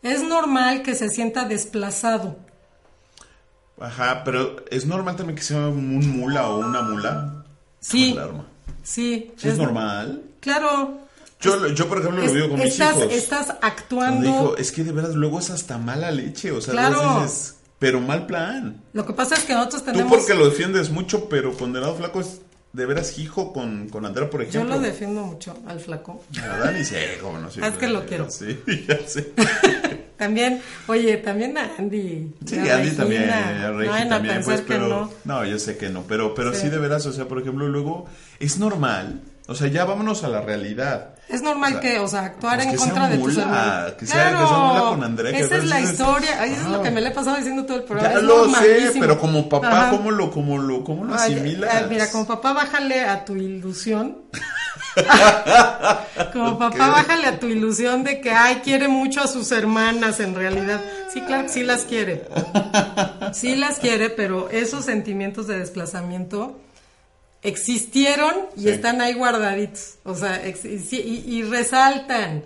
Es 0.03 0.21
normal 0.21 0.83
que 0.83 0.95
se 0.95 1.07
sienta 1.07 1.45
desplazado. 1.45 2.35
Ajá, 3.81 4.23
pero 4.23 4.57
es 4.69 4.85
normal 4.85 5.15
también 5.15 5.35
que 5.35 5.43
sea 5.43 5.67
un 5.67 6.07
mula 6.17 6.47
o 6.49 6.59
una 6.59 6.81
mula. 6.83 7.43
Sí. 7.79 8.11
Alarma. 8.13 8.45
Sí. 8.83 9.31
¿Sí 9.37 9.47
es 9.49 9.57
normal? 9.57 10.21
Claro. 10.39 10.99
Yo, 11.39 11.67
yo 11.69 11.87
por 11.89 11.97
ejemplo, 11.99 12.21
Es- 12.21 12.27
lo 12.29 12.33
vivo 12.35 12.49
con 12.49 12.61
estás, 12.61 12.95
mis 12.95 13.05
hijos. 13.05 13.15
estás 13.15 13.55
actuando. 13.61 14.21
dijo, 14.27 14.57
es 14.57 14.71
que 14.71 14.83
de 14.83 14.91
veras 14.91 15.15
luego 15.15 15.39
es 15.39 15.49
hasta 15.49 15.77
mala 15.79 16.11
leche, 16.11 16.51
o 16.51 16.61
sea, 16.61 16.73
Claro. 16.73 17.21
dices, 17.23 17.55
pero 17.79 17.99
mal 17.99 18.27
plan. 18.27 18.79
Lo 18.93 19.05
que 19.07 19.13
pasa 19.13 19.33
es 19.35 19.43
que 19.45 19.53
nosotros 19.53 19.83
Tú 19.83 19.91
tenemos. 19.91 20.11
porque 20.15 20.35
lo 20.35 20.45
defiendes 20.45 20.91
mucho, 20.91 21.27
pero 21.29 21.53
condenado 21.57 21.95
flaco 21.95 22.19
es 22.21 22.41
de 22.73 22.85
veras 22.85 23.17
hijo 23.17 23.51
con, 23.51 23.89
con 23.89 24.05
Andrea, 24.05 24.29
por 24.29 24.41
Yo 24.43 24.47
ejemplo. 24.49 24.75
lo 24.75 24.81
defiendo 24.81 25.23
mucho 25.23 25.57
al 25.67 25.79
flaco. 25.79 26.23
A 26.41 26.57
Dani 26.59 26.85
sí, 26.85 26.95
no, 27.21 27.49
sí, 27.51 27.59
Es 27.63 27.73
que 27.73 27.87
lo 27.87 28.05
quiero. 28.05 28.27
Sí, 28.29 28.57
ya 28.87 28.99
sé. 29.07 29.33
También, 30.21 30.61
oye, 30.87 31.17
también 31.17 31.57
a 31.57 31.71
Andy. 31.79 32.31
Sí, 32.45 32.57
a 32.59 32.75
Andy 32.75 32.89
Regina. 32.89 32.95
también, 32.97 33.29
a 33.31 33.67
No 33.71 33.77
Regi 33.79 33.89
a 34.03 34.09
también, 34.09 34.41
pues, 34.43 34.61
que 34.61 34.67
pero... 34.67 35.09
no. 35.25 35.45
yo 35.45 35.57
sé 35.57 35.77
que 35.77 35.89
no, 35.89 36.03
pero, 36.03 36.35
pero 36.35 36.53
sí. 36.53 36.61
Sí. 36.61 36.69
de 36.69 36.77
veras, 36.77 37.07
o 37.07 37.11
sea, 37.11 37.27
por 37.27 37.41
ejemplo, 37.41 37.67
luego 37.67 38.05
es 38.39 38.59
normal, 38.59 39.21
o 39.47 39.55
sea, 39.55 39.67
ya 39.67 39.83
vámonos 39.83 40.23
a 40.23 40.27
la 40.27 40.41
realidad. 40.41 41.15
Es 41.27 41.41
normal 41.41 41.77
O 41.77 41.81
sea, 41.81 41.81
que, 41.81 41.99
o 41.99 42.07
sea, 42.07 42.25
actuar 42.25 42.57
pues 42.57 42.67
en 42.69 42.77
contra 42.77 43.09
de 43.09 43.17
tus 43.17 43.33
mula, 43.33 43.41
hermanos. 43.43 43.93
que 43.93 44.05
sea- 44.05 44.29
que 44.31 44.37
sea 44.47 44.57
mula 44.57 44.81
con 44.89 45.03
Andrea, 45.03 45.39
Esa 45.39 45.57
es 45.57 45.63
la 45.65 45.81
historia. 45.81 46.45
Eso 46.45 46.61
es 46.61 46.67
lo 46.67 46.81
que 46.83 46.91
me 46.91 47.01
le 47.01 47.07
he 47.07 47.11
pasado 47.11 47.37
diciendo 47.37 47.65
todo 47.65 47.77
el 47.77 47.83
programa. 47.83 48.13
Ya 48.13 48.19
es 48.19 48.23
lo 48.23 48.49
sé, 48.53 48.91
pero 48.99 49.17
como 49.19 49.49
papá, 49.49 49.83
Ajá. 49.87 49.89
¿cómo 49.89 50.11
lo, 50.11 50.29
cómo 50.29 50.59
lo, 50.59 50.83
cómo 50.83 51.05
lo 51.05 51.15
Ay, 51.15 51.33
asimilas? 51.33 51.73
ay, 51.73 51.85
mira, 51.89 52.11
como 52.11 52.27
papá, 52.27 52.53
bájale 52.53 53.01
a 53.05 53.25
tu 53.25 53.35
ilusión. 53.35 54.17
como 56.33 56.57
papá, 56.57 56.89
bájale 56.89 57.27
a 57.27 57.39
tu 57.39 57.47
ilusión 57.47 58.03
de 58.03 58.21
que, 58.21 58.31
ay, 58.31 58.61
quiere 58.63 58.87
mucho 58.87 59.21
a 59.21 59.27
sus 59.27 59.51
hermanas 59.51 60.19
en 60.19 60.35
realidad. 60.35 60.81
Sí, 61.13 61.21
claro 61.21 61.43
que 61.43 61.49
sí 61.49 61.63
las 61.63 61.83
quiere. 61.83 62.25
Sí 63.33 63.55
las 63.55 63.79
quiere, 63.79 64.09
pero 64.09 64.49
esos 64.49 64.85
sentimientos 64.85 65.47
de 65.47 65.59
desplazamiento 65.59 66.59
existieron 67.43 68.33
y 68.55 68.61
Sí. 68.63 68.69
están 68.69 69.01
ahí 69.01 69.13
guardaditos. 69.13 69.95
O 70.03 70.15
sea, 70.15 70.41
y, 70.47 70.55
y- 70.95 71.23
y 71.37 71.43
resaltan. 71.43 72.43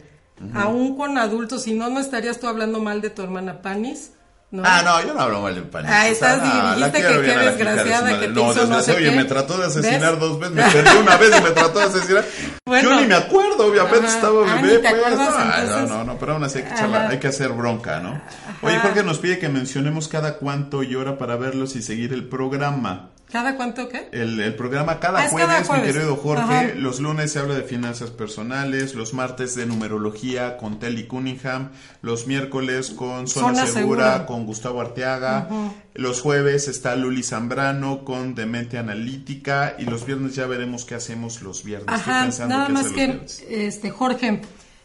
Aún 0.53 0.97
con 0.97 1.17
adultos, 1.17 1.63
si 1.63 1.73
no, 1.73 1.89
no 1.89 1.99
estarías 2.01 2.39
tú 2.41 2.47
hablando 2.47 2.79
mal 2.81 3.01
de 3.01 3.09
tu 3.09 3.21
hermana 3.21 3.61
Panis. 3.61 4.11
¿No? 4.55 4.63
Ah, 4.65 4.81
no, 4.83 5.01
yo 5.07 5.13
no 5.13 5.21
hablo 5.21 5.41
mal 5.41 5.53
de 5.55 5.61
Panis. 5.61 5.91
Ah, 5.93 6.07
estás- 6.07 6.37
no, 6.41 6.75
dijiste 6.75 7.01
que 7.01 7.07
qué 7.07 7.37
desgraciada 7.37 8.19
que 8.19 8.27
No, 8.29 8.41
no 8.41 8.53
desgraciada, 8.53 8.81
sé 8.83 8.91
oye, 8.95 9.09
qué. 9.11 9.15
me 9.15 9.25
trató 9.25 9.57
de 9.57 9.65
asesinar 9.67 10.11
¿Ves? 10.13 10.19
dos 10.19 10.39
veces, 10.39 10.55
me 10.55 10.63
perdió 10.63 10.99
una 10.99 11.17
vez 11.17 11.31
y 11.37 11.41
me 11.43 11.49
trató 11.51 11.79
de 11.79 11.85
asesinar. 11.85 12.25
Bueno. 12.65 12.89
yo 12.89 12.99
ni 13.01 13.05
me 13.07 13.13
acuerdo, 13.13 13.67
obviamente 13.67 14.07
Ajá. 14.07 14.15
estaba 14.15 14.51
Ah, 14.51 14.59
bebé, 14.59 14.79
pues. 14.79 14.93
no, 15.15 15.65
no, 15.81 15.87
no, 15.87 16.03
no, 16.03 16.17
pero 16.17 16.33
aún 16.33 16.43
así 16.43 16.57
hay 16.59 16.63
que, 16.63 16.71
Ajá. 16.73 17.09
hay 17.09 17.19
que 17.19 17.27
hacer 17.27 17.49
bronca, 17.49 17.99
¿no? 17.99 18.19
Oye, 18.63 18.79
Jorge 18.79 19.03
nos 19.03 19.19
pide 19.19 19.37
que 19.37 19.49
mencionemos 19.49 20.07
cada 20.07 20.37
cuánto 20.37 20.81
y 20.81 20.95
hora 20.95 21.17
para 21.19 21.35
verlos 21.35 21.75
y 21.75 21.83
seguir 21.83 22.11
el 22.11 22.23
programa. 22.27 23.09
¿Cada 23.31 23.55
cuánto 23.57 23.89
qué? 23.89 24.07
El, 24.11 24.39
el 24.39 24.55
programa 24.55 24.99
cada 24.99 25.19
Ah, 25.19 25.25
es 25.25 25.31
jueves, 25.31 25.67
cada 25.67 25.79
mi 25.81 25.85
querido 25.87 26.15
Jorge. 26.15 26.43
Ajá. 26.43 26.63
Los 26.75 26.99
lunes 26.99 27.31
se 27.31 27.39
habla 27.39 27.55
de 27.55 27.63
finanzas 27.63 28.11
personales, 28.11 28.93
los 28.95 29.13
martes 29.13 29.55
de 29.55 29.65
numerología 29.65 30.57
con 30.57 30.79
Telly 30.79 31.07
Cunningham, 31.07 31.71
los 32.01 32.27
miércoles 32.27 32.91
con 32.91 33.27
Zona, 33.27 33.47
Zona 33.55 33.65
Segura, 33.67 33.73
Segura. 34.11 34.25
con 34.27 34.45
Gustavo 34.45 34.79
Arteaga, 34.79 35.49
los 35.95 36.21
jueves 36.21 36.67
está 36.67 36.95
Luli 36.95 37.23
Zambrano 37.23 38.05
con 38.05 38.35
Demente 38.35 38.77
Analítica 38.77 39.75
y 39.79 39.85
los 39.85 40.05
viernes 40.05 40.35
ya 40.35 40.45
veremos 40.45 40.85
qué 40.85 40.95
hacemos 40.95 41.41
los 41.41 41.63
viernes. 41.63 41.93
Estoy 41.97 42.13
Ajá, 42.13 42.23
pensando 42.23 42.55
nada 42.55 42.67
qué 42.67 42.73
más 42.73 42.87
que, 42.89 43.21
este, 43.49 43.89
Jorge, 43.89 44.41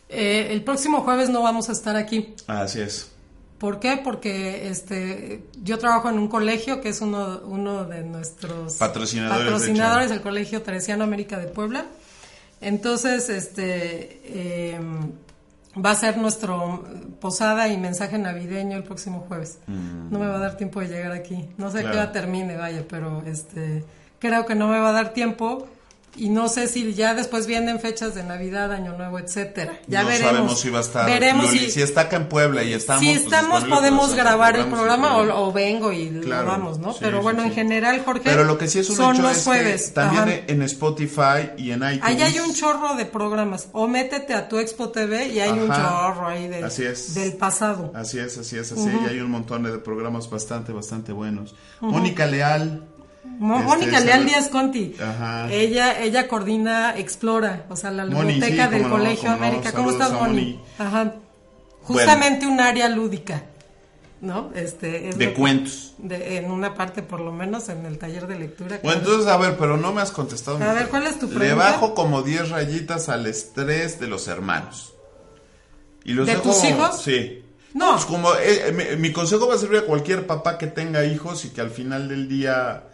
eh, 0.08 0.48
el 0.50 0.64
próximo 0.64 1.02
jueves 1.02 1.28
no 1.28 1.42
vamos 1.42 1.68
a 1.68 1.72
estar 1.72 1.94
aquí. 1.94 2.34
Así 2.46 2.80
es. 2.80 3.12
¿Por 3.60 3.78
qué? 3.78 4.00
Porque 4.02 4.68
este, 4.70 5.44
yo 5.62 5.78
trabajo 5.78 6.08
en 6.08 6.18
un 6.18 6.28
colegio 6.28 6.80
que 6.80 6.88
es 6.88 7.02
uno, 7.02 7.42
uno 7.44 7.84
de 7.84 8.02
nuestros 8.02 8.76
Patrocinadores, 8.76 9.44
patrocinadores 9.44 10.08
del 10.08 10.22
Colegio 10.22 10.62
Teresiano 10.62 11.04
América 11.04 11.38
de 11.38 11.46
Puebla. 11.46 11.84
Entonces, 12.62 13.28
este, 13.28 14.20
eh, 14.24 14.80
va 15.76 15.90
a 15.90 15.94
ser 15.94 16.16
nuestro 16.16 16.84
posada 17.20 17.68
y 17.68 17.76
mensaje 17.76 18.16
navideño 18.16 18.78
el 18.78 18.82
próximo 18.82 19.26
jueves. 19.28 19.58
No 19.66 20.18
me 20.18 20.26
va 20.26 20.36
a 20.36 20.40
dar 20.40 20.56
tiempo 20.56 20.80
de 20.80 20.88
llegar 20.88 21.12
aquí. 21.12 21.46
No 21.58 21.70
sé 21.70 21.78
Mm. 21.78 21.80
Claro. 21.82 21.90
qué 21.92 21.98
hora 21.98 22.12
termine, 22.12 22.56
vaya, 22.56 22.84
pero 22.88 23.22
este, 23.26 23.84
creo 24.18 24.46
que 24.46 24.54
no 24.54 24.68
me 24.68 24.78
va 24.80 24.88
a 24.88 24.92
dar 24.92 25.12
tiempo. 25.12 25.68
Y 26.16 26.28
no 26.28 26.48
sé 26.48 26.66
si 26.66 26.92
ya 26.92 27.14
después 27.14 27.46
vienen 27.46 27.78
fechas 27.80 28.14
de 28.14 28.24
Navidad, 28.24 28.72
Año 28.72 28.94
Nuevo, 28.96 29.18
etcétera. 29.18 29.78
Ya 29.86 30.02
no 30.02 30.08
veremos. 30.08 30.30
sabemos 30.32 30.60
si 30.60 30.68
va 30.68 30.78
a 30.78 30.82
estar. 30.82 31.06
Veremos 31.06 31.46
Luli, 31.46 31.58
si, 31.60 31.70
si 31.70 31.82
está 31.82 32.02
acá 32.02 32.16
en 32.16 32.28
Puebla 32.28 32.62
y 32.64 32.72
estamos. 32.74 33.00
si 33.02 33.12
pues, 33.12 33.24
estamos, 33.24 33.60
disponible, 33.60 33.76
podemos 33.76 34.06
pues, 34.06 34.16
grabar 34.16 34.56
el 34.56 34.66
programa 34.66 35.16
o, 35.18 35.48
o 35.48 35.52
vengo 35.52 35.92
y 35.92 36.08
Claro, 36.20 36.42
lo 36.46 36.48
vamos, 36.50 36.78
¿no? 36.78 36.92
sí, 36.92 36.98
Pero 37.00 37.18
sí, 37.18 37.22
bueno, 37.22 37.42
sí. 37.42 37.48
en 37.48 37.54
general, 37.54 38.02
Jorge, 38.04 38.22
Pero 38.24 38.44
lo 38.44 38.58
que 38.58 38.66
sí 38.68 38.80
es 38.80 38.90
un 38.90 38.96
son 38.96 39.14
hecho 39.14 39.22
los 39.22 39.36
es 39.38 39.44
jueves. 39.44 39.86
que 39.88 39.92
también 39.92 40.22
Ajá. 40.22 40.32
en 40.48 40.62
Spotify 40.62 41.50
y 41.56 41.70
en 41.70 41.78
iTunes. 41.84 42.00
Ahí 42.02 42.20
hay 42.22 42.38
un 42.40 42.54
chorro 42.54 42.96
de 42.96 43.06
programas. 43.06 43.68
O 43.72 43.86
métete 43.86 44.34
a 44.34 44.48
tu 44.48 44.58
Expo 44.58 44.90
TV 44.90 45.28
y 45.28 45.40
hay 45.40 45.50
un 45.52 45.70
Ajá. 45.70 46.12
chorro 46.12 46.26
ahí 46.28 46.48
del, 46.48 46.64
Así 46.64 46.84
es. 46.84 47.14
del 47.14 47.34
pasado. 47.34 47.92
Así 47.94 48.18
es, 48.18 48.36
así 48.36 48.56
es, 48.58 48.72
así. 48.72 48.90
Y 49.06 49.08
hay 49.08 49.20
un 49.20 49.30
montón 49.30 49.62
de 49.62 49.78
programas 49.78 50.28
bastante, 50.28 50.72
bastante 50.72 51.12
buenos. 51.12 51.54
Mónica 51.80 52.26
Leal. 52.26 52.82
Este, 53.40 53.64
Mónica 53.64 53.98
se- 54.00 54.04
Leal 54.04 54.26
Díaz 54.26 54.48
Conti. 54.48 54.94
Ajá. 55.00 55.50
Ella, 55.50 56.00
ella 56.02 56.28
coordina 56.28 56.96
Explora, 56.98 57.64
o 57.70 57.76
sea, 57.76 57.90
la 57.90 58.04
Moni, 58.04 58.34
biblioteca 58.34 58.66
sí, 58.66 58.70
del 58.74 58.82
no, 58.82 58.90
Colegio 58.90 59.22
cómo 59.30 59.36
no. 59.36 59.44
América. 59.46 59.72
¿Cómo 59.72 59.90
estás, 59.90 60.12
Moni? 60.12 60.26
Moni. 60.28 60.60
Ajá. 60.78 61.14
Justamente 61.82 62.46
un 62.46 62.60
área 62.60 62.88
lúdica. 62.88 63.44
¿no? 64.20 64.50
Este, 64.54 65.08
es 65.08 65.16
De 65.16 65.32
cuentos. 65.32 65.94
de- 65.96 66.36
en 66.36 66.50
una 66.50 66.74
parte, 66.74 67.02
por 67.02 67.20
lo 67.20 67.32
menos, 67.32 67.70
en 67.70 67.86
el 67.86 67.96
taller 67.96 68.26
de 68.26 68.38
lectura. 68.38 68.78
Bueno, 68.82 68.98
entonces, 69.00 69.26
a 69.26 69.38
ver, 69.38 69.56
pero 69.56 69.78
no 69.78 69.94
me 69.94 70.02
has 70.02 70.10
contestado. 70.10 70.62
A 70.62 70.74
ver. 70.74 70.88
¿cuál 70.88 71.06
es 71.06 71.18
tu 71.18 71.26
Le 71.26 71.34
pregunta? 71.36 71.64
bajo 71.70 71.94
como 71.94 72.20
10 72.20 72.50
rayitas 72.50 73.08
al 73.08 73.26
estrés 73.26 73.98
de 73.98 74.08
los 74.08 74.28
hermanos. 74.28 74.92
Y 76.04 76.12
los 76.12 76.26
¿De 76.26 76.34
dejo- 76.34 76.42
tus 76.42 76.64
hijos? 76.64 77.00
Sí. 77.02 77.42
No. 77.72 77.92
Pues 77.92 78.04
como 78.04 78.34
eh, 78.34 78.68
eh, 78.68 78.72
mi, 78.72 79.00
mi 79.00 79.10
consejo 79.10 79.48
va 79.48 79.54
a 79.54 79.58
servir 79.58 79.78
a 79.78 79.82
cualquier 79.86 80.26
papá 80.26 80.58
que 80.58 80.66
tenga 80.66 81.02
hijos 81.06 81.46
y 81.46 81.48
que 81.48 81.62
al 81.62 81.70
final 81.70 82.06
del 82.10 82.28
día 82.28 82.84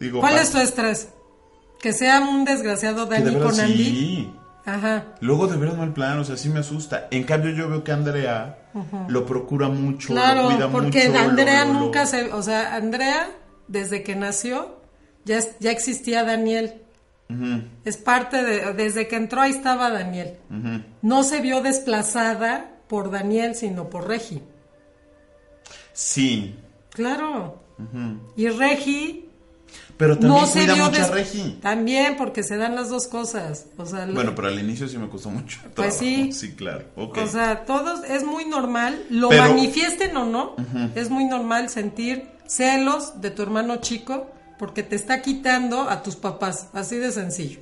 digo 0.00 0.20
¿Cuál 0.20 0.38
es 0.38 0.50
tu 0.50 0.58
estrés? 0.58 1.08
Que 1.80 1.92
sea 1.92 2.20
un 2.20 2.44
desgraciado 2.44 3.06
de 3.06 3.20
Dani 3.20 3.36
con 3.38 3.58
Andy. 3.60 3.84
sí. 3.84 4.34
Ajá. 4.64 5.04
Luego 5.20 5.46
de 5.46 5.56
veras 5.56 5.78
mal 5.78 5.94
plan, 5.94 6.18
o 6.18 6.24
sea, 6.24 6.36
sí 6.36 6.50
me 6.50 6.60
asusta. 6.60 7.08
En 7.10 7.24
cambio 7.24 7.52
yo 7.52 7.68
veo 7.70 7.82
que 7.84 7.92
Andrea 7.92 8.68
lo 9.08 9.24
procura 9.24 9.68
mucho, 9.68 10.12
lo 10.12 10.20
Claro, 10.20 10.44
cuida 10.50 10.68
porque 10.70 11.08
mucho. 11.08 11.12
lo- 11.12 11.18
Andrea 11.30 11.64
lo- 11.64 11.72
lo- 11.72 11.80
nunca 11.80 12.04
se, 12.04 12.32
o 12.32 12.42
sea, 12.42 12.74
Andrea 12.74 13.30
desde 13.66 14.02
que 14.02 14.14
nació 14.14 14.76
ya 15.24 15.40
ya 15.60 15.70
existía 15.70 16.22
Daniel. 16.24 16.82
Es 17.84 17.96
parte 17.98 18.42
de 18.42 18.72
desde 18.74 19.06
que 19.08 19.16
entró 19.16 19.40
ahí 19.40 19.50
estaba 19.52 19.90
Daniel. 19.90 20.36
No 21.02 21.22
se 21.22 21.40
vio 21.40 21.60
desplazada 21.62 22.70
por 22.88 23.10
Daniel, 23.10 23.54
sino 23.54 23.88
por 23.88 24.06
Regi. 24.08 24.42
Sí, 25.92 26.56
Claro. 26.90 27.62
Y 28.36 28.48
Regi 28.48 29.27
pero 29.96 30.18
también 30.18 30.40
no 30.42 30.46
se 30.46 30.60
cuida 30.66 30.76
mucho 30.76 31.02
a 31.02 31.08
Regi. 31.08 31.58
También 31.60 32.16
porque 32.16 32.42
se 32.42 32.56
dan 32.56 32.74
las 32.74 32.88
dos 32.88 33.08
cosas. 33.08 33.66
O 33.76 33.84
sea, 33.86 34.06
la- 34.06 34.12
Bueno, 34.14 34.34
pero 34.34 34.48
al 34.48 34.58
inicio 34.58 34.86
sí 34.88 34.96
me 34.98 35.08
costó 35.08 35.30
mucho. 35.30 35.58
Pues 35.74 35.94
sí. 35.94 36.32
Sí, 36.32 36.52
claro. 36.52 36.84
O 36.96 37.26
sea, 37.26 37.64
todos 37.64 38.04
es 38.04 38.24
muy 38.24 38.44
normal, 38.44 39.04
lo 39.10 39.28
Pero- 39.28 39.42
manifiesten 39.42 40.16
o 40.16 40.24
no, 40.24 40.54
es 40.94 41.10
muy 41.10 41.24
normal 41.24 41.68
sentir 41.68 42.28
celos 42.46 43.20
de 43.20 43.30
tu 43.30 43.42
hermano 43.42 43.76
chico 43.76 44.30
porque 44.58 44.82
te 44.82 44.96
está 44.96 45.20
quitando 45.22 45.88
a 45.90 46.02
tus 46.02 46.16
papás, 46.16 46.68
así 46.72 46.96
de 46.96 47.12
sencillo. 47.12 47.60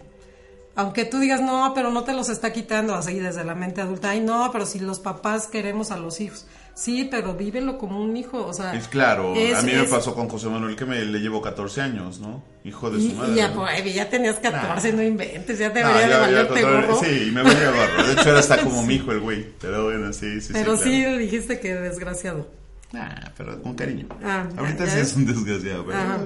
Aunque 0.75 1.07
tú 1.07 1.19
digas, 1.19 1.41
no, 1.41 1.73
pero 1.75 1.91
no 1.91 2.05
te 2.05 2.13
los 2.13 2.29
está 2.29 2.53
quitando 2.53 2.95
así 2.95 3.15
desde 3.19 3.45
la 3.45 3.55
mente 3.55 3.81
adulta. 3.81 4.11
Ay, 4.11 4.21
no, 4.21 4.51
pero 4.53 4.67
si 4.67 4.79
los 4.79 4.99
papás 4.99 5.47
queremos 5.47 5.91
a 5.91 5.97
los 5.97 6.21
hijos. 6.21 6.47
Sí, 6.79 7.09
pero 7.11 7.33
vívelo 7.35 7.79
como 7.79 8.03
un 8.03 8.15
hijo, 8.19 8.45
o 8.47 8.53
sea. 8.53 8.75
Es 8.75 8.87
claro, 8.87 9.35
es- 9.35 9.57
a 9.57 9.63
mí 9.63 9.73
me 9.73 9.85
es- 9.85 9.89
pasó 9.91 10.15
con 10.15 10.29
José 10.29 10.49
Manuel 10.51 10.77
que 10.77 10.85
me 10.85 11.03
le 11.07 11.21
llevo 11.21 11.41
14 11.41 11.81
años, 11.81 12.21
¿no? 12.21 12.43
Hijo 12.65 12.91
de 12.91 12.99
Y, 13.01 13.09
su 13.11 13.17
madre. 13.17 13.33
y 13.33 13.37
ya, 13.37 13.49
¿no? 13.49 13.55
pues, 13.55 13.95
ya 13.95 14.11
tenías 14.11 14.37
14, 14.37 14.93
no 14.93 15.03
inventes, 15.03 15.59
ya 15.59 15.71
debería 15.71 15.95
de 15.97 16.01
ya- 16.03 16.09
ya 16.11 16.19
valerte 16.21 16.63
gorro. 16.63 17.01
Sí, 17.03 17.31
me 17.33 17.43
valía 17.43 17.71
gorro. 17.71 18.07
De 18.07 18.13
hecho, 18.13 18.29
era 18.29 18.39
hasta 18.41 18.59
como 18.63 18.83
mi 18.83 18.95
hijo 18.97 19.11
el 19.13 19.21
güey. 19.21 19.47
Pero 19.59 19.85
bueno, 19.85 20.13
sí, 20.13 20.39
sí, 20.43 20.51
pero 20.53 20.77
sí. 20.77 20.85
sí 20.85 21.01
claro. 21.03 21.17
dijiste 21.17 21.61
que 21.61 21.75
desgraciado. 21.75 22.47
Ah, 22.93 23.33
pero 23.39 23.63
con 23.63 23.75
cariño. 23.75 24.07
Ah, 24.23 24.47
Ahorita 24.59 24.85
ya 24.85 24.91
sí 24.91 24.99
es 25.01 25.17
un 25.17 25.25
desgraciado, 25.25 25.85
pero 25.87 25.99
Ajá. 25.99 26.19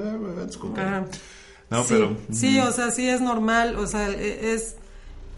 es 0.48 0.56
con 0.56 0.72
cariño. 0.72 0.96
Ajá. 0.96 1.06
No, 1.70 1.82
sí, 1.84 1.88
pero. 1.90 2.16
sí, 2.32 2.58
o 2.58 2.72
sea, 2.72 2.90
sí 2.90 3.08
es 3.08 3.20
normal, 3.20 3.76
o 3.76 3.86
sea, 3.86 4.08
e- 4.10 4.52
es, 4.52 4.74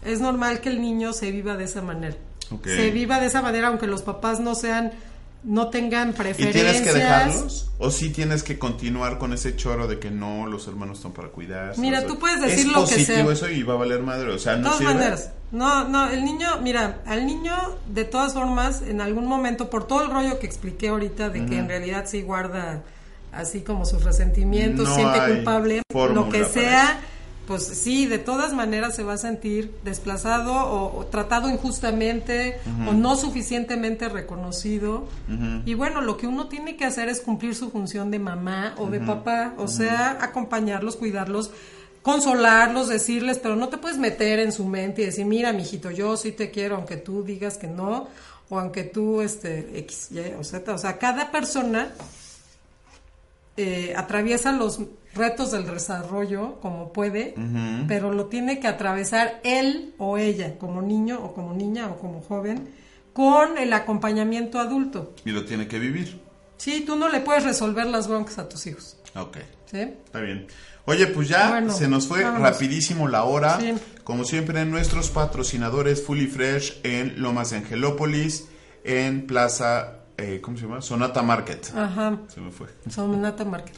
es 0.03 0.19
normal 0.19 0.59
que 0.59 0.69
el 0.69 0.81
niño 0.81 1.13
se 1.13 1.29
viva 1.31 1.55
de 1.55 1.65
esa 1.65 1.83
manera. 1.83 2.15
Se 2.63 2.91
viva 2.91 3.19
de 3.19 3.27
esa 3.27 3.41
manera, 3.41 3.67
aunque 3.67 3.87
los 3.87 4.01
papás 4.01 4.39
no 4.39 4.55
sean, 4.55 4.91
no 5.43 5.69
tengan 5.69 6.09
¿Y 6.09 6.13
preferencias. 6.13 6.53
tienes 6.53 6.81
que 6.81 6.93
dejarlos? 6.93 7.69
¿O 7.77 7.91
sí 7.91 8.09
tienes 8.11 8.43
que 8.43 8.57
continuar 8.57 9.17
con 9.17 9.33
ese 9.33 9.55
choro 9.55 9.87
de 9.87 9.99
que 9.99 10.09
no, 10.09 10.47
los 10.47 10.67
hermanos 10.67 10.97
están 10.99 11.11
para 11.11 11.27
cuidarse? 11.29 11.81
Mira, 11.81 11.97
O 11.97 12.01
sea, 12.01 12.09
tú 12.09 12.19
puedes 12.19 12.39
decir 12.41 12.59
¿es 12.59 12.65
lo 12.67 12.73
que 12.85 12.95
positivo 12.95 13.33
sea. 13.35 13.47
eso 13.47 13.49
y 13.49 13.63
va 13.63 13.73
a 13.73 13.77
valer 13.77 14.01
madre? 14.01 14.31
O 14.31 14.39
sea, 14.39 14.55
no 14.55 14.63
todas 14.63 14.77
sirve? 14.79 14.93
maneras. 14.93 15.31
No, 15.51 15.87
no, 15.87 16.09
el 16.09 16.23
niño, 16.25 16.47
mira, 16.61 16.99
al 17.05 17.25
niño, 17.27 17.53
de 17.87 18.05
todas 18.05 18.33
formas, 18.33 18.81
en 18.81 19.01
algún 19.01 19.27
momento, 19.27 19.69
por 19.69 19.85
todo 19.85 20.01
el 20.03 20.09
rollo 20.09 20.39
que 20.39 20.47
expliqué 20.47 20.87
ahorita, 20.89 21.29
de 21.29 21.45
que 21.45 21.57
en 21.59 21.67
realidad 21.67 22.05
sí 22.07 22.21
guarda 22.23 22.81
así 23.31 23.61
como 23.61 23.85
sus 23.85 24.03
resentimientos, 24.03 24.87
No 24.89 24.95
siente 24.95 25.19
culpable, 25.27 25.81
lo 25.93 26.29
que 26.29 26.45
sea, 26.45 26.99
pues 27.47 27.63
sí, 27.63 28.05
de 28.05 28.19
todas 28.19 28.53
maneras 28.53 28.95
se 28.95 29.03
va 29.03 29.13
a 29.13 29.17
sentir 29.17 29.73
desplazado 29.83 30.53
o, 30.53 30.97
o 30.97 31.05
tratado 31.05 31.49
injustamente 31.49 32.59
o 32.87 32.93
no 32.93 33.15
suficientemente 33.15 34.07
reconocido. 34.09 35.07
Y 35.65 35.73
bueno, 35.73 36.01
lo 36.01 36.17
que 36.17 36.27
uno 36.27 36.47
tiene 36.47 36.77
que 36.77 36.85
hacer 36.85 37.09
es 37.09 37.19
cumplir 37.19 37.55
su 37.55 37.69
función 37.69 38.11
de 38.11 38.19
mamá 38.19 38.75
o 38.77 38.87
de 38.87 38.99
papá, 38.99 39.53
o 39.57 39.67
sea, 39.67 40.17
acompañarlos, 40.21 40.95
cuidarlos 40.95 41.51
consolarlos, 42.01 42.89
decirles, 42.89 43.39
pero 43.39 43.55
no 43.55 43.69
te 43.69 43.77
puedes 43.77 43.97
meter 43.97 44.39
en 44.39 44.51
su 44.51 44.65
mente 44.65 45.01
y 45.01 45.05
decir, 45.05 45.25
mira, 45.25 45.53
mijito, 45.53 45.89
yo 45.89 46.17
sí 46.17 46.33
te 46.33 46.51
quiero, 46.51 46.75
aunque 46.75 46.97
tú 46.97 47.23
digas 47.23 47.57
que 47.57 47.67
no, 47.67 48.09
o 48.49 48.59
aunque 48.59 48.83
tú, 48.83 49.21
este, 49.21 49.79
X, 49.79 50.09
Y 50.11 50.19
o 50.37 50.43
Z. 50.43 50.73
O 50.73 50.77
sea, 50.77 50.97
cada 50.97 51.31
persona 51.31 51.93
eh, 53.55 53.93
atraviesa 53.95 54.51
los 54.51 54.81
retos 55.15 55.51
del 55.51 55.65
desarrollo 55.65 56.59
como 56.61 56.91
puede, 56.93 57.35
pero 57.87 58.11
lo 58.11 58.25
tiene 58.27 58.59
que 58.59 58.67
atravesar 58.67 59.39
él 59.43 59.93
o 59.97 60.17
ella, 60.17 60.57
como 60.57 60.81
niño 60.81 61.19
o 61.23 61.33
como 61.33 61.53
niña 61.53 61.87
o 61.89 61.97
como 61.99 62.21
joven, 62.21 62.69
con 63.13 63.57
el 63.57 63.71
acompañamiento 63.73 64.59
adulto. 64.59 65.13
Y 65.25 65.31
lo 65.31 65.45
tiene 65.45 65.67
que 65.67 65.79
vivir. 65.79 66.19
Sí, 66.57 66.83
tú 66.85 66.95
no 66.95 67.09
le 67.09 67.19
puedes 67.19 67.43
resolver 67.43 67.85
las 67.87 68.07
broncas 68.07 68.39
a 68.39 68.47
tus 68.49 68.65
hijos. 68.67 68.97
Ok. 69.15 69.37
¿Sí? 69.69 69.79
Está 69.79 70.19
bien. 70.21 70.47
Oye, 70.85 71.07
pues 71.07 71.29
ya 71.29 71.49
Bueno, 71.49 71.73
se 71.73 71.87
nos 71.87 72.07
fue 72.07 72.23
vámonos. 72.23 72.49
rapidísimo 72.49 73.07
la 73.07 73.23
hora. 73.23 73.59
Sí. 73.59 73.73
Como 74.03 74.23
siempre, 74.25 74.65
nuestros 74.65 75.09
patrocinadores 75.09 76.03
Fully 76.03 76.27
Fresh 76.27 76.79
en 76.83 77.21
Lomas 77.21 77.51
de 77.51 77.57
Angelópolis, 77.57 78.47
en 78.83 79.25
Plaza, 79.27 79.99
eh, 80.17 80.39
¿cómo 80.41 80.57
se 80.57 80.63
llama? 80.63 80.81
Sonata 80.81 81.21
Market. 81.23 81.71
Ajá. 81.75 82.17
Se 82.27 82.41
me 82.41 82.51
fue. 82.51 82.67
Son 82.89 83.19
Nata 83.21 83.45
Market. 83.45 83.75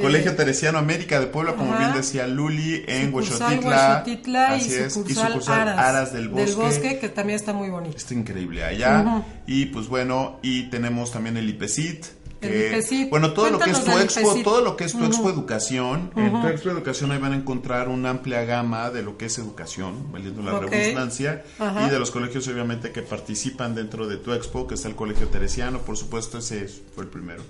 Colegio 0.00 0.30
Eh, 0.32 0.34
Teresiano 0.34 0.78
América 0.78 1.20
de 1.20 1.26
Puebla, 1.26 1.54
como 1.54 1.72
ajá. 1.72 1.80
bien 1.84 1.92
decía 1.96 2.26
Luli, 2.26 2.84
en. 2.86 3.12
Huexotitla 3.12 4.48
Así 4.54 4.70
y 4.70 4.74
es. 4.74 4.96
y 4.96 5.14
sucursal 5.14 5.68
Aras, 5.68 6.12
del 6.12 6.28
Bosque. 6.28 6.98
que 6.98 7.08
también 7.08 7.36
está 7.36 7.52
muy 7.52 7.68
bonito. 7.70 7.96
Está 7.96 8.14
increíble 8.14 8.64
allá. 8.64 9.24
Y 9.46 9.66
pues 9.66 9.88
bueno, 9.88 10.38
y 10.42 10.64
tenemos 10.70 11.12
también 11.12 11.36
el 11.36 11.48
IPECIT. 11.48 12.04
Que-. 12.40 13.06
Bueno, 13.10 13.32
todo 13.32 13.50
lo 13.50 13.58
que 13.58 13.70
es 13.70 13.84
tu 13.84 13.90
expo, 13.90 14.20
IPECIT. 14.20 14.44
todo 14.44 14.60
lo 14.62 14.76
que 14.76 14.84
es 14.84 14.92
tu 14.92 15.04
expo 15.04 15.28
educación, 15.30 16.10
en 16.16 16.40
tu 16.40 16.46
expo 16.48 16.70
educación 16.70 17.10
ahí 17.12 17.18
van 17.18 17.32
a 17.32 17.36
encontrar 17.36 17.88
una 17.88 18.10
amplia 18.10 18.44
gama 18.44 18.90
de 18.90 19.02
lo 19.02 19.16
que 19.18 19.26
es 19.26 19.38
educación, 19.38 20.12
valiendo 20.12 20.42
la 20.42 20.54
Ok. 20.56 20.70
redundancia, 20.70 21.44
y 21.86 21.90
de 21.90 21.98
los 21.98 22.10
colegios 22.10 22.46
obviamente 22.48 22.92
que 22.92 23.02
participan 23.02 23.74
dentro 23.74 24.06
de 24.06 24.16
tu 24.18 24.32
expo, 24.32 24.66
que 24.66 24.74
está 24.74 24.88
el 24.88 24.94
Colegio 24.94 25.26
Teresiano, 25.28 25.80
por 25.80 25.96
supuesto, 25.96 26.38
ese 26.38 26.64
es- 26.64 26.80
fue 26.94 27.04
el 27.04 27.10
primero. 27.10 27.42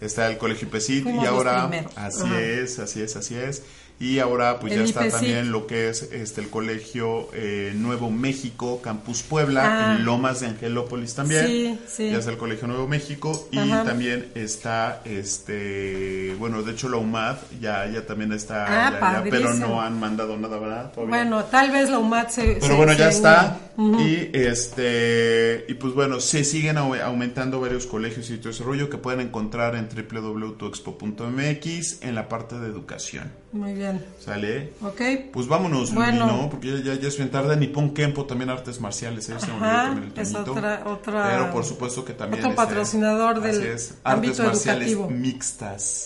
Está 0.00 0.28
el 0.28 0.38
Colegio 0.38 0.68
IPECIT 0.68 1.06
y 1.06 1.26
ahora 1.26 1.70
así 1.96 2.24
es, 2.38 2.78
así 2.78 3.02
es, 3.02 3.16
así 3.16 3.34
es. 3.34 3.62
Y 4.02 4.18
ahora 4.18 4.58
pues 4.60 4.72
El 4.72 4.78
ya 4.78 4.84
está 4.86 5.06
también 5.10 5.52
lo 5.52 5.66
que 5.66 5.90
es 5.90 6.04
este 6.10 6.40
el 6.40 6.48
Colegio 6.48 7.28
eh, 7.34 7.74
Nuevo 7.76 8.10
México, 8.10 8.80
Campus 8.82 9.20
Puebla, 9.22 9.90
Ah. 9.92 9.96
en 9.98 10.06
Lomas 10.06 10.40
de 10.40 10.46
Angelópolis 10.46 11.14
también. 11.14 11.46
Sí, 11.46 11.78
sí. 11.86 12.10
Ya 12.10 12.16
está 12.18 12.30
el 12.30 12.38
Colegio 12.38 12.66
Nuevo 12.66 12.88
México 12.88 13.46
y 13.52 13.58
Ajá. 13.58 13.84
también 13.84 14.30
está 14.34 15.02
este, 15.04 16.34
bueno, 16.38 16.62
de 16.62 16.72
hecho 16.72 16.88
la 16.88 16.96
UMAD 16.96 17.36
ya 17.60 17.86
ya 17.90 18.06
también 18.06 18.32
está 18.32 18.88
Ah, 18.88 18.90
ya- 18.90 19.00
ya, 19.24 19.30
pero 19.30 19.52
no 19.52 19.82
han 19.82 20.00
mandado 20.00 20.34
nada, 20.38 20.58
¿verdad? 20.58 20.92
Todavía. 20.92 21.16
Bueno, 21.16 21.44
tal 21.44 21.70
vez 21.70 21.90
la 21.90 21.98
UMAT 21.98 22.30
se. 22.30 22.42
Pero 22.54 22.66
se- 22.68 22.72
bueno, 22.74 22.92
ya 22.94 23.10
se 23.10 23.16
está. 23.18 23.58
Y 23.76 24.30
este 24.36 25.64
y 25.68 25.74
pues 25.74 25.92
bueno, 25.94 26.20
se 26.20 26.42
siguen 26.44 26.76
au- 26.76 27.00
aumentando 27.02 27.60
varios 27.60 27.86
colegios 27.86 28.28
y 28.30 28.38
todo 28.38 28.50
ese 28.50 28.62
rollo 28.64 28.88
que 28.90 28.98
pueden 28.98 29.20
encontrar 29.20 29.74
en 29.76 29.88
www.tuexpo.mx 29.88 32.02
en 32.02 32.14
la 32.14 32.28
parte 32.28 32.58
de 32.58 32.66
educación. 32.66 33.30
Muy 33.52 33.72
bien. 33.74 33.89
¿Sale? 34.18 34.72
Ok. 34.82 35.00
Pues 35.32 35.46
vámonos, 35.48 35.90
Luli, 35.92 36.06
Bueno. 36.06 36.26
¿no? 36.26 36.50
Porque 36.50 36.68
ya, 36.82 36.94
ya, 36.94 37.00
ya 37.00 37.08
es 37.08 37.16
bien 37.16 37.30
tarde. 37.30 37.56
Nippon 37.56 37.94
Kempo, 37.94 38.24
también 38.26 38.50
artes 38.50 38.80
marciales. 38.80 39.28
¿eh? 39.30 39.34
Se 39.40 39.46
me 39.46 39.52
Ajá, 39.54 39.82
también 39.84 40.12
el 40.14 40.20
es 40.22 40.34
otra- 40.34 40.82
otra- 40.86 41.28
Pero 41.30 41.50
por 41.50 41.64
supuesto 41.64 42.04
que 42.04 42.12
también. 42.12 42.40
otro 42.44 42.50
este, 42.50 42.62
patrocinador 42.66 43.40
del 43.40 43.58
así 43.58 43.66
es, 43.66 43.94
ámbito 44.04 44.42
artes 44.42 44.46
marciales 44.46 44.90
educativo. 44.92 45.10
mixtas. 45.20 46.04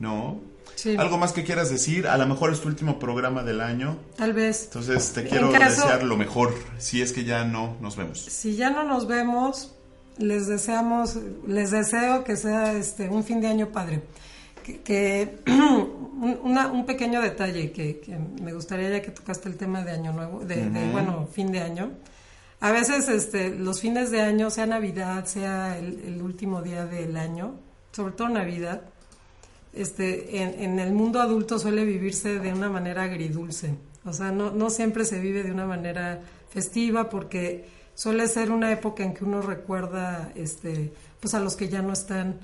¿No? 0.00 0.40
Sí. 0.74 0.94
¿Algo 0.96 1.18
más 1.18 1.32
que 1.32 1.42
quieras 1.42 1.70
decir? 1.70 2.06
A 2.06 2.16
lo 2.18 2.26
mejor 2.28 2.52
es 2.52 2.60
tu 2.60 2.68
último 2.68 3.00
programa 3.00 3.42
del 3.42 3.60
año. 3.60 3.96
Tal 4.16 4.32
vez. 4.32 4.64
Entonces 4.66 5.12
te 5.12 5.22
En 5.22 5.26
quiero 5.28 5.50
caso- 5.50 5.82
desear 5.82 6.04
lo 6.04 6.16
mejor. 6.16 6.54
Si 6.78 7.02
es 7.02 7.12
que 7.12 7.24
ya 7.24 7.44
no 7.44 7.76
nos 7.80 7.96
vemos. 7.96 8.20
Si 8.20 8.54
ya 8.54 8.70
no 8.70 8.84
nos 8.84 9.08
vemos, 9.08 9.74
les 10.18 10.46
deseamos, 10.46 11.16
les 11.48 11.72
deseo 11.72 12.22
que 12.22 12.36
sea 12.36 12.74
este 12.74 13.08
un 13.08 13.24
fin 13.24 13.40
de 13.40 13.48
año 13.48 13.68
padre. 13.70 14.02
Que, 14.68 14.80
que 14.82 15.38
un, 15.50 16.38
una- 16.44 16.66
un 16.70 16.84
pequeño 16.84 17.22
detalle 17.22 17.72
que, 17.72 18.00
que 18.00 18.18
me 18.42 18.52
gustaría 18.52 18.90
ya 18.90 19.00
que 19.00 19.10
tocaste 19.12 19.48
el 19.48 19.56
tema 19.56 19.82
de 19.82 19.92
año 19.92 20.12
nuevo, 20.12 20.40
de, 20.40 20.68
de, 20.68 20.90
bueno, 20.92 21.26
fin 21.32 21.50
de 21.52 21.60
año. 21.60 21.92
A 22.60 22.70
veces 22.72 23.08
este, 23.08 23.50
los 23.50 23.80
fines 23.80 24.10
de 24.10 24.20
año, 24.20 24.50
sea 24.50 24.66
Navidad, 24.66 25.24
sea 25.24 25.78
el, 25.78 26.00
el 26.06 26.20
último 26.22 26.60
día 26.60 26.84
del 26.84 27.16
año, 27.16 27.54
sobre 27.92 28.12
todo 28.12 28.28
Navidad, 28.28 28.82
este, 29.72 30.42
en, 30.42 30.60
en 30.62 30.78
el 30.80 30.92
mundo 30.92 31.20
adulto 31.20 31.58
suele 31.58 31.84
vivirse 31.84 32.38
de 32.38 32.52
una 32.52 32.68
manera 32.68 33.04
agridulce. 33.04 33.74
O 34.04 34.12
sea, 34.12 34.30
no, 34.32 34.50
no 34.50 34.70
siempre 34.70 35.04
se 35.04 35.20
vive 35.20 35.42
de 35.42 35.52
una 35.52 35.66
manera 35.66 36.20
festiva 36.50 37.08
porque 37.08 37.66
suele 37.94 38.26
ser 38.26 38.50
una 38.50 38.72
época 38.72 39.02
en 39.04 39.14
que 39.14 39.24
uno 39.24 39.40
recuerda 39.40 40.32
este, 40.34 40.92
pues 41.20 41.34
a 41.34 41.40
los 41.40 41.56
que 41.56 41.68
ya 41.68 41.80
no 41.82 41.92
están. 41.92 42.36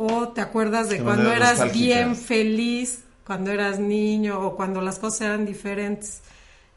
O 0.00 0.28
te 0.28 0.40
acuerdas 0.40 0.88
de, 0.88 1.00
cuando 1.02 1.32
eras 1.32 1.72
bien 1.72 2.14
feliz, 2.14 3.00
cuando 3.26 3.50
eras 3.50 3.78
niño 3.80 4.38
o 4.40 4.54
cuando 4.56 4.80
las 4.80 4.98
cosas 4.98 5.22
eran 5.22 5.44
diferentes. 5.44 6.20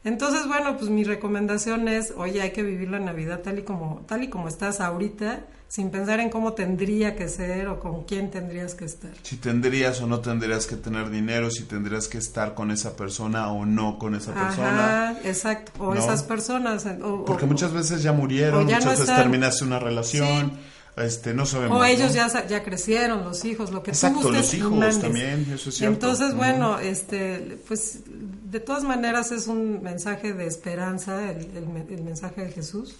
Entonces, 0.04 0.48
bueno, 0.48 0.76
pues 0.76 0.90
mi 0.90 1.04
recomendación 1.04 1.86
es, 1.86 2.12
oye, 2.16 2.42
hay 2.42 2.50
que 2.50 2.64
vivir 2.64 2.90
la 2.90 2.98
Navidad 2.98 3.40
tal 3.40 3.60
y 3.60 3.62
como 3.62 4.02
tal 4.08 4.24
y 4.24 4.28
como 4.28 4.48
estás 4.48 4.80
ahorita, 4.80 5.44
sin 5.68 5.90
pensar 5.90 6.18
en 6.18 6.28
cómo 6.28 6.54
tendría 6.54 7.14
que 7.14 7.28
ser 7.28 7.68
o 7.68 7.78
con 7.78 8.02
quién 8.02 8.28
tendrías 8.30 8.74
que 8.74 8.84
estar. 8.84 9.12
Si 9.22 9.36
tendrías 9.36 10.00
o 10.00 10.08
no 10.08 10.18
tendrías 10.18 10.66
que 10.66 10.74
tener 10.74 11.08
dinero, 11.08 11.52
si 11.52 11.62
tendrías 11.62 12.08
que 12.08 12.18
estar 12.18 12.54
con 12.54 12.72
esa 12.72 12.96
persona 12.96 13.52
o 13.52 13.64
no 13.64 13.96
con 14.00 14.16
esa 14.16 14.34
persona. 14.34 15.10
Ajá, 15.10 15.18
exacto. 15.22 15.70
O 15.78 15.94
¿no? 15.94 16.00
esas 16.00 16.24
personas. 16.24 16.84
o- 17.00 17.24
Porque 17.24 17.44
o- 17.44 17.48
muchas 17.48 17.72
veces 17.72 18.02
ya 18.02 18.12
murieron, 18.12 18.66
ya 18.66 18.78
muchas 18.78 18.84
no 18.84 18.90
veces 19.00 19.14
terminaste 19.16 19.64
una 19.64 19.78
relación, 19.78 20.58
este, 20.96 21.32
no 21.34 21.46
sabemos. 21.46 21.80
O 21.80 21.84
ellos 21.84 22.08
¿no? 22.10 22.14
ya, 22.28 22.46
ya 22.46 22.62
crecieron, 22.62 23.24
los 23.24 23.44
hijos, 23.44 23.70
lo 23.72 23.82
que 23.82 23.92
Exacto, 23.92 24.20
tú 24.20 24.32
los 24.32 24.52
hijos 24.54 24.70
mandes. 24.70 25.00
también, 25.00 25.46
eso 25.52 25.70
es 25.70 25.76
cierto. 25.76 25.94
Entonces, 25.94 26.34
bueno, 26.34 26.78
este, 26.78 27.58
pues 27.66 28.00
de 28.06 28.60
todas 28.60 28.84
maneras 28.84 29.32
es 29.32 29.46
un 29.46 29.82
mensaje 29.82 30.32
de 30.32 30.46
esperanza, 30.46 31.30
el, 31.30 31.56
el 31.56 31.66
me- 31.66 31.86
el 31.94 32.02
mensaje 32.02 32.42
de 32.44 32.52
Jesús. 32.52 32.96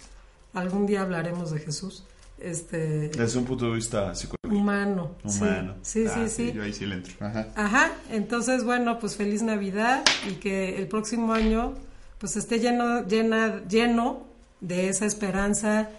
Algún 0.53 0.85
día 0.85 1.01
hablaremos 1.01 1.51
de 1.51 1.59
Jesús. 1.59 2.03
Este, 2.39 3.09
Desde 3.09 3.39
un 3.39 3.45
punto 3.45 3.65
de 3.67 3.75
vista 3.75 4.13
psicológico. 4.15 4.53
humano. 4.55 5.11
sí. 5.27 5.37
Humano. 5.43 5.75
Sí, 5.81 6.03
sí, 6.07 6.13
Ah, 6.15 6.27
sí. 6.29 6.51
Yo 6.51 6.63
ahí 6.63 6.73
sí 6.73 6.85
le 6.85 6.95
entro. 6.95 7.13
Ajá. 7.25 7.47
Ajá, 7.55 7.91
entonces 8.11 8.63
bueno, 8.63 8.99
pues 8.99 9.15
feliz 9.15 9.41
Navidad 9.43 10.03
y 10.29 10.33
que 10.33 10.77
el 10.77 10.87
próximo 10.87 11.31
año 11.33 11.73
pues 12.17 12.35
esté 12.35 12.59
lleno, 12.59 13.05
llena, 13.07 13.61
lleno 13.69 14.23
de 14.61 14.89
esa 14.89 15.05
esperanza 15.05 15.89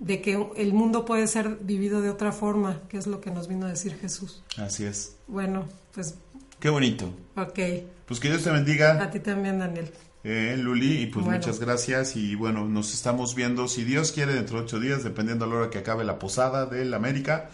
de 0.00 0.20
que 0.20 0.44
el 0.56 0.72
mundo 0.72 1.04
puede 1.04 1.26
ser 1.28 1.58
vivido 1.60 2.00
de 2.00 2.10
otra 2.10 2.32
forma, 2.32 2.80
que 2.88 2.96
es 2.98 3.06
lo 3.06 3.20
que 3.20 3.30
nos 3.30 3.46
vino 3.46 3.66
a 3.66 3.68
decir 3.68 3.96
Jesús. 4.00 4.42
Así 4.56 4.84
es. 4.84 5.14
Bueno, 5.28 5.66
pues 5.94 6.16
Qué 6.58 6.68
bonito. 6.68 7.14
ok, 7.36 7.58
Pues 8.06 8.18
que 8.18 8.28
Dios 8.28 8.42
te 8.42 8.50
bendiga, 8.50 9.02
a 9.02 9.10
ti 9.10 9.20
también 9.20 9.58
Daniel. 9.60 9.90
eh, 10.24 10.56
Luli, 10.58 11.02
y 11.02 11.06
pues 11.06 11.24
Bueno. 11.24 11.38
muchas 11.38 11.60
gracias. 11.60 12.16
Y 12.16 12.34
bueno, 12.34 12.66
nos 12.66 12.92
estamos 12.92 13.34
viendo, 13.34 13.68
si 13.68 13.84
Dios 13.84 14.12
quiere, 14.12 14.34
dentro 14.34 14.58
de 14.58 14.64
ocho 14.64 14.80
días, 14.80 15.04
dependiendo 15.04 15.44
a 15.44 15.48
la 15.48 15.54
hora 15.54 15.70
que 15.70 15.78
acabe 15.78 16.04
la 16.04 16.18
posada 16.18 16.66
del 16.66 16.92
América. 16.92 17.50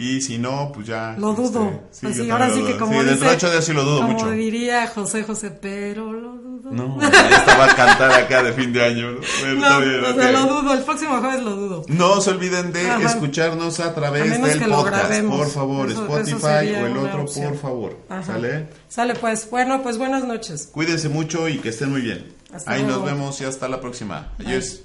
Y 0.00 0.20
si 0.20 0.38
no, 0.38 0.70
pues 0.72 0.86
ya. 0.86 1.16
Lo 1.18 1.32
dudo. 1.34 1.70
este, 1.90 2.06
yo 2.06 2.12
sí, 2.12 2.18
también 2.18 2.30
ahora 2.32 2.50
sí 2.50 2.60
que 2.62 2.68
dudo. 2.74 2.78
como 2.78 2.92
Sí, 3.00 3.06
dentro 3.06 3.14
de 3.28 3.34
dice- 3.34 3.46
ocho 3.46 3.50
días 3.50 3.64
sí 3.64 3.72
lo 3.72 3.84
dudo 3.84 4.00
como 4.02 4.12
mucho. 4.12 4.30
diría 4.30 4.86
José 4.86 5.24
José, 5.24 5.50
pero 5.50 6.12
lo 6.12 6.32
dudo. 6.36 6.70
No, 6.70 7.00
ya 7.00 7.08
estaba 7.36 7.64
a 7.64 7.74
cantar 7.74 8.12
acá 8.12 8.42
de 8.42 8.52
fin 8.52 8.72
de 8.72 8.84
año. 8.84 9.10
¿no? 9.12 9.18
No, 9.18 9.80
bien, 9.80 10.04
o 10.04 10.14
sea, 10.14 10.26
ok. 10.28 10.32
lo 10.32 10.46
dudo, 10.62 10.74
el 10.74 10.80
próximo 10.84 11.18
jueves 11.18 11.42
lo 11.42 11.56
dudo. 11.56 11.84
No 11.88 12.20
se 12.20 12.30
olviden 12.30 12.72
de 12.72 12.88
Ajá. 12.90 13.02
escucharnos 13.08 13.80
a 13.80 13.94
través 13.94 14.30
A 14.32 14.46
del 14.46 14.70
podcast, 14.70 15.22
por 15.24 15.50
favor, 15.50 15.90
Eso- 15.90 16.04
eso 16.06 16.16
Spotify 16.18 16.40
sería 16.42 16.82
o 16.82 16.86
el 16.86 16.96
otro, 16.98 17.22
opción. 17.22 17.48
por 17.50 17.58
favor. 17.58 17.96
Ajá. 18.08 18.22
¿Sale? 18.22 18.68
Sale 18.88 19.14
pues, 19.14 19.48
bueno, 19.50 19.82
pues 19.82 19.98
buenas 19.98 20.24
noches. 20.24 20.68
Cuídense 20.72 21.08
mucho 21.08 21.48
y 21.48 21.58
que 21.58 21.70
estén 21.70 21.90
muy 21.90 22.02
bien. 22.02 22.34
Hasta 22.52 22.70
Ahí 22.72 22.82
nos 22.82 22.90
luego. 22.98 23.04
vemos 23.06 23.40
y 23.40 23.44
hasta 23.44 23.66
la 23.68 23.80
próxima. 23.80 24.32
Adiós. 24.38 24.82